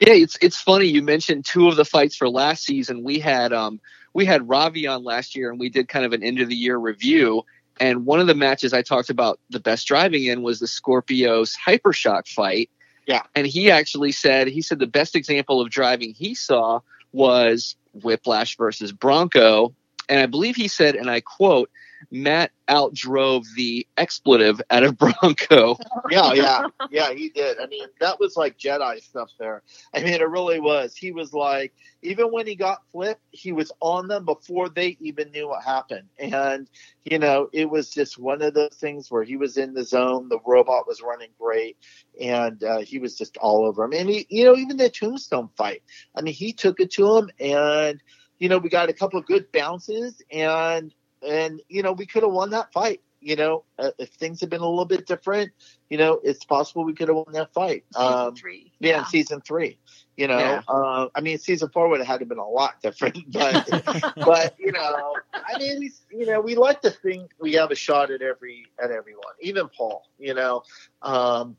Yeah, 0.00 0.12
it's 0.12 0.38
it's 0.40 0.60
funny 0.60 0.86
you 0.86 1.02
mentioned 1.02 1.44
two 1.44 1.68
of 1.68 1.76
the 1.76 1.84
fights 1.84 2.16
for 2.16 2.28
last 2.28 2.64
season. 2.64 3.02
We 3.02 3.18
had 3.18 3.52
um 3.52 3.80
we 4.14 4.24
had 4.24 4.48
Ravi 4.48 4.86
on 4.86 5.02
last 5.02 5.34
year 5.34 5.50
and 5.50 5.58
we 5.58 5.68
did 5.68 5.88
kind 5.88 6.04
of 6.04 6.12
an 6.12 6.22
end 6.22 6.40
of 6.40 6.48
the 6.48 6.54
year 6.54 6.76
review. 6.76 7.44
And 7.80 8.06
one 8.06 8.20
of 8.20 8.26
the 8.26 8.34
matches 8.34 8.72
I 8.72 8.82
talked 8.82 9.10
about 9.10 9.38
the 9.50 9.60
best 9.60 9.86
driving 9.86 10.24
in 10.24 10.42
was 10.42 10.60
the 10.60 10.66
Scorpios 10.66 11.54
Hypershock 11.56 12.26
fight. 12.26 12.70
Yeah. 13.06 13.22
And 13.34 13.46
he 13.46 13.70
actually 13.70 14.12
said 14.12 14.48
he 14.48 14.62
said 14.62 14.78
the 14.78 14.86
best 14.86 15.16
example 15.16 15.60
of 15.60 15.70
driving 15.70 16.12
he 16.14 16.34
saw 16.34 16.80
was 17.12 17.76
Whiplash 17.92 18.56
versus 18.56 18.92
Bronco. 18.92 19.74
And 20.08 20.20
I 20.20 20.26
believe 20.26 20.56
he 20.56 20.68
said, 20.68 20.94
and 20.94 21.10
I 21.10 21.20
quote, 21.20 21.70
Matt 22.10 22.52
outdrove 22.68 23.44
the 23.54 23.86
expletive 23.96 24.60
out 24.70 24.82
of 24.82 24.96
Bronco. 24.96 25.76
yeah, 26.10 26.32
yeah, 26.32 26.66
yeah, 26.90 27.12
he 27.12 27.28
did. 27.28 27.58
I 27.60 27.66
mean, 27.66 27.86
that 28.00 28.18
was 28.18 28.36
like 28.36 28.58
Jedi 28.58 29.02
stuff 29.02 29.30
there. 29.38 29.62
I 29.94 30.02
mean, 30.02 30.14
it 30.14 30.28
really 30.28 30.60
was. 30.60 30.96
He 30.96 31.12
was 31.12 31.32
like, 31.34 31.74
even 32.02 32.26
when 32.26 32.46
he 32.46 32.54
got 32.54 32.82
flipped, 32.92 33.22
he 33.30 33.52
was 33.52 33.72
on 33.80 34.08
them 34.08 34.24
before 34.24 34.68
they 34.68 34.96
even 35.00 35.30
knew 35.32 35.48
what 35.48 35.64
happened. 35.64 36.08
And, 36.18 36.68
you 37.04 37.18
know, 37.18 37.48
it 37.52 37.68
was 37.68 37.90
just 37.90 38.18
one 38.18 38.40
of 38.40 38.54
those 38.54 38.74
things 38.74 39.10
where 39.10 39.24
he 39.24 39.36
was 39.36 39.58
in 39.58 39.74
the 39.74 39.84
zone. 39.84 40.28
The 40.28 40.38
robot 40.46 40.86
was 40.86 41.02
running 41.02 41.30
great 41.38 41.76
and 42.20 42.62
uh, 42.64 42.78
he 42.80 42.98
was 42.98 43.16
just 43.16 43.36
all 43.36 43.66
over 43.66 43.84
him. 43.84 43.92
And, 43.92 44.08
he, 44.08 44.26
you 44.30 44.44
know, 44.44 44.56
even 44.56 44.76
the 44.76 44.88
tombstone 44.88 45.50
fight, 45.56 45.82
I 46.14 46.22
mean, 46.22 46.34
he 46.34 46.52
took 46.52 46.80
it 46.80 46.92
to 46.92 47.16
him 47.16 47.30
and, 47.38 48.02
you 48.38 48.48
know, 48.48 48.58
we 48.58 48.68
got 48.68 48.88
a 48.88 48.94
couple 48.94 49.18
of 49.18 49.26
good 49.26 49.50
bounces 49.52 50.22
and, 50.30 50.94
and, 51.26 51.60
you 51.68 51.82
know, 51.82 51.92
we 51.92 52.06
could 52.06 52.22
have 52.22 52.32
won 52.32 52.50
that 52.50 52.72
fight 52.72 53.00
you 53.20 53.36
know, 53.36 53.64
uh, 53.78 53.90
if 53.98 54.10
things 54.10 54.40
had 54.40 54.50
been 54.50 54.60
a 54.60 54.68
little 54.68 54.84
bit 54.84 55.06
different, 55.06 55.50
you 55.90 55.98
know, 55.98 56.20
it's 56.22 56.44
possible 56.44 56.84
we 56.84 56.94
could 56.94 57.08
have 57.08 57.16
won 57.16 57.32
that 57.32 57.52
fight. 57.52 57.84
Um, 57.96 58.34
Three. 58.34 58.72
yeah, 58.78 59.00
in 59.00 59.04
season 59.06 59.40
three, 59.40 59.78
you 60.16 60.28
know, 60.28 60.38
Yeah. 60.38 60.62
uh, 60.68 61.08
I 61.14 61.20
mean, 61.20 61.38
season 61.38 61.68
four 61.70 61.88
would 61.88 61.98
have 61.98 62.06
had 62.06 62.20
to 62.20 62.26
been 62.26 62.38
a 62.38 62.48
lot 62.48 62.80
different, 62.82 63.18
but, 63.32 63.68
but 64.16 64.54
you 64.58 64.72
know, 64.72 65.14
I 65.34 65.58
mean, 65.58 65.80
we, 65.80 65.92
you 66.12 66.26
know, 66.26 66.40
we 66.40 66.54
like 66.54 66.80
to 66.82 66.90
think 66.90 67.32
we 67.40 67.54
have 67.54 67.70
a 67.70 67.74
shot 67.74 68.10
at 68.10 68.22
every 68.22 68.66
at 68.82 68.90
everyone, 68.90 69.34
even 69.40 69.68
Paul. 69.68 70.02
You 70.18 70.34
know, 70.34 70.62
um, 71.02 71.56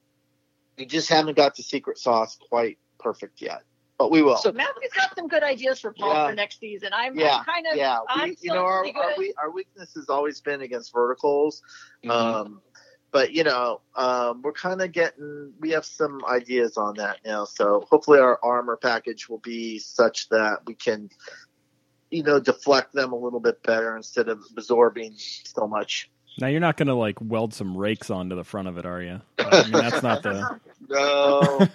we 0.78 0.86
just 0.86 1.10
haven't 1.10 1.36
got 1.36 1.56
the 1.56 1.64
secret 1.64 1.98
sauce 1.98 2.38
quite 2.50 2.78
perfect 3.00 3.42
yet, 3.42 3.64
but 4.00 4.10
we 4.12 4.24
will. 4.24 4.38
So- 4.38 4.54
Matthew's 4.54 4.94
got 4.96 5.14
some 5.16 5.28
good 5.28 5.44
ideas 5.44 5.82
for 5.82 5.92
Paul 5.94 6.14
Yeah. 6.14 6.30
for 6.30 6.36
next 6.36 6.60
season. 6.60 6.90
I'm, 6.94 7.20
I'm 7.20 7.44
kind 7.44 7.68
of, 7.70 7.78
yeah, 7.78 8.00
I'm 8.08 8.30
we, 8.30 8.38
you 8.42 8.54
know, 8.54 8.66
our, 8.66 8.86
our, 8.86 9.14
we, 9.18 9.34
our 9.38 9.52
weakness 9.52 9.94
has 9.94 10.10
always 10.10 10.40
been 10.40 10.62
against 10.62 10.94
verticals. 10.94 11.62
Mm-hmm. 12.04 12.10
Um, 12.10 12.62
but 13.12 13.34
you 13.34 13.44
know, 13.44 13.82
um, 13.96 14.42
we're 14.42 14.54
kind 14.54 14.82
of 14.82 14.94
getting, 14.94 15.52
we 15.60 15.72
have 15.72 15.84
some 15.84 16.24
ideas 16.26 16.78
on 16.78 16.96
that 16.96 17.18
now. 17.26 17.44
So 17.44 17.86
hopefully 17.90 18.20
our 18.20 18.40
armor 18.42 18.78
package 18.78 19.28
will 19.28 19.40
be 19.40 19.80
such 19.80 20.30
that 20.30 20.60
we 20.66 20.76
can, 20.76 21.10
you 22.10 22.24
know, 22.24 22.40
deflect 22.40 22.94
them 22.94 23.12
a 23.12 23.18
little 23.18 23.42
bit 23.42 23.62
better 23.64 23.98
instead 23.98 24.30
of 24.30 24.42
absorbing 24.56 25.16
so 25.18 25.68
much. 25.68 26.10
Now 26.40 26.48
you're 26.48 26.62
not 26.62 26.78
going 26.78 26.88
to 26.88 26.94
like 26.94 27.18
weld 27.20 27.54
some 27.54 27.76
rakes 27.76 28.10
onto 28.10 28.36
the 28.38 28.46
front 28.46 28.70
of 28.70 28.78
it, 28.78 28.86
are 28.86 29.02
you? 29.02 29.20
I 29.40 29.64
mean, 29.64 29.72
that's 29.74 30.02
not 30.02 30.24
the. 30.24 30.60
No, 30.88 31.42
no, 31.60 31.68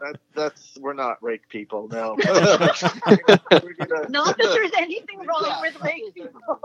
that, 0.00 0.16
that's, 0.34 0.76
we're 0.80 0.92
not 0.92 1.22
rake 1.22 1.48
people. 1.48 1.88
No. 1.88 2.16
Gonna- 2.16 2.58
Not 4.08 4.36
that 4.36 4.50
there's 4.52 4.72
anything 4.78 5.18
wrong 5.26 5.44
Yeah. 5.46 5.60
with 5.60 5.80
rake 5.82 6.14
people. 6.14 6.60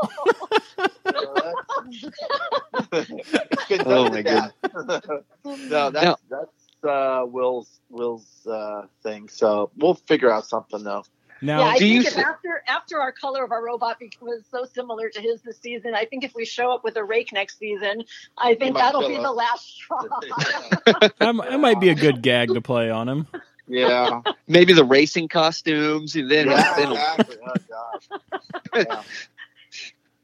Oh, 3.85 4.09
my 4.09 4.21
god! 4.21 4.53
no, 5.45 5.89
that's 5.91 6.21
that's 6.29 6.83
uh, 6.83 7.23
Will's 7.27 7.79
Will's 7.89 8.45
uh, 8.47 8.83
thing. 9.03 9.29
So 9.29 9.71
we'll 9.77 9.95
figure 9.95 10.31
out 10.31 10.45
something 10.45 10.83
though. 10.83 11.03
Now, 11.41 11.59
yeah, 11.59 11.65
I 11.65 11.77
do 11.77 11.79
think 11.79 11.93
you 11.93 12.09
if 12.09 12.17
after 12.17 12.63
after 12.67 12.99
our 12.99 13.11
color 13.11 13.43
of 13.43 13.51
our 13.51 13.63
robot 13.63 13.99
be- 13.99 14.11
was 14.21 14.43
so 14.49 14.65
similar 14.65 15.09
to 15.09 15.21
his 15.21 15.41
this 15.41 15.59
season, 15.59 15.93
I 15.93 16.05
think 16.05 16.23
if 16.23 16.33
we 16.33 16.45
show 16.45 16.71
up 16.71 16.83
with 16.83 16.97
a 16.97 17.03
rake 17.03 17.31
next 17.31 17.59
season, 17.59 18.03
I 18.37 18.55
think 18.55 18.75
that'll 18.75 19.07
be 19.07 19.17
us. 19.17 19.23
the 19.23 19.31
last 19.31 19.75
straw. 19.75 20.01
that, 20.85 21.13
that 21.19 21.59
might 21.59 21.79
be 21.79 21.89
a 21.89 21.95
good 21.95 22.21
gag 22.21 22.53
to 22.53 22.61
play 22.61 22.89
on 22.89 23.07
him. 23.07 23.27
yeah. 23.67 24.21
Maybe 24.47 24.73
the 24.73 24.85
racing 24.85 25.27
costumes, 25.27 26.15
and 26.15 26.29
then, 26.29 26.47
yeah, 26.47 26.73
then 26.77 26.91
exactly. 26.91 27.37
Oh 27.45 27.53
gosh. 27.69 28.43
Yeah. 28.75 29.03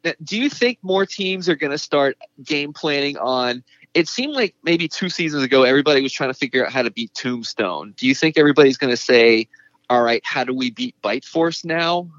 Now, 0.03 0.11
do 0.21 0.37
you 0.37 0.49
think 0.49 0.79
more 0.81 1.05
teams 1.05 1.47
are 1.47 1.55
going 1.55 1.71
to 1.71 1.77
start 1.77 2.17
game 2.43 2.73
planning 2.73 3.17
on? 3.17 3.63
It 3.93 4.07
seemed 4.07 4.33
like 4.33 4.55
maybe 4.63 4.87
two 4.87 5.09
seasons 5.09 5.43
ago, 5.43 5.63
everybody 5.63 6.01
was 6.01 6.11
trying 6.11 6.31
to 6.31 6.33
figure 6.33 6.65
out 6.65 6.73
how 6.73 6.81
to 6.81 6.91
beat 6.91 7.13
Tombstone. 7.13 7.93
Do 7.95 8.07
you 8.07 8.15
think 8.15 8.37
everybody's 8.37 8.77
going 8.77 8.91
to 8.91 8.97
say, 8.97 9.47
"All 9.89 10.01
right, 10.01 10.21
how 10.23 10.43
do 10.43 10.53
we 10.53 10.71
beat 10.71 11.01
Bite 11.01 11.25
Force 11.25 11.65
now"? 11.65 12.09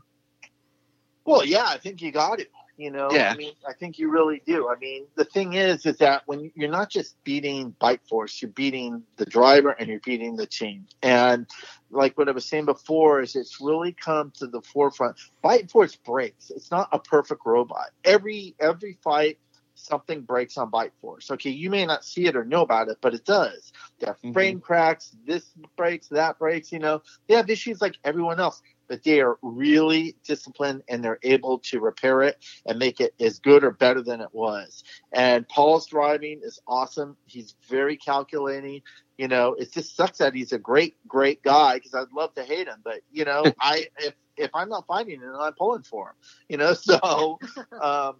Well, 1.24 1.44
yeah, 1.44 1.66
I 1.66 1.78
think 1.78 2.02
you 2.02 2.12
got 2.12 2.40
it. 2.40 2.50
You 2.76 2.90
know, 2.90 3.08
Yeah. 3.12 3.30
I 3.30 3.36
mean, 3.36 3.52
I 3.68 3.72
think 3.72 4.00
you 4.00 4.10
really 4.10 4.42
do. 4.44 4.68
I 4.68 4.76
mean, 4.76 5.06
the 5.14 5.24
thing 5.24 5.52
is, 5.52 5.86
is 5.86 5.98
that 5.98 6.22
when 6.26 6.50
you're 6.56 6.70
not 6.70 6.90
just 6.90 7.14
beating 7.22 7.70
Bite 7.78 8.04
Force, 8.08 8.42
you're 8.42 8.50
beating 8.50 9.04
the 9.16 9.26
driver 9.26 9.70
and 9.70 9.88
you're 9.88 10.00
beating 10.00 10.34
the 10.34 10.46
team. 10.46 10.86
And 11.00 11.46
like 11.90 12.18
what 12.18 12.28
I 12.28 12.32
was 12.32 12.44
saying 12.46 12.64
before, 12.64 13.20
is 13.20 13.36
it's 13.36 13.60
really 13.60 13.92
come 13.92 14.32
to 14.38 14.48
the 14.48 14.60
forefront. 14.60 15.16
Bite 15.40 15.70
Force 15.70 15.94
breaks. 15.94 16.50
It's 16.50 16.72
not 16.72 16.88
a 16.90 16.98
perfect 16.98 17.42
robot. 17.46 17.90
Every 18.04 18.56
every 18.58 18.98
fight, 19.04 19.38
something 19.84 20.22
breaks 20.22 20.56
on 20.56 20.70
Bite 20.70 20.94
Force. 21.00 21.30
Okay, 21.30 21.50
you 21.50 21.70
may 21.70 21.86
not 21.86 22.04
see 22.04 22.26
it 22.26 22.36
or 22.36 22.44
know 22.44 22.62
about 22.62 22.88
it, 22.88 22.98
but 23.00 23.14
it 23.14 23.24
does. 23.24 23.72
They 23.98 24.06
have 24.06 24.20
Mhm. 24.22 24.32
frame 24.32 24.60
cracks. 24.60 25.16
This 25.24 25.52
breaks, 25.76 26.08
that 26.08 26.38
breaks. 26.38 26.72
You 26.72 26.78
know, 26.78 27.02
they 27.28 27.34
have 27.34 27.50
issues 27.50 27.80
like 27.80 27.96
everyone 28.04 28.40
else 28.40 28.60
but 28.88 29.02
they 29.02 29.20
are 29.20 29.38
really 29.42 30.16
disciplined 30.24 30.82
and 30.88 31.02
they're 31.02 31.18
able 31.22 31.58
to 31.58 31.80
repair 31.80 32.22
it 32.22 32.44
and 32.66 32.78
make 32.78 33.00
it 33.00 33.14
as 33.20 33.38
good 33.38 33.64
or 33.64 33.70
better 33.70 34.02
than 34.02 34.20
it 34.20 34.28
was. 34.32 34.84
And 35.12 35.48
Paul's 35.48 35.86
driving 35.86 36.40
is 36.42 36.60
awesome. 36.66 37.16
He's 37.24 37.54
very 37.68 37.96
calculating. 37.96 38.82
You 39.18 39.28
know, 39.28 39.54
it 39.54 39.72
just 39.72 39.96
sucks 39.96 40.18
that 40.18 40.34
he's 40.34 40.52
a 40.52 40.58
great, 40.58 40.96
great 41.06 41.42
guy 41.42 41.74
because 41.74 41.94
I'd 41.94 42.12
love 42.12 42.34
to 42.34 42.44
hate 42.44 42.66
him, 42.68 42.80
but 42.84 43.00
you 43.10 43.24
know, 43.24 43.54
I 43.60 43.86
if 43.98 44.14
if 44.36 44.50
I'm 44.52 44.68
not 44.68 44.86
fighting 44.86 45.20
him, 45.20 45.34
I'm 45.38 45.52
pulling 45.54 45.84
for 45.84 46.08
him. 46.10 46.14
You 46.48 46.56
know, 46.58 46.74
so 46.74 47.38
um, 47.80 48.16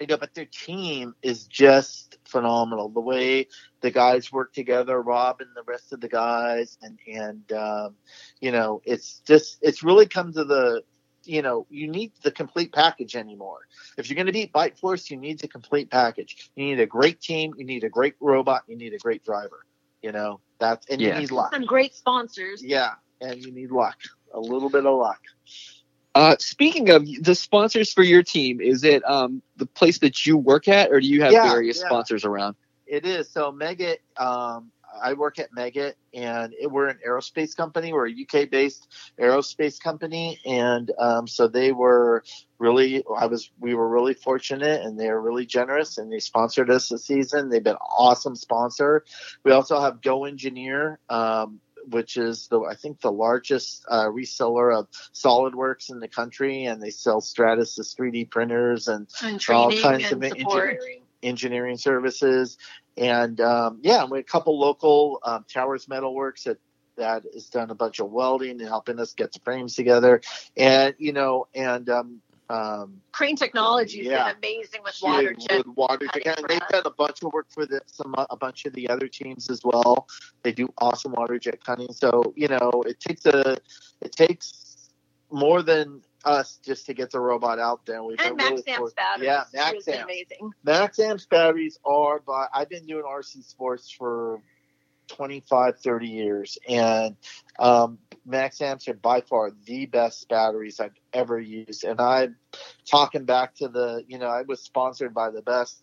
you 0.00 0.06
know, 0.06 0.16
but 0.16 0.34
their 0.34 0.46
team 0.46 1.14
is 1.22 1.46
just 1.46 2.18
phenomenal. 2.24 2.88
The 2.88 3.00
way 3.00 3.48
the 3.80 3.90
guys 3.90 4.30
work 4.32 4.52
together, 4.52 5.00
Rob 5.00 5.40
and 5.40 5.50
the 5.54 5.62
rest 5.62 5.92
of 5.92 6.00
the 6.00 6.08
guys, 6.08 6.76
and 6.82 6.98
and 7.06 7.50
um, 7.52 7.94
you 8.40 8.52
know, 8.52 8.82
it's 8.84 9.20
just 9.26 9.58
it's 9.62 9.82
really 9.82 10.06
come 10.06 10.32
to 10.32 10.44
the 10.44 10.82
you 11.26 11.42
know, 11.42 11.66
you 11.70 11.88
need 11.88 12.12
the 12.22 12.30
complete 12.30 12.72
package 12.72 13.16
anymore. 13.16 13.60
If 13.98 14.08
you're 14.08 14.14
going 14.14 14.26
to 14.26 14.32
beat 14.32 14.52
Bite 14.52 14.78
Force, 14.78 15.10
you 15.10 15.16
need 15.16 15.40
the 15.40 15.48
complete 15.48 15.90
package. 15.90 16.50
You 16.54 16.66
need 16.66 16.80
a 16.80 16.86
great 16.86 17.20
team, 17.20 17.54
you 17.58 17.64
need 17.64 17.84
a 17.84 17.88
great 17.88 18.14
robot, 18.20 18.62
you 18.68 18.76
need 18.76 18.94
a 18.94 18.98
great 18.98 19.24
driver. 19.24 19.66
You 20.02 20.12
know, 20.12 20.40
that's 20.60 20.86
and 20.86 21.00
Yeah. 21.00 21.14
you 21.14 21.20
need 21.22 21.32
luck. 21.32 21.52
Some 21.52 21.64
great 21.64 21.94
sponsors. 21.94 22.62
Yeah, 22.62 22.94
and 23.20 23.44
you 23.44 23.52
need 23.52 23.70
luck, 23.72 23.98
a 24.32 24.40
little 24.40 24.70
bit 24.70 24.86
of 24.86 24.96
luck. 24.96 25.20
Uh, 26.16 26.34
speaking 26.38 26.88
of 26.88 27.06
the 27.20 27.34
sponsors 27.34 27.92
for 27.92 28.02
your 28.02 28.22
team, 28.22 28.58
is 28.58 28.84
it 28.84 29.06
um, 29.06 29.42
the 29.58 29.66
place 29.66 29.98
that 29.98 30.24
you 30.24 30.38
work 30.38 30.66
at, 30.66 30.90
or 30.90 30.98
do 30.98 31.06
you 31.06 31.20
have 31.20 31.30
Yeah, 31.30 31.50
various 31.50 31.78
yeah. 31.78 31.88
sponsors 31.88 32.24
around? 32.24 32.56
It 32.86 33.04
is. 33.04 33.28
So 33.28 33.52
Meggitt, 33.52 33.98
um, 34.16 34.72
I 35.02 35.12
work 35.12 35.38
at 35.38 35.52
Meggitt, 35.52 35.92
and 36.14 36.54
it, 36.58 36.70
we're 36.70 36.88
an 36.88 37.00
aerospace 37.06 37.54
company. 37.54 37.92
We're 37.92 38.08
a 38.08 38.10
UK 38.10 38.48
based 38.48 38.88
aerospace 39.20 39.78
company, 39.78 40.40
and 40.46 40.90
um, 40.98 41.28
so 41.28 41.48
they 41.48 41.72
were 41.72 42.24
really. 42.58 43.04
I 43.14 43.26
was. 43.26 43.50
We 43.60 43.74
were 43.74 43.86
really 43.86 44.14
fortunate, 44.14 44.86
and 44.86 44.98
they 44.98 45.10
were 45.10 45.20
really 45.20 45.44
generous, 45.44 45.98
and 45.98 46.10
they 46.10 46.20
sponsored 46.20 46.70
us 46.70 46.88
this 46.88 47.04
season. 47.04 47.50
They've 47.50 47.62
been 47.62 47.74
an 47.74 47.88
awesome 47.94 48.36
sponsor. 48.36 49.04
We 49.44 49.52
also 49.52 49.78
have 49.80 50.00
GoEngineer. 50.00 50.96
Um, 51.10 51.60
which 51.88 52.16
is 52.16 52.48
the 52.48 52.60
I 52.60 52.74
think 52.74 53.00
the 53.00 53.12
largest 53.12 53.84
uh, 53.88 54.06
reseller 54.06 54.76
of 54.76 54.88
SolidWorks 55.14 55.90
in 55.90 56.00
the 56.00 56.08
country, 56.08 56.64
and 56.64 56.82
they 56.82 56.90
sell 56.90 57.20
Stratasys 57.20 57.96
3D 57.96 58.30
printers 58.30 58.88
and 58.88 59.08
And 59.22 59.40
all 59.48 59.70
kinds 59.70 60.12
and 60.12 60.24
of 60.24 60.32
engineering, 60.32 61.02
engineering 61.22 61.76
services, 61.76 62.58
and 62.96 63.40
um, 63.40 63.80
yeah, 63.82 64.04
we 64.04 64.18
have 64.18 64.24
a 64.24 64.28
couple 64.28 64.58
local 64.58 65.20
um, 65.22 65.44
Towers 65.52 65.86
Metalworks 65.86 66.44
that 66.44 66.58
that 66.96 67.24
has 67.34 67.50
done 67.50 67.70
a 67.70 67.74
bunch 67.74 68.00
of 68.00 68.10
welding 68.10 68.52
and 68.52 68.68
helping 68.68 68.98
us 68.98 69.12
get 69.12 69.32
the 69.32 69.40
frames 69.40 69.74
together, 69.74 70.20
and 70.56 70.94
you 70.98 71.12
know, 71.12 71.46
and 71.54 71.88
um, 71.90 72.20
um, 72.48 73.00
Crane 73.12 73.36
Technology 73.36 73.98
has 73.98 74.06
Yeah. 74.06 74.32
been 74.34 74.36
amazing 74.38 74.80
with 74.84 74.98
water 75.02 75.34
with 75.36 75.48
jet. 75.48 75.66
water. 75.66 76.06
And 76.24 76.36
they've 76.48 76.68
done 76.68 76.82
a 76.84 76.90
bunch 76.90 77.22
of 77.22 77.32
work 77.32 77.46
for 77.50 77.66
the, 77.66 77.80
some 77.86 78.14
a 78.16 78.36
bunch 78.36 78.66
of 78.66 78.72
the 78.74 78.88
other 78.88 79.08
teams 79.08 79.50
as 79.50 79.60
well. 79.64 80.06
They 80.42 80.52
do 80.52 80.72
awesome 80.78 81.12
water 81.12 81.38
jet 81.38 81.64
cutting. 81.64 81.92
So 81.92 82.32
you 82.36 82.48
know, 82.48 82.84
it 82.86 83.00
takes 83.00 83.26
a 83.26 83.56
it 84.00 84.12
takes 84.12 84.90
more 85.30 85.62
than 85.62 86.02
us 86.24 86.58
just 86.64 86.86
to 86.86 86.94
get 86.94 87.10
the 87.10 87.20
robot 87.20 87.58
out 87.58 87.84
there. 87.86 88.02
We've 88.02 88.18
And 88.20 88.36
been 88.36 88.54
Max 88.54 88.62
really 88.66 88.92
batteries. 88.96 89.26
Yeah, 89.26 89.38
has 89.44 89.52
Max 89.52 89.84
been 89.84 89.94
Amps. 89.94 90.04
amazing. 90.04 90.50
MaxAmps 90.66 91.28
batteries 91.28 91.78
are, 91.84 92.20
but 92.24 92.48
I've 92.54 92.68
been 92.68 92.86
doing 92.86 93.04
RC 93.04 93.44
sports 93.44 93.90
for 93.90 94.40
25, 95.08 95.78
30 95.78 96.06
years, 96.06 96.58
and 96.68 97.16
um, 97.58 97.98
MaxAmps 98.28 98.88
are 98.88 98.94
by 98.94 99.20
far 99.20 99.52
the 99.64 99.86
best 99.86 100.28
batteries 100.28 100.80
I've 100.80 100.98
ever 101.12 101.38
used. 101.38 101.84
And 101.84 102.00
I'm 102.00 102.36
talking 102.84 103.24
back 103.24 103.54
to 103.56 103.68
the, 103.68 104.04
you 104.08 104.18
know, 104.18 104.26
I 104.26 104.42
was 104.42 104.60
sponsored 104.62 105.14
by 105.14 105.30
the 105.30 105.42
best 105.42 105.82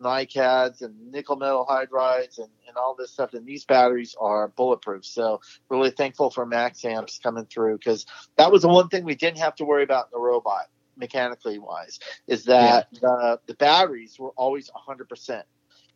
NiCads 0.00 0.82
and 0.82 1.12
nickel 1.12 1.36
metal 1.36 1.66
hydrides 1.68 2.38
and, 2.38 2.48
and 2.66 2.76
all 2.76 2.96
this 2.98 3.12
stuff. 3.12 3.34
And 3.34 3.46
these 3.46 3.64
batteries 3.64 4.16
are 4.20 4.48
bulletproof. 4.48 5.04
So 5.04 5.40
really 5.68 5.90
thankful 5.90 6.30
for 6.30 6.46
MaxAmps 6.46 7.22
coming 7.22 7.46
through 7.46 7.78
because 7.78 8.06
that 8.36 8.50
was 8.50 8.62
the 8.62 8.68
one 8.68 8.88
thing 8.88 9.04
we 9.04 9.14
didn't 9.14 9.38
have 9.38 9.54
to 9.56 9.64
worry 9.64 9.84
about 9.84 10.06
in 10.06 10.10
the 10.12 10.20
robot 10.20 10.66
mechanically 10.96 11.58
wise 11.58 11.98
is 12.28 12.44
that 12.44 12.88
the, 13.00 13.40
the 13.46 13.54
batteries 13.54 14.18
were 14.18 14.30
always 14.36 14.70
100% 14.70 15.42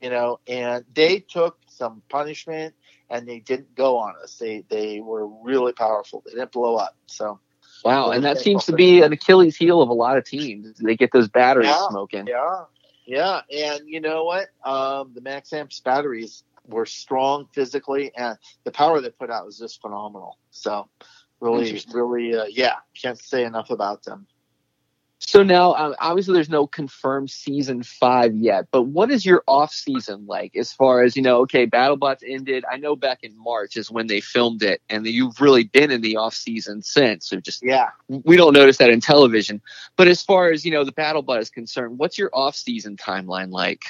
you 0.01 0.11
know 0.11 0.39
and 0.47 0.85
they 0.95 1.21
took 1.21 1.59
some 1.69 2.03
punishment 2.09 2.75
and 3.11 3.27
they 3.27 3.41
didn't 3.41 3.75
go 3.75 3.99
on 3.99 4.15
us. 4.23 4.37
They 4.39 4.65
they 4.69 5.01
were 5.01 5.27
really 5.27 5.73
powerful. 5.73 6.23
They 6.25 6.33
didn't 6.33 6.53
blow 6.53 6.77
up. 6.77 6.97
So 7.07 7.41
Wow, 7.85 8.11
and 8.11 8.25
that 8.25 8.39
seems 8.39 8.65
to 8.65 8.73
be 8.73 9.03
an 9.03 9.13
Achilles 9.13 9.57
heel 9.57 9.81
of 9.81 9.89
a 9.89 9.93
lot 9.95 10.19
of 10.19 10.25
teams. 10.25 10.79
They 10.79 10.97
get 10.97 11.13
those 11.13 11.29
batteries 11.29 11.69
Yeah. 11.69 11.89
smoking. 11.89 12.27
yeah. 12.27 12.65
Yeah. 13.07 13.41
And 13.51 13.89
you 13.89 14.01
know 14.01 14.25
what? 14.25 14.49
Um 14.65 15.13
the 15.15 15.21
max 15.21 15.53
amps 15.53 15.81
batteries 15.81 16.45
were 16.67 16.87
strong 16.87 17.47
physically 17.55 18.13
and 18.17 18.37
the 18.65 18.71
power 18.73 19.01
they 19.01 19.11
put 19.11 19.31
out 19.31 19.47
was 19.47 19.59
just 19.59 19.81
phenomenal. 19.81 20.39
So 20.51 20.89
really 21.41 21.81
really 21.93 22.35
uh, 22.35 22.45
yeah. 22.45 22.77
Can't 23.01 23.19
say 23.19 23.45
enough 23.45 23.71
about 23.71 24.03
them 24.05 24.27
So 25.21 25.43
now, 25.43 25.75
um, 25.75 25.95
obviously, 25.99 26.35
there's 26.35 26.49
no 26.49 26.67
confirmed 26.67 27.31
season 27.31 27.83
five 27.83 28.37
yet. 28.37 28.69
But 28.71 28.83
what 28.83 29.11
is 29.11 29.27
your 29.27 29.43
off 29.49 29.73
season 29.73 30.27
like? 30.27 30.57
As 30.57 30.73
far 30.73 31.03
as 31.03 31.17
you 31.17 31.23
know, 31.23 31.41
okay, 31.41 31.67
BattleBots 31.67 32.23
ended. 32.25 32.65
I 32.71 32.77
know 32.77 32.95
back 32.95 33.25
in 33.25 33.37
March 33.37 33.77
is 33.77 33.91
when 33.91 34.07
they 34.07 34.21
filmed 34.21 34.63
it, 34.63 34.81
and 34.89 35.05
you've 35.07 35.41
really 35.41 35.65
been 35.65 35.91
in 35.91 36.03
the 36.03 36.17
off 36.17 36.35
season 36.35 36.83
since. 36.83 37.29
So 37.29 37.41
just 37.41 37.63
yeah 37.65 37.89
we 38.09 38.37
don't 38.37 38.53
notice 38.53 38.79
that 38.79 38.91
in 38.91 39.01
television. 39.01 39.61
But 39.97 40.09
as 40.09 40.23
far 40.23 40.51
as 40.51 40.65
you 40.65 40.71
know, 40.71 40.85
the 40.85 40.93
BattleBot 40.93 41.41
is 41.41 41.51
concerned, 41.51 41.99
what's 41.99 42.17
your 42.17 42.31
off 42.33 42.55
season 42.55 42.97
timeline 42.97 43.51
like? 43.51 43.83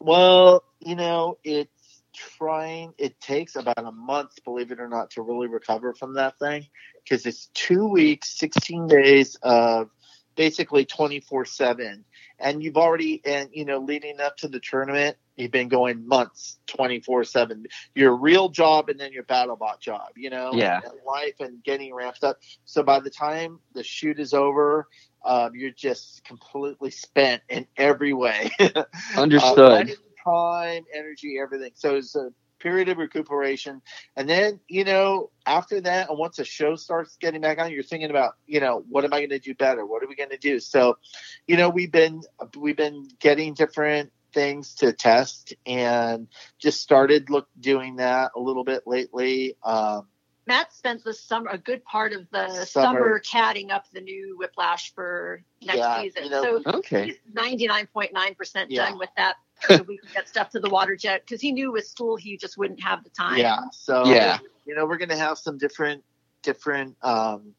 Well, 0.00 0.64
you 0.80 0.94
know, 0.94 1.38
it's 1.42 2.02
trying, 2.14 2.94
it 2.98 3.20
takes 3.20 3.56
about 3.56 3.78
a 3.78 3.92
month, 3.92 4.44
believe 4.44 4.70
it 4.70 4.80
or 4.80 4.88
not, 4.88 5.10
to 5.12 5.22
really 5.22 5.48
recover 5.48 5.94
from 5.94 6.14
that 6.14 6.38
thing 6.38 6.66
because 7.02 7.26
it's 7.26 7.46
two 7.54 7.86
weeks, 7.86 8.38
16 8.38 8.86
days 8.86 9.36
of 9.42 9.90
basically 10.38 10.86
24 10.86 11.44
7. 11.44 12.04
And 12.38 12.62
you've 12.62 12.78
already, 12.78 13.20
and 13.26 13.50
you 13.52 13.66
know, 13.66 13.78
leading 13.78 14.20
up 14.20 14.36
to 14.38 14.48
the 14.48 14.60
tournament, 14.60 15.16
you've 15.36 15.50
been 15.50 15.68
going 15.68 16.06
months 16.06 16.58
24 16.68 17.24
7. 17.24 17.66
Your 17.94 18.16
real 18.16 18.48
job 18.48 18.88
and 18.88 18.98
then 18.98 19.12
your 19.12 19.24
BattleBot 19.24 19.80
job, 19.80 20.10
you 20.16 20.30
know, 20.30 20.52
Yeah. 20.54 20.80
and 20.82 20.92
life 21.04 21.34
and 21.40 21.62
getting 21.64 21.92
ramped 21.92 22.24
up. 22.24 22.38
So 22.64 22.82
by 22.82 23.00
the 23.00 23.10
time 23.10 23.58
the 23.74 23.82
shoot 23.82 24.18
is 24.20 24.32
over, 24.32 24.86
um, 25.24 25.50
you're 25.54 25.72
just 25.72 26.24
completely 26.24 26.90
spent 26.90 27.42
in 27.48 27.66
every 27.76 28.14
way. 28.14 28.50
Understood. 29.16 29.90
Uh, 29.90 29.94
time, 30.24 30.84
energy, 30.94 31.38
everything. 31.42 31.72
So 31.74 31.96
it's 31.96 32.14
a 32.14 32.30
period 32.60 32.88
of 32.88 32.98
recuperation. 32.98 33.82
And 34.16 34.28
then, 34.28 34.60
you 34.68 34.84
know, 34.84 35.30
after 35.46 35.80
that, 35.80 36.10
and 36.10 36.18
once 36.18 36.36
the 36.36 36.44
show 36.44 36.76
starts 36.76 37.16
getting 37.16 37.40
back 37.40 37.58
on, 37.58 37.72
you're 37.72 37.82
thinking 37.82 38.10
about, 38.10 38.34
you 38.46 38.60
know, 38.60 38.84
what 38.88 39.04
am 39.04 39.12
I 39.12 39.20
going 39.20 39.30
to 39.30 39.38
do 39.38 39.54
better? 39.54 39.84
What 39.86 40.02
are 40.02 40.08
we 40.08 40.16
going 40.16 40.30
to 40.30 40.38
do? 40.38 40.60
So, 40.60 40.98
you 41.46 41.56
know, 41.56 41.68
we've 41.68 41.92
been, 41.92 42.22
we've 42.56 42.76
been 42.76 43.08
getting 43.20 43.54
different 43.54 44.12
things 44.32 44.74
to 44.76 44.92
test 44.92 45.54
and 45.66 46.28
just 46.58 46.80
started 46.80 47.30
look 47.30 47.48
doing 47.58 47.96
that 47.96 48.32
a 48.36 48.40
little 48.40 48.64
bit 48.64 48.82
lately. 48.86 49.56
Um, 49.62 50.08
Matt 50.48 50.72
spent 50.72 51.04
the 51.04 51.12
summer 51.12 51.50
a 51.50 51.58
good 51.58 51.84
part 51.84 52.14
of 52.14 52.26
the 52.30 52.64
Summer. 52.64 53.20
summer, 53.20 53.20
CADing 53.20 53.70
up 53.70 53.84
the 53.92 54.00
new 54.00 54.34
Whiplash 54.38 54.94
for 54.94 55.44
next 55.62 55.76
Yeah, 55.78 56.00
season. 56.00 56.24
you 56.24 56.30
know, 56.30 56.42
so 56.42 56.62
Okay. 56.78 57.04
he's 57.04 57.16
ninety 57.32 57.66
nine 57.66 57.86
point 57.86 58.14
nine 58.14 58.34
percent 58.34 58.70
Yeah. 58.70 58.86
done 58.88 58.98
with 58.98 59.10
that. 59.16 59.36
so 59.60 59.82
we 59.82 59.98
can 59.98 60.08
get 60.14 60.28
stuff 60.28 60.48
to 60.50 60.60
the 60.60 60.70
water 60.70 60.94
jet 60.94 61.22
because 61.26 61.40
he 61.40 61.50
knew 61.50 61.72
with 61.72 61.84
school 61.84 62.14
he 62.16 62.36
just 62.36 62.56
wouldn't 62.56 62.80
have 62.80 63.02
the 63.04 63.10
time. 63.10 63.38
Yeah. 63.38 63.58
So 63.72 64.04
Yeah. 64.04 64.38
you 64.64 64.74
know, 64.74 64.86
we're 64.86 64.98
gonna 64.98 65.16
have 65.16 65.36
some 65.36 65.58
different 65.58 66.02
different 66.42 66.96
um 67.04 67.54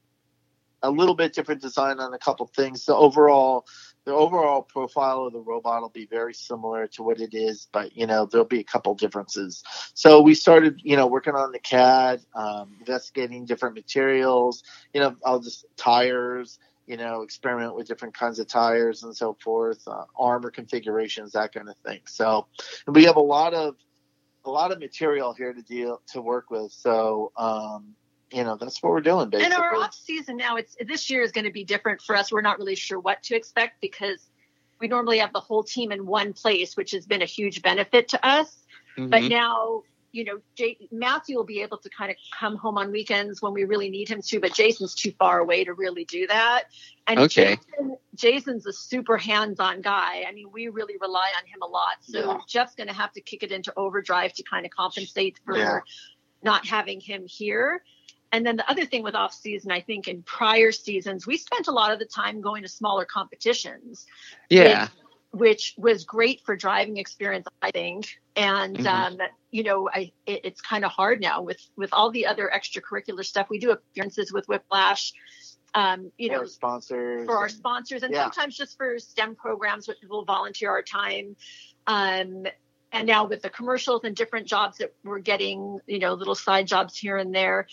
a 0.82 0.90
little 0.90 1.14
bit 1.14 1.34
different 1.34 1.62
design 1.62 2.00
on 2.00 2.14
a 2.14 2.18
couple 2.18 2.48
things. 2.48 2.86
The 2.86 2.96
overall 2.96 3.66
the 4.10 4.16
overall 4.16 4.64
profile 4.64 5.26
of 5.26 5.34
the 5.34 5.39
robot 5.39 5.84
will 5.84 5.89
be 5.89 6.07
very 6.07 6.34
similar 6.34 6.88
to 6.88 7.03
what 7.03 7.22
it 7.22 7.36
is, 7.36 7.68
but 7.72 7.95
you 7.95 8.07
know, 8.07 8.26
there'll 8.26 8.43
be 8.43 8.60
a 8.60 8.64
couple 8.64 8.95
differences. 8.95 9.64
So 9.93 10.20
we 10.20 10.34
started, 10.34 10.82
you 10.84 10.97
know, 10.97 11.05
working 11.05 11.36
on 11.36 11.51
the 11.51 11.60
CAD, 11.60 12.22
um, 12.34 12.76
investigating 12.80 13.45
different 13.45 13.76
materials, 13.76 14.64
you 14.95 14.99
know, 14.99 15.16
all 15.24 15.39
just 15.39 15.64
tires, 15.78 16.57
you 16.88 16.97
know, 16.97 17.22
experiment 17.22 17.76
with 17.76 17.88
different 17.88 18.16
kinds 18.16 18.39
of 18.39 18.47
tires 18.47 19.03
and 19.03 19.16
so 19.16 19.38
forth, 19.43 19.88
uh, 19.88 20.05
armor 20.18 20.49
configurations, 20.49 21.34
that 21.34 21.53
kind 21.53 21.70
of 21.70 21.76
thing. 21.86 21.99
So 22.05 22.47
we 22.88 23.03
have 23.03 23.18
a 23.18 23.22
lot 23.22 23.53
of 23.53 23.76
a 24.43 24.49
lot 24.49 24.72
of 24.72 24.80
material 24.80 25.34
here 25.34 25.53
to 25.53 25.62
deal 25.62 26.01
to 26.14 26.22
work 26.22 26.49
with. 26.49 26.72
So 26.72 27.32
um, 27.38 27.93
you 28.32 28.44
know, 28.44 28.56
that's 28.56 28.82
what 28.82 28.92
we're 28.92 29.02
doing 29.02 29.30
basically. 29.30 29.56
And 29.56 29.64
our 29.64 29.76
off 29.76 29.94
season 29.94 30.38
now, 30.38 30.56
it's 30.58 30.76
this 30.86 31.10
year 31.10 31.22
is 31.22 31.32
going 31.32 31.46
to 31.46 31.52
be 31.52 31.64
different 31.64 32.02
for 32.02 32.16
us. 32.16 32.32
We're 32.32 32.42
not 32.42 32.60
really 32.60 32.76
sure 32.76 33.00
what 33.00 33.24
to 33.24 33.36
expect 33.36 33.82
because 33.82 34.30
we 34.80 34.88
normally 34.88 35.18
have 35.20 35.34
the 35.34 35.40
whole 35.40 35.64
team 35.64 35.92
in 35.92 36.06
one 36.06 36.34
place, 36.34 36.78
which 36.78 36.92
has 36.92 37.06
been 37.06 37.22
a 37.22 37.26
huge 37.26 37.62
benefit 37.62 38.10
to 38.10 38.26
us. 38.26 38.66
But 38.98 39.24
Mhm. 39.24 39.30
now, 39.30 39.84
you 40.12 40.24
know, 40.24 40.40
Jay, 40.56 40.78
Matthew 40.92 41.36
will 41.38 41.44
be 41.44 41.62
able 41.62 41.78
to 41.78 41.90
kind 41.90 42.10
of 42.12 42.18
come 42.38 42.56
home 42.56 42.78
on 42.78 42.92
weekends 42.92 43.42
when 43.42 43.54
we 43.54 43.64
really 43.66 43.90
need 43.90 44.10
him 44.10 44.22
to, 44.24 44.40
but 44.40 44.54
Jason's 44.54 44.96
too 44.96 45.12
far 45.12 45.40
away 45.40 45.64
to 45.64 45.74
really 45.74 46.06
do 46.06 46.28
that. 46.28 46.64
And 47.08 47.20
Okay. 47.20 47.58
Jason, 47.58 47.98
Jason's 48.16 48.66
a 48.66 48.74
super 48.74 49.18
hands-on 49.18 49.82
guy. 49.82 50.26
I 50.28 50.32
mean, 50.32 50.52
we 50.52 50.68
really 50.68 50.98
rely 51.00 51.32
on 51.38 51.46
him 51.46 51.62
a 51.62 51.68
lot. 51.68 51.98
So 52.02 52.20
Yeah. 52.20 52.40
Jeff's 52.48 52.76
going 52.76 52.88
to 52.88 52.94
have 52.94 53.12
to 53.14 53.22
kick 53.22 53.44
it 53.44 53.52
into 53.52 53.72
overdrive 53.78 54.34
to 54.34 54.44
kind 54.44 54.66
of 54.66 54.72
compensate 54.72 55.40
for 55.46 55.58
Yeah. 55.58 55.80
not 56.42 56.66
having 56.66 57.00
him 57.00 57.26
here. 57.28 57.84
And 58.32 58.46
then 58.46 58.58
the 58.58 58.70
other 58.70 58.86
thing 58.86 59.02
with 59.04 59.16
off 59.16 59.34
season, 59.34 59.72
I 59.72 59.82
think 59.82 60.08
in 60.08 60.22
prior 60.24 60.72
seasons, 60.72 61.26
we 61.26 61.38
spent 61.38 61.68
a 61.68 61.72
lot 61.72 61.92
of 61.92 62.00
the 62.00 62.06
time 62.06 62.42
going 62.42 62.62
to 62.64 62.70
smaller 62.70 63.06
competitions 63.06 64.06
yeah. 64.50 64.88
which 65.32 65.74
was 65.78 66.06
great 66.06 66.42
for 66.46 66.56
driving 66.56 66.98
experience, 66.98 67.48
I 67.62 67.72
think. 67.72 68.20
And 68.36 68.78
Mhm. 68.78 68.88
um, 68.88 69.18
you 69.52 69.64
know, 69.64 69.90
I 69.92 70.12
it, 70.26 70.42
it's 70.44 70.62
kind 70.62 70.84
of 70.86 70.92
hard 70.92 71.22
now 71.22 71.42
with 71.42 71.60
with 71.76 71.92
all 71.94 72.10
the 72.12 72.26
other 72.28 72.50
extracurricular 72.54 73.24
stuff. 73.26 73.48
We 73.50 73.60
do 73.60 73.72
appearances 73.72 74.32
with 74.32 74.48
Whiplash, 74.48 75.14
um, 75.76 76.12
you 76.18 76.30
For 76.30 76.34
know, 76.34 76.40
our 76.42 76.46
sponsors. 76.48 77.26
for 77.26 77.38
our 77.38 77.46
and- 77.46 77.54
sponsors, 77.54 78.04
and 78.04 78.14
Yeah. 78.14 78.24
sometimes 78.24 78.58
just 78.58 78.78
for 78.78 78.98
STEM 79.00 79.36
programs, 79.36 79.88
which 79.88 80.00
people 80.02 80.24
volunteer 80.26 80.70
our 80.72 80.82
time. 80.84 81.36
Um, 81.88 82.46
and 82.92 83.06
now 83.06 83.26
with 83.26 83.44
the 83.44 83.50
commercials 83.52 84.04
and 84.04 84.16
different 84.16 84.48
jobs 84.48 84.80
that 84.80 84.96
we're 85.04 85.20
getting, 85.20 85.80
you 85.86 86.00
know, 86.00 86.14
little 86.16 86.34
side 86.34 86.66
jobs 86.66 86.98
here 86.98 87.18
and 87.18 87.34
there, 87.36 87.68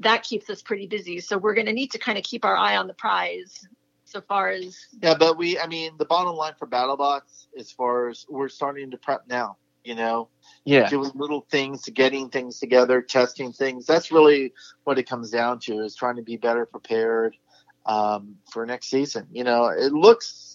that 0.00 0.22
keeps 0.22 0.48
us 0.50 0.62
pretty 0.62 0.86
busy. 0.86 1.20
So 1.20 1.38
we're 1.38 1.54
going 1.54 1.66
to 1.66 1.72
need 1.72 1.90
to 1.92 1.98
kind 1.98 2.18
of 2.18 2.24
keep 2.24 2.44
our 2.44 2.56
eye 2.56 2.76
on 2.76 2.86
the 2.86 2.94
prize, 2.94 3.66
so 4.04 4.20
far 4.20 4.50
as 4.50 4.76
Yeah, 5.02 5.14
but 5.18 5.36
we, 5.36 5.58
I 5.58 5.66
mean, 5.66 5.92
the 5.98 6.04
bottom 6.04 6.36
line 6.36 6.54
for 6.58 6.66
BattleBots, 6.66 7.48
as 7.58 7.72
far 7.72 8.08
as 8.08 8.24
we're 8.28 8.48
starting 8.48 8.90
to 8.92 8.96
prep 8.98 9.24
now, 9.28 9.56
you 9.84 9.94
know, 9.94 10.28
Yeah. 10.64 10.88
doing 10.88 11.10
little 11.14 11.46
things, 11.50 11.84
getting 11.88 12.28
things 12.28 12.58
together, 12.60 13.02
testing 13.02 13.52
things. 13.52 13.86
That's 13.86 14.12
really 14.12 14.52
what 14.84 14.98
it 14.98 15.08
comes 15.08 15.30
down 15.30 15.58
to 15.60 15.80
is 15.80 15.96
trying 15.96 16.16
to 16.16 16.22
be 16.22 16.36
better 16.36 16.66
prepared 16.66 17.36
um, 17.84 18.36
for 18.52 18.64
next 18.66 18.88
season. 18.88 19.26
You 19.32 19.44
know, 19.44 19.66
it 19.66 19.92
looks 19.92 20.45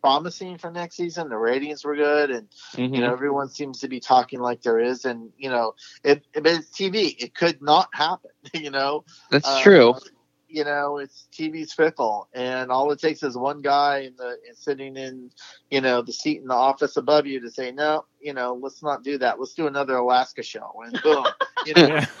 promising 0.00 0.58
for 0.58 0.70
next 0.70 0.96
season. 0.96 1.28
The 1.28 1.36
ratings 1.36 1.84
were 1.84 1.96
good, 1.96 2.30
and 2.30 2.48
Mhm. 2.76 2.94
you 2.94 3.00
know 3.02 3.12
everyone 3.12 3.48
seems 3.48 3.80
to 3.80 3.88
be 3.88 4.00
talking 4.00 4.40
like 4.40 4.62
there 4.62 4.78
is. 4.80 5.04
And 5.04 5.30
you 5.38 5.50
know, 5.50 5.74
it, 6.04 6.24
it, 6.34 6.42
but 6.42 6.52
it's 6.52 6.70
TV. 6.70 7.14
It 7.18 7.34
could 7.34 7.62
not 7.62 7.88
happen. 7.92 8.30
You 8.54 8.70
know, 8.70 9.04
That's 9.30 9.46
Uh, 9.48 9.60
true. 9.62 9.94
you 10.48 10.64
know, 10.64 10.98
it's 10.98 11.28
TV's 11.32 11.72
fickle, 11.72 12.28
and 12.34 12.70
all 12.72 12.90
it 12.90 12.98
takes 13.00 13.22
is 13.22 13.36
one 13.36 13.60
guy 13.60 13.98
in 14.00 14.16
the 14.16 14.36
in 14.48 14.54
sitting 14.56 14.96
in, 14.96 15.30
you 15.70 15.80
know, 15.80 16.02
the 16.02 16.12
seat 16.12 16.40
in 16.40 16.48
the 16.48 16.54
office 16.54 16.96
above 16.96 17.26
you 17.26 17.40
to 17.40 17.50
say, 17.50 17.70
no, 17.70 18.04
you 18.20 18.32
know, 18.34 18.54
let's 18.60 18.82
not 18.82 19.04
do 19.04 19.18
that. 19.18 19.38
Let's 19.38 19.54
do 19.54 19.66
another 19.68 19.96
Alaska 19.96 20.42
show, 20.42 20.82
and 20.84 21.00
boom, 21.02 21.26
you 21.66 21.74
know, 21.74 22.00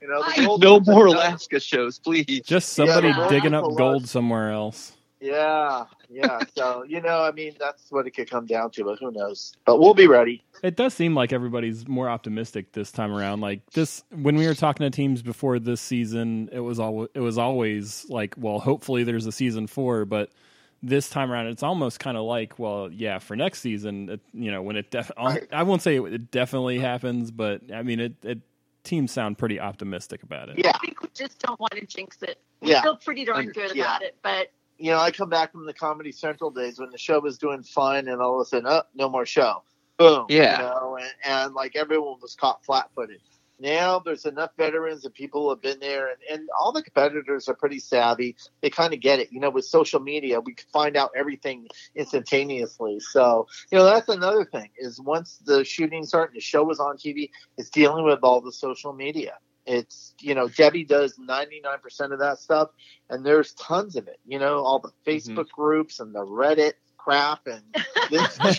you 0.00 0.08
know, 0.08 0.22
the 0.22 0.42
gold- 0.44 0.62
No 0.62 0.80
more 0.80 1.06
Alaska 1.06 1.60
shows, 1.60 1.98
please. 1.98 2.26
Just 2.44 2.74
somebody 2.74 3.08
Yeah, 3.08 3.28
digging 3.28 3.54
up 3.54 3.64
gold 3.74 4.08
somewhere 4.08 4.50
else. 4.50 4.92
Yeah, 5.20 5.84
yeah. 6.08 6.40
So 6.56 6.84
you 6.84 7.00
know, 7.00 7.22
I 7.22 7.32
mean, 7.32 7.54
that's 7.58 7.90
what 7.90 8.06
it 8.06 8.12
could 8.12 8.30
come 8.30 8.46
down 8.46 8.70
to, 8.72 8.84
but 8.84 8.98
who 8.98 9.10
knows? 9.10 9.52
But 9.64 9.80
we'll 9.80 9.94
be 9.94 10.06
ready. 10.06 10.42
It 10.62 10.76
does 10.76 10.94
seem 10.94 11.14
like 11.14 11.32
everybody's 11.32 11.86
more 11.88 12.08
optimistic 12.08 12.72
this 12.72 12.90
time 12.90 13.12
around. 13.12 13.40
Like 13.40 13.68
this, 13.70 14.02
when 14.10 14.36
we 14.36 14.46
were 14.46 14.54
talking 14.54 14.84
to 14.84 14.90
teams 14.94 15.22
before 15.22 15.58
this 15.58 15.80
season, 15.80 16.48
it 16.52 16.60
was 16.60 16.78
all 16.78 17.08
it 17.14 17.20
was 17.20 17.38
always 17.38 18.06
like, 18.08 18.34
well, 18.36 18.58
hopefully 18.60 19.04
there's 19.04 19.26
a 19.26 19.32
season 19.32 19.66
four, 19.66 20.04
but 20.04 20.30
this 20.82 21.10
time 21.10 21.32
around, 21.32 21.48
it's 21.48 21.64
almost 21.64 21.98
kind 21.98 22.16
of 22.16 22.22
like, 22.22 22.56
well, 22.60 22.88
yeah, 22.92 23.18
for 23.18 23.34
next 23.34 23.60
season, 23.60 24.08
it, 24.10 24.20
you 24.32 24.52
know, 24.52 24.62
when 24.62 24.76
it 24.76 24.92
def- 24.92 25.10
I 25.18 25.64
won't 25.64 25.82
say 25.82 25.96
it 25.98 26.30
definitely 26.30 26.78
happens, 26.78 27.32
but 27.32 27.62
I 27.74 27.82
mean, 27.82 27.98
it, 27.98 28.14
it 28.22 28.38
teams 28.84 29.10
sound 29.10 29.38
pretty 29.38 29.58
optimistic 29.58 30.22
about 30.22 30.48
it. 30.48 30.58
Yeah, 30.58 30.70
I 30.72 30.78
think 30.78 31.02
we 31.02 31.08
just 31.14 31.40
don't 31.40 31.58
want 31.58 31.72
to 31.72 31.84
jinx 31.84 32.22
it. 32.22 32.38
We 32.60 32.70
Yeah. 32.70 32.82
feel 32.82 32.96
pretty 32.96 33.24
darn 33.24 33.46
good 33.50 33.74
Yeah. 33.74 33.84
about 33.84 34.02
it, 34.02 34.16
but 34.22 34.52
you 34.78 34.90
know, 34.90 34.98
I 34.98 35.10
come 35.10 35.28
back 35.28 35.52
from 35.52 35.66
the 35.66 35.74
Comedy 35.74 36.12
Central 36.12 36.50
days 36.50 36.78
when 36.78 36.90
the 36.90 36.98
show 36.98 37.20
was 37.20 37.38
doing 37.38 37.62
fine, 37.62 38.08
and 38.08 38.22
all 38.22 38.40
of 38.40 38.46
a 38.46 38.48
sudden, 38.48 38.66
oh, 38.68 38.82
no 38.94 39.08
more 39.08 39.26
show. 39.26 39.62
Boom. 39.96 40.26
Yeah. 40.28 40.58
You 40.58 40.64
know, 40.64 40.98
and, 41.00 41.10
and 41.24 41.54
like 41.54 41.74
everyone 41.74 42.18
was 42.22 42.36
caught 42.36 42.64
flat-footed. 42.64 43.20
Now 43.60 43.98
there's 43.98 44.24
enough 44.24 44.50
veterans 44.56 45.04
and 45.04 45.12
people 45.12 45.42
who 45.42 45.50
have 45.50 45.60
been 45.60 45.80
there, 45.80 46.10
and, 46.10 46.18
and 46.30 46.48
all 46.56 46.70
the 46.70 46.82
competitors 46.82 47.48
are 47.48 47.54
pretty 47.54 47.80
savvy. 47.80 48.36
They 48.60 48.70
kind 48.70 48.94
of 48.94 49.00
get 49.00 49.18
it. 49.18 49.32
You 49.32 49.40
know, 49.40 49.50
with 49.50 49.64
social 49.64 49.98
media, 49.98 50.38
we 50.38 50.54
can 50.54 50.68
find 50.72 50.96
out 50.96 51.10
everything 51.16 51.66
instantaneously. 51.96 53.00
So, 53.00 53.48
you 53.72 53.78
know, 53.78 53.84
that's 53.84 54.08
another 54.08 54.44
thing 54.44 54.70
is 54.78 55.00
once 55.00 55.40
the 55.44 55.64
shooting 55.64 56.04
started, 56.04 56.36
the 56.36 56.40
show 56.40 56.62
was 56.62 56.78
on 56.78 56.96
TV, 56.96 57.30
it's 57.56 57.70
dealing 57.70 58.04
with 58.04 58.20
all 58.22 58.40
the 58.40 58.52
social 58.52 58.92
media. 58.92 59.38
It's, 59.68 60.14
you 60.20 60.34
know, 60.34 60.48
Debbie 60.48 60.84
does 60.84 61.18
99% 61.18 62.12
of 62.12 62.20
that 62.20 62.38
stuff, 62.38 62.70
and 63.10 63.24
there's 63.24 63.52
tons 63.54 63.96
of 63.96 64.08
it. 64.08 64.18
You 64.26 64.38
know, 64.38 64.60
all 64.64 64.78
the 64.78 64.92
Facebook 65.06 65.48
groups 65.50 66.00
and 66.00 66.14
the 66.14 66.24
Reddit 66.24 66.72
crap 66.96 67.46
and 67.46 67.62
this. 68.10 68.38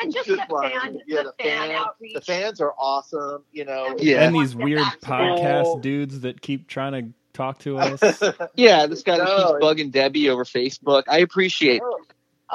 and 0.00 0.12
just 0.12 0.26
Just 0.26 0.48
the 0.48 0.52
like- 0.54 0.72
fan, 0.72 0.98
yeah, 1.06 1.22
the 1.22 1.32
the 1.38 1.44
fan 1.44 1.68
fan- 1.70 1.84
the 2.14 2.20
fans 2.20 2.60
are 2.60 2.74
awesome. 2.78 3.44
You 3.52 3.64
know, 3.64 3.94
Yeah. 3.98 4.22
And 4.26 4.34
these 4.34 4.54
weird 4.56 4.82
podcast 5.02 5.62
school. 5.62 5.78
dudes 5.78 6.20
that 6.22 6.40
keep 6.40 6.66
trying 6.68 6.92
to 6.92 7.12
talk 7.32 7.58
to 7.60 7.78
us. 7.78 8.00
Yeah, 8.56 8.86
this 8.86 9.02
guy 9.02 9.18
No, 9.18 9.24
keeps 9.24 9.64
bugging 9.64 9.90
Debbie 9.92 10.28
over 10.30 10.44
Facebook. 10.44 11.04
I 11.08 11.18
appreciate 11.18 11.80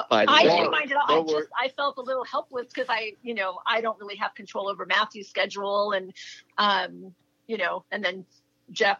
by 0.10 0.26
the 0.26 0.32
I 0.32 0.44
didn't 0.44 0.72
mind 0.72 0.92
it 0.92 0.98
all. 0.98 1.30
I 1.30 1.34
just 1.40 1.50
I 1.58 1.68
felt 1.70 1.98
a 1.98 2.02
little 2.02 2.24
helpless 2.24 2.68
because 2.74 2.88
I, 2.90 3.14
you 3.24 3.34
know, 3.34 3.60
I 3.66 3.82
don't 3.82 4.00
really 4.00 4.16
have 4.18 4.34
control 4.36 4.70
over 4.70 4.86
Matthew's 4.86 5.28
schedule, 5.30 5.92
and 5.92 6.14
um, 6.58 7.14
you 7.50 7.58
know, 7.58 7.84
and 7.92 8.02
then 8.06 8.26
Jeff. 8.72 9.00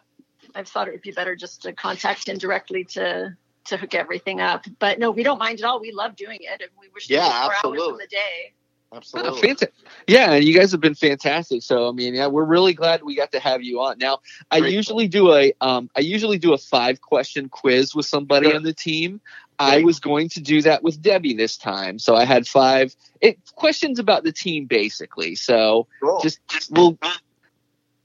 I've 0.54 0.66
thought 0.66 0.88
it 0.88 0.92
would 0.92 1.02
be 1.02 1.12
better 1.12 1.36
just 1.36 1.62
to 1.62 1.72
contact 1.72 2.28
him 2.28 2.36
directly 2.38 2.84
to 2.96 3.36
to 3.66 3.76
hook 3.76 3.94
everything 3.94 4.40
up. 4.40 4.64
But 4.78 4.98
no, 4.98 5.10
we 5.10 5.22
don't 5.22 5.38
mind 5.38 5.60
at 5.60 5.64
all. 5.66 5.78
We 5.80 5.92
love 5.92 6.16
doing 6.16 6.38
it, 6.40 6.60
and 6.60 6.70
we 6.80 6.88
wish 6.94 7.08
Yeah, 7.08 7.18
was 7.26 7.30
more 7.30 7.40
hours 7.42 7.52
in 7.52 7.70
absolutely. 7.70 8.04
the 8.04 8.08
day. 8.08 8.52
Oh, 8.92 8.96
Absolutely. 8.96 9.40
fantastic. 9.40 9.72
Yeah, 10.08 10.32
and 10.32 10.44
you 10.44 10.52
guys 10.58 10.72
have 10.72 10.80
been 10.80 10.96
fantastic. 10.96 11.62
So 11.62 11.88
I 11.88 11.92
mean, 11.92 12.14
yeah, 12.14 12.26
we're 12.26 12.44
really 12.44 12.72
glad 12.72 13.02
we 13.04 13.14
got 13.14 13.30
to 13.32 13.38
have 13.38 13.62
you 13.62 13.80
on. 13.80 13.98
Now, 13.98 14.18
I 14.50 14.58
Great. 14.60 14.72
usually 14.72 15.06
do 15.06 15.32
a 15.32 15.52
um, 15.60 15.88
I 15.96 16.00
usually 16.00 16.38
do 16.38 16.52
a 16.54 16.58
five 16.58 17.00
question 17.00 17.48
quiz 17.48 17.94
with 17.94 18.06
somebody 18.06 18.46
Sure. 18.46 18.56
on 18.56 18.62
the 18.64 18.74
team. 18.74 19.20
I 19.60 19.82
was 19.84 20.00
going 20.00 20.30
to 20.30 20.40
do 20.40 20.62
that 20.62 20.82
with 20.82 21.02
Debbie 21.02 21.34
this 21.34 21.58
time, 21.58 21.98
so 21.98 22.16
I 22.16 22.24
had 22.24 22.48
five 22.48 22.96
it, 23.20 23.38
questions 23.54 23.98
about 23.98 24.24
the 24.24 24.32
team, 24.32 24.64
basically. 24.64 25.34
So 25.36 25.86
Cool. 26.02 26.20
just 26.22 26.40
we'll 26.70 26.98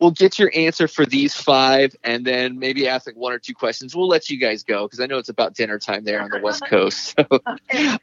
we'll 0.05 0.11
get 0.11 0.37
your 0.37 0.51
answer 0.53 0.87
for 0.87 1.03
these 1.03 1.33
five, 1.33 1.95
and 2.03 2.23
then 2.23 2.59
maybe 2.59 2.87
ask 2.87 3.07
like 3.07 3.15
one 3.15 3.33
or 3.33 3.39
two 3.39 3.55
questions. 3.55 3.95
We'll 3.95 4.07
let 4.07 4.29
you 4.29 4.37
guys 4.37 4.61
go 4.61 4.85
because 4.85 4.99
I 4.99 5.07
know 5.07 5.17
it's 5.17 5.29
about 5.29 5.55
dinner 5.55 5.79
time 5.79 6.03
there 6.03 6.21
on 6.21 6.29
the 6.29 6.37
West 6.37 6.63
Coast. 6.69 7.15
So, 7.17 7.39
Okay. 7.73 7.97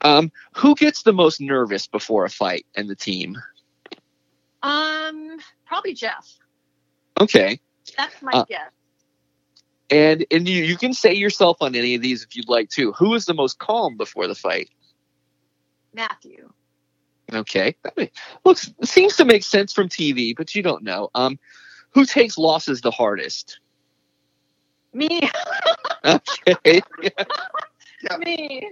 um, 0.00 0.32
who 0.56 0.74
gets 0.74 1.04
the 1.04 1.12
most 1.12 1.40
nervous 1.40 1.86
before 1.86 2.24
a 2.24 2.30
fight 2.30 2.66
in 2.74 2.88
the 2.88 2.96
team? 2.96 3.36
Um, 4.64 5.38
probably 5.66 5.94
Jeff. 5.94 6.28
Okay. 7.20 7.60
That's 7.96 8.20
my 8.22 8.32
Uh, 8.32 8.44
guess. 8.48 8.72
And 9.88 10.26
and 10.32 10.48
you, 10.48 10.64
you 10.64 10.76
can 10.76 10.92
say 10.92 11.14
yourself 11.14 11.58
on 11.60 11.76
any 11.76 11.94
of 11.94 12.02
these 12.02 12.24
if 12.24 12.34
you'd 12.34 12.48
like 12.48 12.70
to. 12.70 12.90
Who 12.94 13.14
is 13.14 13.24
the 13.24 13.34
most 13.34 13.60
calm 13.60 13.96
before 13.96 14.26
the 14.26 14.34
fight? 14.34 14.68
Matthew. 15.94 16.50
Okay, 17.32 17.76
that 17.82 18.10
looks 18.44 18.72
seems 18.82 19.16
to 19.16 19.24
make 19.24 19.44
sense 19.44 19.72
from 19.72 19.88
TV, 19.88 20.34
but 20.36 20.54
you 20.54 20.62
don't 20.62 20.82
know. 20.82 21.10
Um, 21.14 21.38
who 21.92 22.04
takes 22.04 22.38
losses 22.38 22.80
the 22.80 22.90
hardest? 22.90 23.60
Me, 24.92 25.20
Okay. 26.04 26.82
me, 28.18 28.70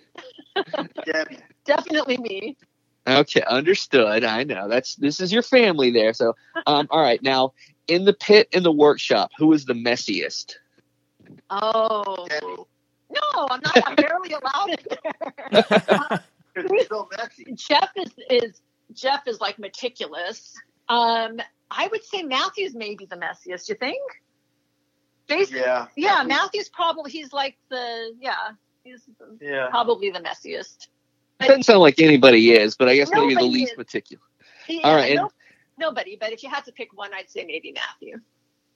Debbie. 1.04 1.38
definitely 1.64 2.18
me. 2.18 2.56
Okay, 3.06 3.42
understood. 3.42 4.24
I 4.24 4.44
know 4.44 4.68
that's 4.68 4.96
this 4.96 5.20
is 5.20 5.32
your 5.32 5.42
family 5.42 5.90
there. 5.90 6.12
So, 6.12 6.34
um, 6.66 6.88
all 6.90 7.00
right. 7.00 7.22
Now, 7.22 7.52
in 7.86 8.04
the 8.04 8.12
pit 8.12 8.48
in 8.52 8.62
the 8.62 8.72
workshop, 8.72 9.30
who 9.38 9.52
is 9.52 9.64
the 9.64 9.74
messiest? 9.74 10.54
Oh. 11.50 12.26
Debbie. 12.28 12.64
No, 13.11 13.46
I'm 13.50 13.61
not. 13.64 13.78
I'm 13.86 13.94
barely 13.96 14.32
allowed 14.32 14.70
in 14.70 14.76
there. 14.90 15.62
Because 16.62 16.80
it's 16.80 16.88
so 16.88 17.09
messy. 17.16 17.52
Jeff 17.54 17.90
is 17.96 18.12
is 18.30 18.61
Jeff 18.92 19.26
is 19.26 19.40
like 19.40 19.59
meticulous. 19.59 20.54
Um, 20.88 21.38
I 21.70 21.86
would 21.88 22.02
say 22.04 22.22
Matthew's 22.22 22.74
maybe 22.74 23.04
the 23.06 23.16
messiest. 23.16 23.68
You 23.68 23.74
think? 23.74 24.00
Basically, 25.26 25.61
Yeah. 25.61 25.86
yeah. 25.96 26.22
Matthew's 26.24 26.68
probably 26.70 27.11
he's 27.11 27.32
like 27.32 27.56
the 27.68 28.14
yeah. 28.20 28.34
He's 28.84 29.02
Yeah. 29.40 29.68
probably 29.68 30.11
the 30.11 30.20
messiest. 30.20 30.88
Doesn't 31.40 31.64
sound 31.64 31.80
like 31.80 32.00
anybody 32.00 32.52
is, 32.52 32.76
but 32.76 32.88
I 32.88 32.96
guess 32.96 33.11
maybe 33.12 33.34
the 33.34 33.42
least 33.42 33.72
is. 33.72 33.78
meticulous. 33.78 34.24
Yeah, 34.68 34.80
All 34.84 34.94
right, 34.96 35.11
and- 35.12 35.16
no- 35.20 35.30
nobody. 35.78 36.16
But 36.18 36.32
if 36.32 36.42
you 36.42 36.48
had 36.50 36.64
to 36.64 36.72
pick 36.72 36.96
one, 36.96 37.12
I'd 37.14 37.30
say 37.30 37.44
maybe 37.46 37.72
Matthew. 37.72 38.18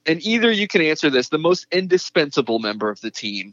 And 0.07 0.25
either 0.25 0.51
you 0.51 0.69
can 0.69 0.81
answer 0.83 1.11
this: 1.11 1.29
the 1.29 1.39
most 1.39 1.67
indispensable 1.73 2.59
member 2.59 2.91
of 2.91 3.01
the 3.01 3.11
team. 3.11 3.53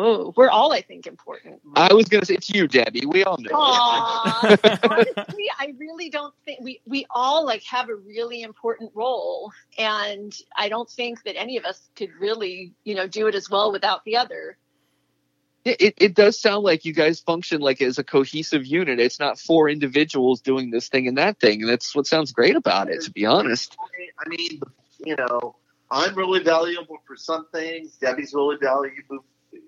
Oh, 0.00 0.32
we're 0.36 0.48
all 0.48 0.72
I 0.72 0.80
think 0.80 1.08
important. 1.08 1.60
I 1.74 1.92
was 1.92 2.04
going 2.04 2.20
to 2.20 2.26
say 2.26 2.34
it's 2.34 2.48
you, 2.48 2.68
Debbie. 2.68 3.04
We 3.04 3.24
all 3.24 3.36
know. 3.36 3.50
Honestly, 3.52 5.50
I 5.58 5.74
really 5.76 6.08
don't 6.08 6.32
think 6.44 6.60
we 6.60 6.80
we 6.86 7.04
all 7.10 7.44
like 7.44 7.64
have 7.64 7.88
a 7.88 7.96
really 7.96 8.42
important 8.42 8.92
role, 8.94 9.50
and 9.76 10.32
I 10.56 10.68
don't 10.68 10.88
think 10.88 11.24
that 11.24 11.36
any 11.36 11.56
of 11.56 11.64
us 11.64 11.90
could 11.96 12.10
really, 12.20 12.74
you 12.84 12.94
know, 12.94 13.08
do 13.08 13.26
it 13.26 13.34
as 13.34 13.50
well 13.50 13.72
without 13.72 14.04
the 14.04 14.16
other. 14.16 14.56
It, 15.64 15.80
it, 15.80 15.94
it 15.96 16.14
does 16.14 16.40
sound 16.40 16.62
like 16.62 16.84
you 16.84 16.92
guys 16.92 17.18
function 17.18 17.60
like 17.60 17.82
as 17.82 17.98
a 17.98 18.04
cohesive 18.04 18.64
unit. 18.64 19.00
It's 19.00 19.18
not 19.18 19.36
four 19.36 19.68
individuals 19.68 20.40
doing 20.40 20.70
this 20.70 20.88
thing 20.88 21.08
and 21.08 21.18
that 21.18 21.40
thing. 21.40 21.62
And 21.62 21.68
that's 21.68 21.92
what 21.96 22.06
sounds 22.06 22.30
great 22.30 22.54
about 22.54 22.88
it, 22.88 23.02
to 23.02 23.10
be 23.10 23.26
honest. 23.26 23.76
I 24.24 24.28
mean, 24.28 24.60
you 25.04 25.16
know, 25.16 25.56
I'm 25.90 26.14
really 26.14 26.44
valuable 26.44 26.98
for 27.04 27.16
some 27.16 27.48
things. 27.52 27.96
Debbie's 27.96 28.32
really 28.32 28.56
valuable 28.58 29.24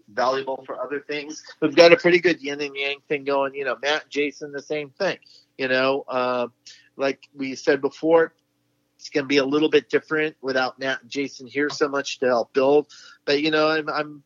valuable 0.08 0.62
for 0.66 0.82
other 0.82 1.00
things. 1.00 1.42
We've 1.60 1.74
got 1.74 1.92
a 1.92 1.96
pretty 1.96 2.20
good 2.20 2.42
yin 2.42 2.60
and 2.60 2.76
yang 2.76 2.98
thing 3.08 3.24
going. 3.24 3.54
You 3.54 3.64
know, 3.64 3.76
Matt, 3.82 4.08
Jason, 4.08 4.52
the 4.52 4.62
same 4.62 4.90
thing. 4.90 5.18
You 5.58 5.68
know, 5.68 6.04
uh, 6.08 6.48
like 6.96 7.28
we 7.34 7.54
said 7.54 7.80
before, 7.80 8.34
it's 8.98 9.08
going 9.08 9.24
to 9.24 9.28
be 9.28 9.38
a 9.38 9.44
little 9.44 9.70
bit 9.70 9.88
different 9.88 10.36
without 10.42 10.78
Matt 10.78 11.02
and 11.02 11.10
Jason 11.10 11.46
here 11.46 11.70
so 11.70 11.88
much 11.88 12.18
to 12.20 12.26
help 12.26 12.52
build. 12.52 12.88
But 13.24 13.42
you 13.42 13.50
know, 13.50 13.68
I'm, 13.68 13.88
I'm 13.88 14.22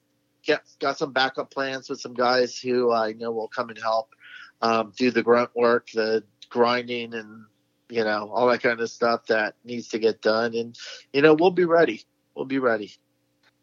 got, 0.47 0.63
got 0.81 0.99
some 0.99 1.13
backup 1.13 1.51
plans 1.51 1.89
with 1.89 2.01
some 2.01 2.15
guys 2.15 2.59
who 2.59 2.93
I 2.93 3.13
know 3.13 3.31
will 3.31 3.49
come 3.49 3.69
and 3.71 3.79
help 3.79 4.15
um, 4.63 4.93
do 4.97 5.11
the 5.11 5.23
grunt 5.23 5.51
work, 5.55 5.89
the 5.95 6.25
grinding, 6.49 7.15
and 7.15 7.45
you 7.89 8.03
know 8.03 8.31
all 8.33 8.49
that 8.49 8.63
kind 8.63 8.81
of 8.81 8.91
stuff 8.91 9.27
that 9.27 9.55
needs 9.65 9.89
to 9.89 9.99
get 9.99 10.23
done. 10.23 10.55
And 10.55 10.77
you 11.13 11.23
know, 11.23 11.35
we'll 11.35 11.51
be 11.51 11.65
ready. 11.65 12.03
We'll 12.35 12.47
be 12.47 12.59
ready. 12.59 12.93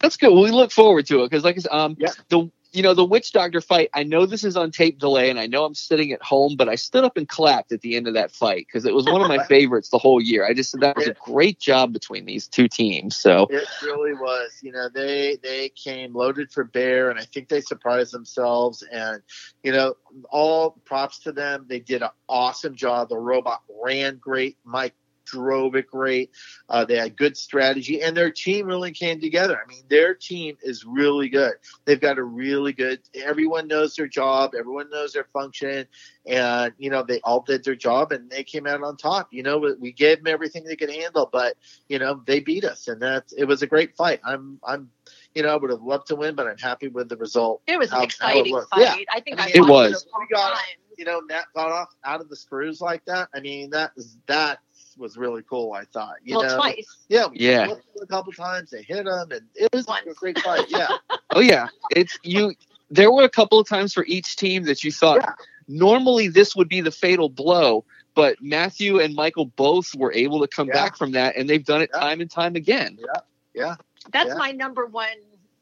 That's 0.01 0.17
good. 0.17 0.31
Well, 0.31 0.43
we 0.43 0.51
look 0.51 0.71
forward 0.71 1.05
to 1.07 1.23
it 1.23 1.29
because, 1.29 1.43
like, 1.43 1.57
I 1.57 1.59
said, 1.59 1.71
um, 1.71 1.95
Yeah. 1.99 2.11
the 2.29 2.49
you 2.73 2.81
know 2.81 2.93
the 2.93 3.05
witch 3.05 3.31
doctor 3.31 3.59
fight. 3.59 3.89
I 3.93 4.03
know 4.03 4.25
this 4.25 4.43
is 4.43 4.55
on 4.55 4.71
tape 4.71 4.97
delay, 4.97 5.29
and 5.29 5.39
I 5.39 5.47
know 5.47 5.65
I'm 5.65 5.75
sitting 5.75 6.11
at 6.11 6.21
home, 6.23 6.55
but 6.57 6.69
I 6.69 6.75
stood 6.75 7.03
up 7.03 7.17
and 7.17 7.27
clapped 7.27 7.71
at 7.71 7.81
the 7.81 7.95
end 7.95 8.07
of 8.07 8.13
that 8.13 8.31
fight 8.31 8.65
because 8.67 8.85
it 8.85 8.93
was 8.93 9.05
one 9.05 9.21
of 9.21 9.27
my 9.27 9.43
favorites 9.47 9.89
the 9.89 9.97
whole 9.97 10.21
year. 10.21 10.45
I 10.45 10.53
just 10.53 10.71
said 10.71 10.81
that 10.81 10.95
was 10.95 11.07
a 11.07 11.15
great 11.25 11.59
job 11.59 11.91
between 11.91 12.25
these 12.25 12.47
two 12.47 12.67
teams. 12.67 13.17
So 13.17 13.47
It 13.49 13.67
really 13.83 14.13
was. 14.13 14.51
You 14.61 14.71
know, 14.71 14.87
they 14.87 15.37
they 15.43 15.69
came 15.69 16.13
loaded 16.15 16.51
for 16.51 16.63
bear, 16.63 17.09
and 17.09 17.19
I 17.19 17.23
think 17.23 17.49
they 17.49 17.61
surprised 17.61 18.13
themselves. 18.13 18.83
And 18.91 19.21
you 19.63 19.71
know, 19.71 19.95
all 20.29 20.71
props 20.85 21.19
to 21.19 21.31
them. 21.31 21.65
They 21.67 21.79
did 21.79 22.01
an 22.01 22.09
awesome 22.29 22.75
job. 22.75 23.09
The 23.09 23.17
robot 23.17 23.63
ran 23.83 24.17
great. 24.17 24.57
Mike 24.63 24.95
drove 25.31 25.75
it 25.75 25.87
great. 25.87 26.31
Uh, 26.69 26.85
they 26.85 26.97
had 26.97 27.15
good 27.15 27.37
strategy, 27.37 28.01
and 28.01 28.15
their 28.15 28.31
team 28.31 28.67
really 28.67 28.91
came 28.91 29.19
together. 29.21 29.57
I 29.63 29.67
mean, 29.67 29.83
their 29.89 30.13
team 30.13 30.57
is 30.61 30.85
really 30.85 31.29
good. 31.29 31.53
They've 31.85 31.99
got 31.99 32.17
a 32.17 32.23
really 32.23 32.73
good. 32.73 32.99
Everyone 33.15 33.67
knows 33.67 33.95
their 33.95 34.07
job. 34.07 34.51
Everyone 34.57 34.89
knows 34.89 35.13
their 35.13 35.25
function, 35.33 35.87
and 36.25 36.73
you 36.77 36.89
know 36.89 37.03
they 37.03 37.19
all 37.21 37.41
did 37.41 37.63
their 37.63 37.75
job, 37.75 38.11
and 38.11 38.29
they 38.29 38.43
came 38.43 38.67
out 38.67 38.83
on 38.83 38.97
top. 38.97 39.29
You 39.31 39.43
know, 39.43 39.57
we- 39.57 39.73
we 39.73 39.91
gave 39.91 40.17
them 40.23 40.27
everything 40.33 40.63
they 40.65 40.75
could 40.75 40.91
handle, 40.91 41.29
but 41.31 41.55
you 41.87 41.99
know 41.99 42.21
they 42.25 42.39
beat 42.39 42.65
us, 42.65 42.87
and 42.87 43.01
that's 43.01 43.33
it 43.33 43.45
was 43.45 43.61
a 43.61 43.67
great 43.67 43.95
fight. 43.95 44.19
I'm 44.23 44.59
I'm 44.63 44.89
you 45.33 45.43
know 45.43 45.49
I 45.49 45.55
would 45.55 45.71
have 45.71 45.81
loved 45.81 46.07
to 46.07 46.15
win, 46.15 46.35
but 46.35 46.47
I'm 46.47 46.57
happy 46.57 46.87
with 46.89 47.09
the 47.09 47.17
result. 47.17 47.61
It 47.67 47.79
was 47.79 47.89
How- 47.89 47.97
how 47.97 48.01
an 48.01 48.03
it 48.03 48.09
exciting 48.11 48.53
was. 48.53 48.67
fight. 48.69 48.81
Yeah. 48.81 48.95
I 49.13 49.19
think 49.21 49.39
I 49.39 49.43
I, 49.43 49.45
mean, 49.47 49.55
It 49.55 49.69
was. 49.69 50.03
a 50.13 50.19
We 50.19 50.27
got- 50.27 50.57
You 50.97 51.05
know, 51.05 51.21
Matt 51.21 51.45
got 51.55 51.71
off 51.71 51.89
out 52.03 52.21
of 52.21 52.29
the 52.29 52.35
screws 52.35 52.79
like 52.79 53.03
that. 53.05 53.29
I 53.33 53.39
mean, 53.39 53.71
that 53.71 53.95
was 53.95 54.17
that 54.27 54.59
was 54.97 55.17
really 55.17 55.41
cool. 55.43 55.73
I 55.73 55.85
thought. 55.85 56.15
You 56.23 56.37
well, 56.37 56.47
know, 56.47 56.55
twice. 56.57 56.97
yeah, 57.09 57.27
we 57.27 57.37
Yeah. 57.39 57.73
a 58.01 58.05
couple 58.07 58.31
times. 58.33 58.69
They 58.71 58.81
hit 58.83 59.07
him, 59.07 59.31
and 59.31 59.41
it 59.55 59.69
was 59.73 59.85
Once. 59.87 60.05
a 60.07 60.13
great 60.13 60.39
fight. 60.39 60.65
Yeah, 60.69 60.87
Oh 61.31 61.39
yeah, 61.39 61.67
it's 61.91 62.17
you. 62.23 62.53
There 62.89 63.11
were 63.11 63.23
a 63.23 63.29
couple 63.29 63.59
of 63.59 63.67
times 63.69 63.93
for 63.93 64.03
each 64.05 64.35
team 64.35 64.63
that 64.65 64.83
you 64.83 64.91
thought 64.91 65.19
Yeah. 65.21 65.33
normally 65.67 66.27
this 66.27 66.55
would 66.55 66.67
be 66.69 66.81
the 66.81 66.91
fatal 66.91 67.29
blow, 67.29 67.85
but 68.15 68.41
Matthew 68.41 68.99
and 68.99 69.15
Michael 69.15 69.45
both 69.45 69.95
were 69.95 70.11
able 70.13 70.41
to 70.41 70.47
come 70.47 70.67
Yeah. 70.67 70.73
back 70.73 70.97
from 70.97 71.11
that, 71.13 71.35
and 71.37 71.49
they've 71.49 71.63
done 71.63 71.81
it 71.81 71.89
Yeah. 71.93 71.99
time 72.01 72.21
and 72.21 72.29
time 72.29 72.55
again. 72.55 72.97
yeah, 72.99 73.21
yeah. 73.53 73.75
That's 74.11 74.29
Yeah. 74.29 74.35
my 74.35 74.51
number 74.51 74.85
one 74.87 75.07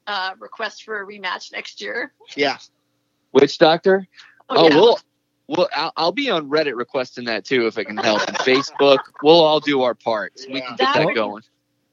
uh, 0.07 0.33
request 0.39 0.83
for 0.85 1.01
a 1.01 1.05
rematch 1.05 1.51
next 1.51 1.81
year. 1.81 2.13
yeah. 2.35 2.57
Witch 3.31 3.59
Doctor. 3.59 4.07
Oh, 4.49 4.55
Oh, 4.57 4.67
yeah. 4.69 4.75
we'll. 4.75 4.99
Well, 5.49 5.67
I'll, 5.75 5.91
I'll 5.97 6.11
be 6.11 6.29
on 6.29 6.47
Reddit 6.47 6.75
requesting 6.75 7.25
that 7.25 7.43
too 7.43 7.65
if 7.65 7.77
it 7.79 7.85
can 7.85 7.97
help. 7.97 8.21
And 8.27 8.37
Facebook, 8.37 8.99
we'll 9.23 9.41
all 9.41 9.59
do 9.59 9.81
our 9.81 9.95
parts. 9.95 10.45
We 10.47 10.61
can 10.61 10.75
get 10.75 10.93
That 10.93 11.05
that 11.07 11.15
going. 11.15 11.41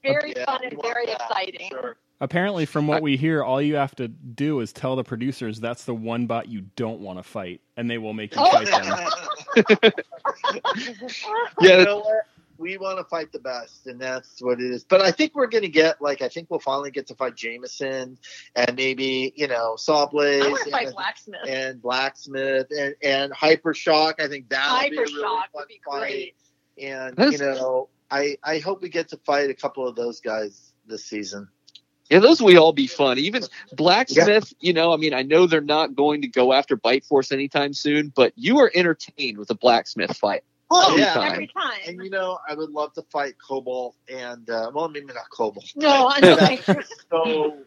very 0.03 0.33
Yeah, 0.35 0.45
fun 0.45 0.59
and 0.63 0.79
very 0.81 1.07
that, 1.07 1.15
exciting. 1.21 1.69
Sure. 1.69 1.97
Apparently, 2.21 2.65
from 2.67 2.85
what 2.87 3.01
we 3.01 3.17
hear, 3.17 3.43
all 3.43 3.59
you 3.61 3.75
have 3.75 3.95
to 3.95 4.07
do 4.07 4.59
is 4.59 4.71
tell 4.73 4.95
the 4.95 5.03
producers 5.03 5.59
that's 5.59 5.85
the 5.85 5.93
one 5.95 6.27
bot 6.27 6.47
you 6.47 6.61
don't 6.75 6.99
want 6.99 7.17
to 7.19 7.23
fight, 7.23 7.61
and 7.77 7.89
they 7.89 7.97
will 7.97 8.13
make 8.13 8.35
you 8.35 8.41
Oh. 8.43 8.51
fight 8.51 8.67
them. 8.67 9.91
Yeah, 11.61 11.79
you 11.79 11.85
know 11.85 11.97
what? 11.99 12.25
We 12.57 12.77
want 12.77 12.97
to 12.97 13.03
fight 13.03 13.31
the 13.31 13.39
best, 13.39 13.87
and 13.87 13.99
that's 13.99 14.41
what 14.41 14.59
it 14.59 14.71
is. 14.71 14.83
But 14.83 15.01
I 15.01 15.11
think 15.11 15.35
we're 15.35 15.47
going 15.47 15.63
to 15.63 15.69
get 15.69 16.01
like 16.01 16.21
I 16.21 16.27
think 16.27 16.49
we'll 16.49 16.59
finally 16.59 16.91
get 16.91 17.07
to 17.07 17.15
fight 17.15 17.35
Jamison 17.35 18.17
and 18.55 18.75
maybe 18.75 19.33
you 19.35 19.47
know 19.47 19.75
Sawblaze 19.77 20.43
I 20.43 20.69
fight 20.71 20.85
and, 20.87 20.95
Blacksmith. 20.95 21.41
and 21.47 21.81
Blacksmith 21.81 22.67
and 22.71 22.95
and 23.03 23.31
Hypershock. 23.31 24.15
I 24.19 24.27
think 24.27 24.49
that'll 24.49 24.89
be 24.89 24.97
a 24.97 25.01
really 25.01 25.21
fun 25.21 25.43
would 25.53 25.67
be 25.67 25.81
fight. 25.85 25.99
great. 25.99 26.35
And 26.81 27.15
That's- 27.15 27.33
you 27.33 27.45
know, 27.45 27.89
I 28.09 28.37
I 28.43 28.59
hope 28.59 28.81
we 28.81 28.89
get 28.89 29.09
to 29.09 29.17
fight 29.17 29.49
a 29.49 29.55
couple 29.55 29.87
of 29.87 29.95
those 29.95 30.19
guys 30.19 30.73
this 30.85 31.05
season. 31.05 31.49
Yeah, 32.09 32.19
those 32.19 32.41
will 32.41 32.57
all 32.57 32.71
be 32.71 32.87
fun. 32.87 33.19
Even 33.19 33.43
Blacksmith, 33.73 34.53
you 34.61 34.71
know, 34.71 34.93
I 34.93 34.97
mean, 34.97 35.13
I 35.13 35.23
know 35.23 35.45
they're 35.45 35.59
not 35.59 35.93
going 35.93 36.21
to 36.21 36.27
go 36.29 36.53
after 36.53 36.77
Bite 36.77 37.03
Force 37.03 37.33
anytime 37.33 37.73
soon, 37.73 38.13
but 38.15 38.31
you 38.37 38.59
are 38.59 38.71
entertained 38.73 39.37
with 39.37 39.49
a 39.49 39.55
Blacksmith 39.55 40.15
fight. 40.15 40.43
Oh 40.69 40.89
Every 40.91 41.01
yeah, 41.01 41.13
time. 41.13 41.31
Every 41.31 41.47
time. 41.47 41.79
and 41.87 42.03
you 42.03 42.09
know, 42.09 42.39
I 42.47 42.53
would 42.53 42.69
love 42.71 42.91
to 42.93 43.01
fight 43.03 43.35
Cobalt 43.45 43.95
and 44.09 44.49
uh, 44.49 44.69
well, 44.73 44.89
maybe 44.89 45.05
not 45.07 45.29
Cobalt. 45.31 45.65
no, 45.75 46.11
I 46.13 46.19
know. 46.19 46.35
So 47.09 47.57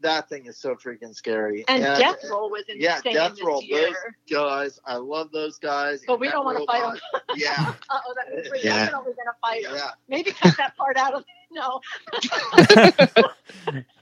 that 0.00 0.28
thing 0.28 0.46
is 0.46 0.56
so 0.58 0.74
freaking 0.74 1.14
scary. 1.14 1.64
and 1.68 1.82
Death 1.82 2.18
Roll 2.30 2.50
was 2.50 2.64
insane 2.68 2.80
yeah, 2.82 3.00
Death 3.00 3.36
this 3.36 3.44
Roll, 3.44 3.62
year. 3.62 3.94
guys, 4.30 4.80
I 4.84 4.96
love 4.96 5.30
those 5.32 5.58
guys. 5.58 6.02
But 6.06 6.18
we 6.18 6.28
don't 6.28 6.44
wanna 6.44 6.64
fight 6.66 6.82
robot- 6.82 7.00
Yeah, 7.36 7.74
Uh-oh, 7.90 8.14
that 8.16 8.34
means 8.34 8.48
we're 8.50 8.56
Yeah. 8.56 8.86
definitely 8.86 9.12
going 9.14 9.26
to 9.26 9.34
fight 9.40 9.64
him. 9.64 9.74
yeah. 9.76 9.90
Maybe 10.08 10.32
cut 10.32 10.56
that 10.56 10.76
part 10.76 10.96
out 10.96 11.14
of 11.14 11.24
No. 11.50 11.80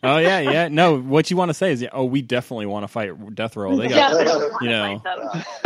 oh 0.03 0.17
yeah, 0.19 0.41
yeah. 0.41 0.69
No, 0.69 0.99
what 0.99 1.31
you 1.31 1.37
want 1.37 1.51
to 1.51 1.55
say 1.55 1.73
is, 1.73 1.83
yeah, 1.83 1.91
oh, 1.93 2.05
we 2.05 2.23
definitely 2.23 2.67
want 2.67 2.85
to 2.85 2.89
fight 2.89 3.35
Death 3.35 3.57
Roll. 3.57 3.77
They 3.77 3.89
got, 3.89 4.13
Definitely 4.25 4.67
you 4.67 4.71
wanna 4.71 5.03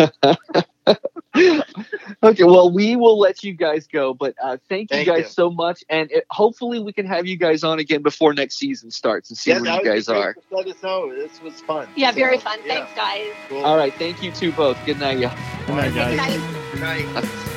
know. 0.03 0.65
Fight 0.95 1.03
them. 1.35 1.85
okay, 2.23 2.45
well, 2.45 2.73
we 2.73 2.97
will 2.97 3.19
let 3.19 3.43
you 3.45 3.53
guys 3.55 3.87
go, 3.87 4.15
but 4.15 4.35
uh, 4.43 4.57
thank 4.69 4.91
you 4.91 4.97
Thank 4.99 5.09
guys 5.09 5.19
you. 5.25 5.31
so 5.31 5.51
much, 5.51 5.85
and 5.89 6.11
it, 6.11 6.25
hopefully 6.31 6.79
we 6.81 6.93
can 6.93 7.07
have 7.07 7.27
you 7.27 7.37
guys 7.37 7.63
on 7.65 7.79
again 7.79 8.03
before 8.03 8.35
next 8.35 8.57
season 8.57 8.91
starts 8.91 9.31
and 9.31 9.39
see 9.39 9.51
Yeah, 9.51 9.61
where 9.61 9.77
you 9.77 9.85
guys 9.85 10.09
are. 10.09 10.37
Let 10.51 10.67
us 10.67 10.83
know. 10.83 11.15
This 11.15 11.41
was 11.43 11.61
fun. 11.63 11.89
Yeah, 11.97 12.13
very 12.13 12.39
fun. 12.39 12.59
yeah, 12.65 12.75
Thanks, 12.87 12.91
guys. 12.97 13.27
cool. 13.49 13.65
All 13.65 13.77
right, 13.77 13.93
thank 13.95 14.23
you 14.23 14.33
two 14.33 14.53
both. 14.53 14.79
Good 14.87 14.99
night, 14.99 15.19
yeah. 15.19 15.35
Good 15.67 15.77
night, 15.77 15.89
Good 15.89 15.95
guys. 15.95 16.17
night. 16.17 16.73
Good 16.73 16.81
night. 16.81 17.57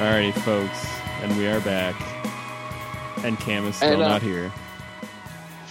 Alrighty, 0.00 0.32
folks, 0.32 0.86
and 1.22 1.36
we 1.36 1.46
are 1.46 1.60
back. 1.60 1.94
And 3.22 3.38
Cam 3.38 3.66
is 3.66 3.76
still 3.76 3.92
And, 3.92 4.02
uh, 4.02 4.08
not 4.08 4.22
here. 4.22 4.50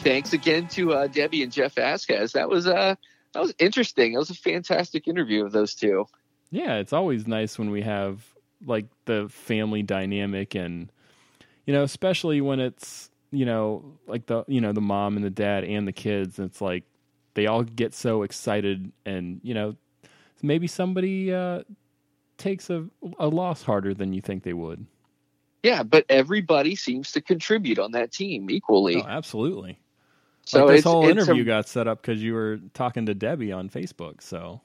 thanks 0.03 0.33
again 0.33 0.67
to 0.67 0.93
uh, 0.93 1.07
Debbie 1.07 1.41
and 1.41 1.51
Jeff 1.51 1.73
Vasquez. 1.73 2.33
That 2.33 2.47
was 2.47 2.67
uh 2.67 2.93
that 3.33 3.39
was 3.39 3.55
interesting. 3.57 4.13
That 4.13 4.19
was 4.19 4.29
a 4.29 4.35
fantastic 4.35 5.07
interview 5.07 5.43
of 5.45 5.51
those 5.51 5.73
two. 5.73 6.05
Yeah, 6.51 6.75
it's 6.75 6.93
always 6.93 7.25
nice 7.25 7.57
when 7.57 7.71
we 7.71 7.81
have 7.81 8.23
like 8.63 8.85
the 9.05 9.29
family 9.29 9.81
dynamic 9.81 10.53
and 10.53 10.91
you 11.65 11.73
know, 11.73 11.81
especially 11.81 12.39
when 12.39 12.59
it's, 12.59 13.09
you 13.31 13.45
know, 13.45 13.97
like 14.05 14.27
the 14.27 14.43
you 14.47 14.61
know, 14.61 14.73
the 14.73 14.81
mom 14.81 15.15
and 15.15 15.25
the 15.25 15.31
dad 15.31 15.63
and 15.63 15.87
the 15.87 15.91
kids, 15.91 16.37
And 16.37 16.47
it's 16.47 16.61
like 16.61 16.83
they 17.33 17.47
all 17.47 17.63
get 17.63 17.95
so 17.95 18.21
excited 18.21 18.91
and, 19.07 19.39
you 19.41 19.55
know, 19.55 19.75
maybe 20.43 20.67
somebody 20.67 21.33
uh 21.33 21.63
takes 22.39 22.69
a 22.69 22.85
a 23.19 23.27
loss 23.27 23.61
harder 23.61 23.93
than 23.93 24.13
you 24.13 24.21
think 24.21 24.43
they 24.43 24.53
would. 24.53 24.85
Yeah, 25.61 25.83
but 25.83 26.05
everybody 26.09 26.75
seems 26.75 27.11
to 27.11 27.21
contribute 27.21 27.79
on 27.79 27.91
that 27.91 28.11
team 28.11 28.49
equally. 28.49 28.95
Oh, 28.95 29.05
absolutely. 29.07 29.77
so 30.45 30.65
like 30.65 30.77
this 30.77 30.85
whole 30.85 31.07
interview 31.07 31.43
a, 31.43 31.45
got 31.45 31.67
set 31.67 31.87
up 31.87 32.01
because 32.01 32.23
you 32.23 32.33
were 32.33 32.59
talking 32.73 33.05
to 33.07 33.13
Debbie 33.13 33.51
on 33.51 33.69
Facebook. 33.69 34.21
So 34.21 34.61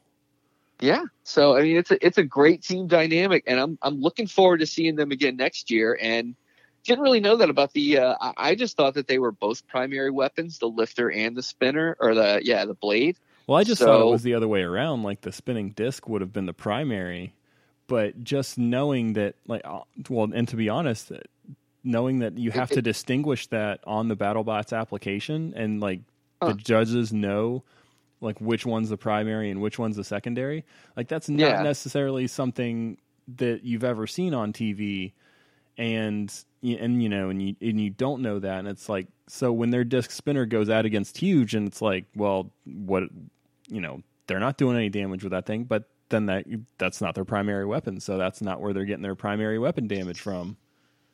yeah. 0.80 1.04
So 1.22 1.56
I 1.56 1.62
mean, 1.62 1.76
it's 1.76 1.90
a 1.90 2.04
it's 2.04 2.18
a 2.18 2.24
great 2.24 2.62
team 2.62 2.86
dynamic, 2.86 3.44
and 3.46 3.60
I'm 3.60 3.78
I'm 3.82 4.00
looking 4.00 4.26
forward 4.26 4.60
to 4.60 4.66
seeing 4.66 4.96
them 4.96 5.10
again 5.10 5.36
next 5.36 5.70
year. 5.70 5.98
And 6.00 6.36
didn't 6.84 7.02
really 7.02 7.20
know 7.20 7.36
that 7.36 7.50
about 7.50 7.72
the. 7.72 7.98
Uh, 7.98 8.14
I 8.20 8.32
I 8.36 8.54
just 8.54 8.76
thought 8.76 8.94
that 8.94 9.06
they 9.06 9.18
were 9.18 9.32
both 9.32 9.66
primary 9.66 10.10
weapons, 10.10 10.58
the 10.58 10.68
lifter 10.68 11.10
and 11.10 11.36
the 11.36 11.42
spinner, 11.42 11.96
or 11.98 12.14
the 12.14 12.40
yeah 12.42 12.64
the 12.64 12.74
blade. 12.74 13.16
Well, 13.46 13.58
I 13.58 13.64
just 13.64 13.82
thought 13.82 14.00
it 14.00 14.10
was 14.10 14.22
the 14.22 14.34
other 14.34 14.48
way 14.48 14.62
around. 14.62 15.02
Like 15.02 15.20
the 15.20 15.32
spinning 15.32 15.70
disc 15.70 16.08
would 16.08 16.22
have 16.22 16.32
been 16.32 16.46
the 16.46 16.54
primary, 16.54 17.34
but 17.86 18.22
just 18.24 18.58
knowing 18.58 19.12
that, 19.14 19.34
like, 19.46 19.62
uh, 19.64 19.80
well, 20.08 20.30
and 20.32 20.48
to 20.48 20.56
be 20.56 20.68
honest, 20.68 21.12
uh, 21.12 21.18
knowing 21.82 22.20
that 22.20 22.38
you 22.38 22.50
have 22.50 22.70
to 22.70 22.80
distinguish 22.82 23.46
that 23.48 23.80
on 23.86 24.08
the 24.08 24.16
BattleBots 24.16 24.76
application, 24.76 25.52
and 25.54 25.80
like 25.80 26.00
Huh. 26.42 26.48
the 26.48 26.54
judges 26.54 27.12
know, 27.12 27.62
like 28.20 28.40
which 28.40 28.64
one's 28.64 28.88
the 28.88 28.96
primary 28.96 29.50
and 29.50 29.60
which 29.60 29.78
one's 29.78 29.96
the 29.96 30.04
secondary. 30.04 30.64
Like 30.96 31.08
that's 31.08 31.28
not 31.28 31.40
Yeah. 31.40 31.62
necessarily 31.62 32.26
something 32.26 32.96
that 33.36 33.64
you've 33.64 33.84
ever 33.84 34.06
seen 34.06 34.34
on 34.34 34.52
TV, 34.52 35.12
and 35.76 36.32
and 36.62 37.02
you 37.02 37.08
know, 37.08 37.28
and 37.28 37.42
you 37.42 37.56
and 37.60 37.80
you 37.80 37.90
don't 37.90 38.22
know 38.22 38.38
that, 38.38 38.58
and 38.60 38.68
it's 38.68 38.88
like 38.88 39.08
so 39.28 39.52
when 39.52 39.70
their 39.70 39.84
disc 39.84 40.10
spinner 40.10 40.46
goes 40.46 40.70
out 40.70 40.86
against 40.86 41.18
huge, 41.18 41.54
and 41.54 41.66
it's 41.66 41.82
like, 41.82 42.06
well, 42.16 42.50
what 42.64 43.04
you 43.68 43.80
know 43.80 44.02
they're 44.26 44.40
not 44.40 44.56
doing 44.56 44.76
any 44.76 44.88
damage 44.88 45.22
with 45.22 45.32
that 45.32 45.44
thing 45.46 45.64
but 45.64 45.84
then 46.14 46.26
that 46.26 46.44
that's 46.78 47.00
not 47.00 47.14
their 47.14 47.24
primary 47.24 47.66
weapon 47.66 48.00
so 48.00 48.16
that's 48.16 48.40
not 48.40 48.60
where 48.60 48.72
they're 48.72 48.84
getting 48.84 49.02
their 49.02 49.14
primary 49.14 49.58
weapon 49.58 49.88
damage 49.88 50.20
from 50.20 50.56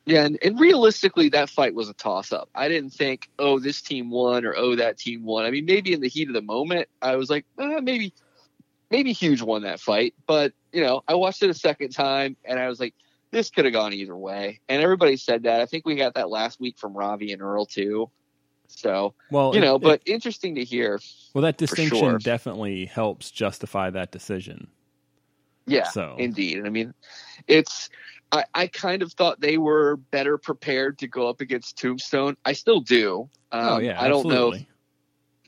Yeah, 0.05 0.25
and, 0.25 0.39
and 0.43 0.59
realistically, 0.59 1.29
that 1.29 1.49
fight 1.49 1.75
was 1.75 1.87
a 1.89 1.93
toss 1.93 2.31
up. 2.31 2.49
I 2.55 2.67
didn't 2.67 2.89
think, 2.89 3.29
oh, 3.37 3.59
this 3.59 3.81
team 3.81 4.09
won 4.09 4.45
or 4.45 4.55
oh, 4.57 4.75
that 4.75 4.97
team 4.97 5.23
won. 5.23 5.45
I 5.45 5.51
mean, 5.51 5.65
maybe 5.65 5.93
in 5.93 6.01
the 6.01 6.09
heat 6.09 6.27
of 6.27 6.33
the 6.33 6.41
moment, 6.41 6.89
I 7.03 7.17
was 7.17 7.29
like, 7.29 7.45
uh, 7.59 7.81
maybe, 7.81 8.11
maybe 8.89 9.13
Huge 9.13 9.43
won 9.43 9.61
that 9.61 9.79
fight. 9.79 10.15
But 10.25 10.53
you 10.73 10.81
know, 10.81 11.03
I 11.07 11.13
watched 11.15 11.43
it 11.43 11.49
a 11.51 11.53
second 11.53 11.91
time, 11.91 12.35
and 12.43 12.59
I 12.59 12.67
was 12.67 12.79
like, 12.79 12.95
this 13.31 13.51
could 13.51 13.65
have 13.65 13.73
gone 13.73 13.93
either 13.93 14.17
way. 14.17 14.59
And 14.67 14.81
everybody 14.81 15.17
said 15.17 15.43
that. 15.43 15.61
I 15.61 15.67
think 15.67 15.85
we 15.85 15.95
got 15.95 16.15
that 16.15 16.29
last 16.29 16.59
week 16.59 16.79
from 16.79 16.97
Ravi 16.97 17.31
and 17.31 17.41
Earl 17.41 17.65
too. 17.65 18.09
So 18.67 19.13
well 19.29 19.53
you 19.53 19.61
know, 19.61 19.75
it- 19.75 19.81
but 19.81 20.01
interesting 20.05 20.55
to 20.55 20.63
hear. 20.63 20.99
well 21.33 21.43
that 21.43 21.57
distinction 21.57 21.99
sure. 21.99 22.17
definitely 22.17 22.85
helps 22.85 23.29
justify 23.29 23.89
that 23.89 24.11
decision 24.11 24.67
Yeah, 25.65 25.83
So- 25.89 26.15
indeed. 26.17 26.57
And 26.57 26.67
I 26.67 26.69
mean, 26.69 26.93
it's. 27.47 27.89
I, 28.33 28.45
I 28.53 28.67
kind 28.67 29.01
of 29.01 29.11
thought 29.11 29.41
they 29.41 29.57
were 29.57 29.97
better 29.97 30.37
prepared 30.37 30.99
to 30.99 31.07
go 31.07 31.27
up 31.27 31.41
against 31.41 31.77
Tombstone. 31.77 32.37
I 32.45 32.53
still 32.53 32.79
do. 32.79 33.29
Um, 33.51 33.67
oh 33.67 33.77
yeah 33.79 34.01
I 34.01 34.07
don't 34.07 34.25
know. 34.25 34.53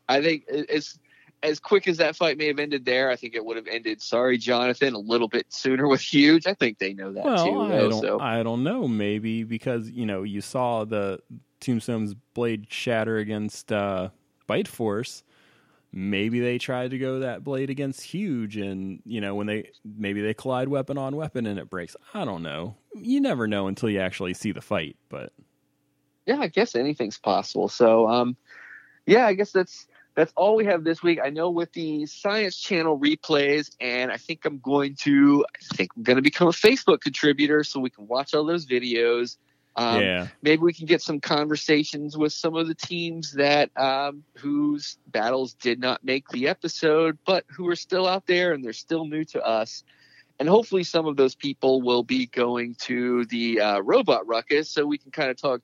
I 0.09 0.21
think 0.21 0.49
as 0.49 0.99
as 1.41 1.59
quick 1.59 1.87
as 1.87 1.97
that 1.97 2.15
fight 2.15 2.37
may 2.37 2.47
have 2.47 2.59
ended 2.59 2.83
there, 2.83 3.09
I 3.09 3.15
think 3.15 3.35
it 3.35 3.45
would 3.45 3.55
have 3.57 3.67
ended. 3.67 4.01
Sorry, 4.01 4.37
Jonathan, 4.37 4.93
a 4.95 4.99
little 4.99 5.27
bit 5.29 5.45
sooner 5.49 5.87
with 5.87 6.01
Huge. 6.01 6.45
I 6.45 6.53
think 6.53 6.79
they 6.79 6.93
know 6.93 7.13
that 7.13 7.23
well 7.23 7.45
too. 7.45 7.61
I 7.61 7.67
though, 7.69 7.89
don't 7.89 8.01
so 8.01 8.19
I 8.19 8.43
don't 8.43 8.63
know 8.63 8.87
maybe 8.87 9.43
because 9.43 9.89
you 9.89 10.05
know 10.05 10.23
you 10.23 10.41
saw 10.41 10.83
the 10.83 11.19
Tombstone's 11.61 12.15
blade 12.33 12.67
shatter 12.69 13.17
against 13.17 13.71
uh 13.71 14.09
Bite 14.45 14.67
Force 14.67 15.23
maybe 15.95 16.39
they 16.39 16.57
tried 16.57 16.89
to 16.91 16.97
go 16.97 17.19
that 17.19 17.43
blade 17.43 17.69
against 17.69 18.01
huge 18.01 18.57
and 18.57 18.99
you 19.05 19.21
know 19.21 19.35
when 19.35 19.47
they 19.47 19.69
maybe 19.85 20.21
they 20.21 20.33
collide 20.33 20.67
weapon 20.67 20.97
on 20.97 21.15
weapon 21.15 21.45
and 21.45 21.59
it 21.59 21.69
breaks 21.69 21.95
i 22.15 22.25
don't 22.25 22.41
know 22.41 22.75
you 22.95 23.21
never 23.21 23.47
know 23.47 23.67
until 23.67 23.89
you 23.89 23.99
actually 23.99 24.33
see 24.33 24.51
the 24.51 24.61
fight 24.61 24.97
but 25.07 25.31
yeah, 26.25 26.39
I 26.39 26.47
guess 26.47 26.75
anything's 26.75 27.17
possible. 27.17 27.67
So 27.67 28.07
um, 28.07 28.37
yeah, 29.05 29.25
I 29.25 29.33
guess 29.33 29.51
that's 29.51 29.87
that's 30.15 30.31
all 30.35 30.55
we 30.55 30.65
have 30.65 30.83
this 30.83 31.01
week. 31.01 31.19
I 31.23 31.29
know 31.29 31.49
with 31.49 31.73
the 31.73 32.05
Science 32.05 32.57
Channel 32.57 32.99
replays, 32.99 33.71
and 33.81 34.11
I 34.11 34.17
think 34.17 34.45
I'm 34.45 34.59
going 34.59 34.95
to 35.01 35.45
I 35.49 35.75
think 35.75 35.91
I'm 35.95 36.03
going 36.03 36.17
to 36.17 36.21
become 36.21 36.47
a 36.47 36.51
Facebook 36.51 37.01
contributor 37.01 37.63
so 37.63 37.79
we 37.79 37.89
can 37.89 38.07
watch 38.07 38.33
all 38.33 38.45
those 38.45 38.65
videos. 38.65 39.37
Um, 39.75 40.01
yeah 40.01 40.27
maybe 40.41 40.61
we 40.61 40.73
can 40.73 40.85
get 40.85 41.01
some 41.01 41.19
conversations 41.19 42.17
with 42.17 42.33
some 42.33 42.55
of 42.55 42.67
the 42.67 42.75
teams 42.75 43.33
that 43.33 43.71
um, 43.77 44.23
whose 44.37 44.97
battles 45.07 45.55
did 45.55 45.79
not 45.79 46.03
make 46.03 46.27
the 46.29 46.47
episode, 46.47 47.17
but 47.25 47.45
who 47.49 47.67
are 47.69 47.75
still 47.75 48.07
out 48.07 48.27
there 48.27 48.53
and 48.53 48.63
they're 48.63 48.73
still 48.73 49.05
new 49.05 49.25
to 49.25 49.43
us. 49.43 49.83
And 50.39 50.49
hopefully, 50.49 50.83
some 50.83 51.05
of 51.05 51.15
those 51.15 51.35
people 51.35 51.81
will 51.81 52.03
be 52.03 52.25
going 52.25 52.75
to 52.81 53.25
the 53.25 53.61
uh, 53.61 53.79
robot 53.79 54.27
ruckus, 54.27 54.69
so 54.69 54.85
we 54.85 54.97
can 54.97 55.11
kind 55.11 55.29
of 55.29 55.37
talk 55.37 55.61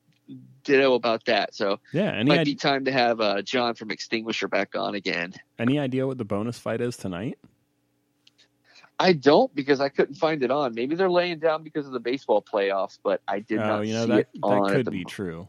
ditto 0.63 0.93
about 0.93 1.25
that. 1.25 1.55
So 1.55 1.79
yeah 1.91 2.11
any, 2.13 2.29
might 2.29 2.41
id- 2.41 2.45
be 2.45 2.55
time 2.55 2.85
to 2.85 2.91
have 2.91 3.19
uh, 3.19 3.41
John 3.41 3.73
from 3.73 3.91
Extinguisher 3.91 4.47
back 4.47 4.75
on 4.75 4.95
again. 4.95 5.33
any 5.57 5.79
idea 5.79 6.05
what 6.05 6.17
the 6.17 6.25
bonus 6.25 6.59
fight 6.59 6.81
is 6.81 6.95
tonight 6.95 7.39
I 8.99 9.13
don't 9.13 9.53
because 9.55 9.79
I 9.79 9.87
couldn't 9.89 10.15
find 10.15 10.43
it 10.43 10.51
on. 10.51 10.75
Maybe 10.75 10.95
they're 10.95 11.09
laying 11.09 11.39
down 11.39 11.63
because 11.63 11.87
of 11.87 11.93
the 11.93 11.99
baseball 12.01 12.43
playoffs, 12.43 12.99
but 13.01 13.21
I 13.27 13.39
did 13.39 13.59
oh 13.59 13.67
not 13.67 13.87
you 13.87 13.93
know 13.93 14.05
see 14.05 14.11
that 14.11 14.19
it 14.19 14.27
on 14.43 14.63
that 14.67 14.73
could 14.73 14.91
be 14.91 15.05
true 15.05 15.47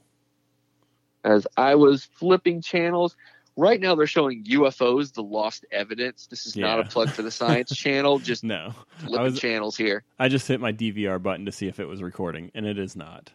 as 1.25 1.47
I 1.57 1.75
was 1.75 2.05
flipping 2.05 2.63
channels. 2.63 3.17
Right 3.57 3.81
now, 3.81 3.95
they're 3.95 4.07
showing 4.07 4.45
UFOs, 4.45 5.13
the 5.13 5.23
lost 5.23 5.67
evidence. 5.71 6.29
This 6.29 6.47
is 6.47 6.57
not 6.57 6.79
a 6.79 6.85
plug 6.85 7.11
for 7.11 7.23
the 7.23 7.31
Science 7.43 7.75
Channel. 7.77 8.21
Just 8.21 8.45
no 8.45 8.73
flipping 8.99 9.23
was- 9.25 9.41
channels 9.41 9.77
here. 9.77 10.05
i 10.19 10.29
just 10.29 10.47
hit 10.47 10.61
my 10.61 10.73
dvr 10.73 11.21
button 11.23 11.45
to 11.47 11.53
see 11.53 11.67
if 11.67 11.81
it 11.81 11.87
was 11.87 12.03
recording 12.03 12.51
and 12.55 12.67
it 12.67 12.79
is 12.79 12.95
not 12.95 13.33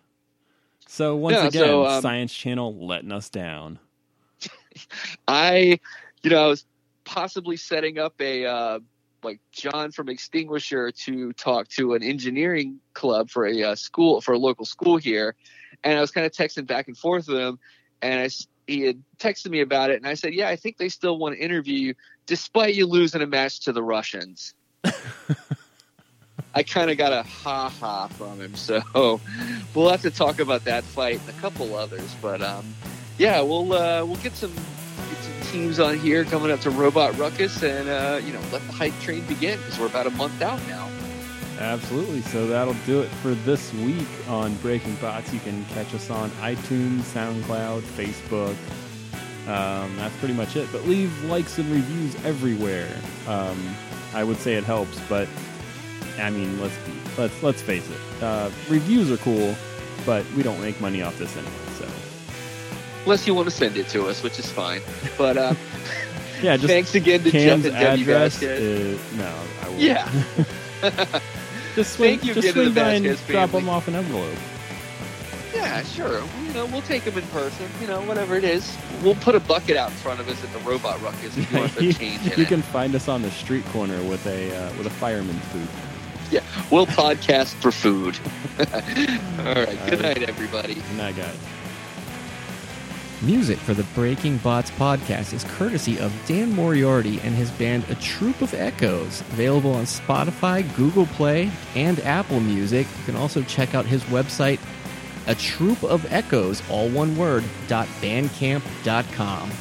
so 0.88 1.16
once 1.16 1.36
Yeah, 1.36 1.48
again 1.48 1.64
so, 1.66 1.86
um, 1.86 2.02
science 2.02 2.34
channel 2.34 2.86
letting 2.86 3.12
us 3.12 3.30
down 3.30 3.80
I, 5.28 5.80
you 6.24 6.30
know, 6.30 6.46
I 6.46 6.48
was 6.48 6.66
possibly 7.04 7.58
setting 7.58 7.98
up 7.98 8.14
a 8.20 8.46
uh, 8.46 8.80
like 9.26 9.40
John 9.52 9.92
from 9.92 10.10
Extinguisher 10.10 10.92
to 10.92 11.34
talk 11.34 11.68
to 11.70 11.94
an 11.94 12.04
engineering 12.04 12.80
club 12.94 13.30
for 13.30 13.46
a 13.46 13.64
uh, 13.64 13.76
school 13.76 14.22
for 14.22 14.34
a 14.34 14.38
local 14.38 14.66
school 14.66 14.98
here, 14.98 15.36
and 15.84 15.98
I 15.98 16.02
was 16.02 16.12
kind 16.12 16.26
of 16.26 16.32
texting 16.32 16.66
back 16.66 16.88
and 16.88 16.98
forth 16.98 17.28
with 17.28 17.40
him, 17.40 17.60
and 18.02 18.22
I 18.22 18.30
he 18.68 18.82
had 18.82 19.04
texted 19.20 19.50
me 19.50 19.62
about 19.62 19.90
it, 19.90 19.98
and 19.98 20.08
I 20.08 20.16
said, 20.16 20.34
yeah, 20.34 20.50
I 20.50 20.56
think 20.56 20.78
they 20.78 20.90
still 20.90 21.18
want 21.18 21.36
to 21.36 21.42
interview 21.44 21.76
you 21.76 21.96
despite 22.26 22.74
you 22.76 22.88
losing 22.88 23.22
a 23.22 23.28
match 23.28 23.62
to 23.62 23.72
the 23.72 23.84
Russians. 23.84 24.54
I 26.56 26.64
kind 26.64 26.90
of 26.90 26.98
got 26.98 27.12
a 27.12 27.24
ha 27.24 27.70
ha 27.70 28.08
from 28.08 28.40
him, 28.40 28.56
so 28.56 28.82
we'll 29.76 29.90
have 29.90 30.02
to 30.04 30.12
talk 30.12 30.40
about 30.40 30.64
that 30.66 30.84
fight 30.84 31.20
and 31.20 31.30
a 31.30 31.40
couple 31.42 31.76
others. 31.76 32.16
But 32.22 32.42
um, 32.42 32.74
yeah, 33.18 33.42
we'll 33.42 33.74
uh, 33.74 34.06
we'll 34.06 34.16
get 34.18 34.34
some 34.34 34.54
teams 35.56 35.80
on 35.80 35.98
here 35.98 36.26
coming 36.26 36.52
up 36.52 36.60
to 36.60 36.70
Robot 36.70 37.18
Ruckus, 37.18 37.64
and 37.64 37.88
uh, 37.88 38.20
you 38.26 38.34
know 38.34 38.42
let 38.52 38.62
the 38.68 38.74
hype 38.74 38.98
train 39.00 39.24
begin 39.26 39.58
because 39.60 39.80
we're 39.80 39.86
about 39.88 40.06
a 40.06 40.12
month 40.12 40.42
out 40.42 40.60
now. 40.68 40.90
Absolutely. 41.60 42.22
So 42.24 42.46
that'll 42.46 42.74
do 42.86 43.00
it 43.00 43.08
for 43.08 43.36
this 43.36 43.74
week 43.76 44.08
on 44.28 44.56
Breaking 44.56 44.96
Bots. 44.96 45.34
You 45.34 45.40
can 45.40 45.64
catch 45.68 45.94
us 45.94 46.10
on 46.10 46.30
iTunes, 46.32 47.04
SoundCloud, 47.04 47.82
Facebook. 47.84 48.56
Um, 49.48 49.96
that's 49.96 50.16
pretty 50.18 50.34
much 50.34 50.58
it. 50.58 50.68
But 50.74 50.86
leave 50.88 51.24
likes 51.24 51.58
and 51.58 51.72
reviews 51.72 52.16
everywhere. 52.26 52.94
Um, 53.26 53.58
I 54.14 54.26
would 54.26 54.38
say 54.38 54.56
it 54.56 54.66
helps, 54.66 55.00
but 55.08 55.30
I 56.20 56.32
mean, 56.32 56.60
let's 56.60 56.76
be, 56.80 56.92
let's 57.18 57.44
let's 57.44 57.62
face 57.62 57.90
it. 57.90 58.22
Uh, 58.22 58.50
reviews 58.68 59.10
are 59.10 59.18
cool, 59.24 59.56
but 60.06 60.30
we 60.34 60.44
don't 60.44 60.60
make 60.60 60.82
money 60.82 61.02
off 61.02 61.18
this 61.18 61.38
anyway. 61.38 61.65
Unless 63.06 63.26
you 63.28 63.34
want 63.36 63.48
to 63.48 63.56
send 63.56 63.78
it 63.78 63.88
to 63.90 64.08
us, 64.08 64.22
which 64.24 64.38
is 64.40 64.52
fine. 64.52 64.82
But 65.18 65.38
uh, 65.38 65.54
yeah, 66.42 66.58
just 66.58 66.68
thanks 66.68 66.96
again 66.96 67.24
to 67.24 67.32
Cam's 67.32 67.64
Jeff 67.64 67.74
and 67.74 67.82
Debbie 67.82 68.02
address 68.02 68.34
Vasquez. 68.34 68.60
is 68.62 69.14
no. 69.14 69.34
I 69.62 69.68
won't. 69.70 69.80
Yeah. 69.80 70.12
just 71.76 71.94
swing, 71.94 72.20
Thank 72.20 72.24
you 72.26 72.34
just 72.34 72.50
swing 72.52 72.74
by 72.74 72.94
and 72.94 73.06
Vasquez 73.06 73.28
drop 73.28 73.52
them 73.52 73.70
off 73.70 73.88
an 73.88 73.96
envelope. 73.96 74.36
Yeah, 75.54 75.84
sure. 75.84 76.22
You 76.48 76.54
know, 76.54 76.66
we'll 76.66 76.82
take 76.82 77.06
them 77.06 77.18
in 77.18 77.26
person. 77.28 77.68
You 77.80 77.88
know, 77.88 78.02
whatever 78.02 78.36
it 78.36 78.44
is. 78.44 78.78
We'll 79.04 79.16
put 79.16 79.36
a 79.36 79.40
bucket 79.40 79.78
out 79.78 79.90
in 79.92 79.96
front 79.98 80.20
of 80.20 80.28
us 80.28 80.44
at 80.44 80.52
the 80.52 80.60
Robot 80.60 81.02
Ruckus 81.02 81.38
if 81.38 81.52
you 81.52 81.60
want 81.60 81.72
to 81.74 81.94
change 82.00 82.22
you 82.38 82.44
it. 82.44 82.48
can 82.48 82.62
find 82.62 82.94
us 82.96 83.08
on 83.08 83.22
the 83.22 83.32
street 83.32 83.66
corner 83.68 84.02
with 84.04 84.26
a 84.28 84.56
uh, 84.56 84.78
with 84.78 84.88
a 84.88 84.92
fireman's 84.92 85.44
boot. 85.54 85.68
Yeah, 86.32 86.42
we'll 86.72 86.88
podcast 86.88 87.54
for 87.62 87.72
food. 87.72 88.18
All 88.60 89.54
right. 89.64 89.80
Good 89.90 90.02
night, 90.02 90.24
everybody. 90.24 90.74
Good 90.76 90.98
night, 90.98 91.16
guys. 91.16 91.38
Music 93.22 93.58
for 93.58 93.74
the 93.74 93.84
Breaking 93.96 94.38
Bots 94.38 94.70
podcast 94.72 95.34
is 95.34 95.46
courtesy 95.46 95.98
of 96.00 96.14
Dan 96.28 96.54
Moriarty 96.54 97.22
and 97.22 97.34
his 97.34 97.50
band 97.52 97.86
A 97.90 97.96
Troop 97.96 98.42
of 98.42 98.54
Echoes, 98.54 99.22
available 99.22 99.74
on 99.74 99.86
Spotify, 99.86 100.76
Google 100.76 101.06
Play, 101.06 101.50
and 101.76 102.00
Apple 102.02 102.42
Music. 102.42 102.86
You 103.00 103.06
can 103.06 103.16
also 103.16 103.42
check 103.44 103.74
out 103.74 103.86
his 103.86 104.04
website, 104.06 104.60
A 105.28 105.36
Troop 105.36 105.82
of 105.84 106.12
Echoes, 106.12 106.62
all 106.70 106.90
one 106.90 107.16
word, 107.16 107.44
bandcamp.com. 107.68 109.52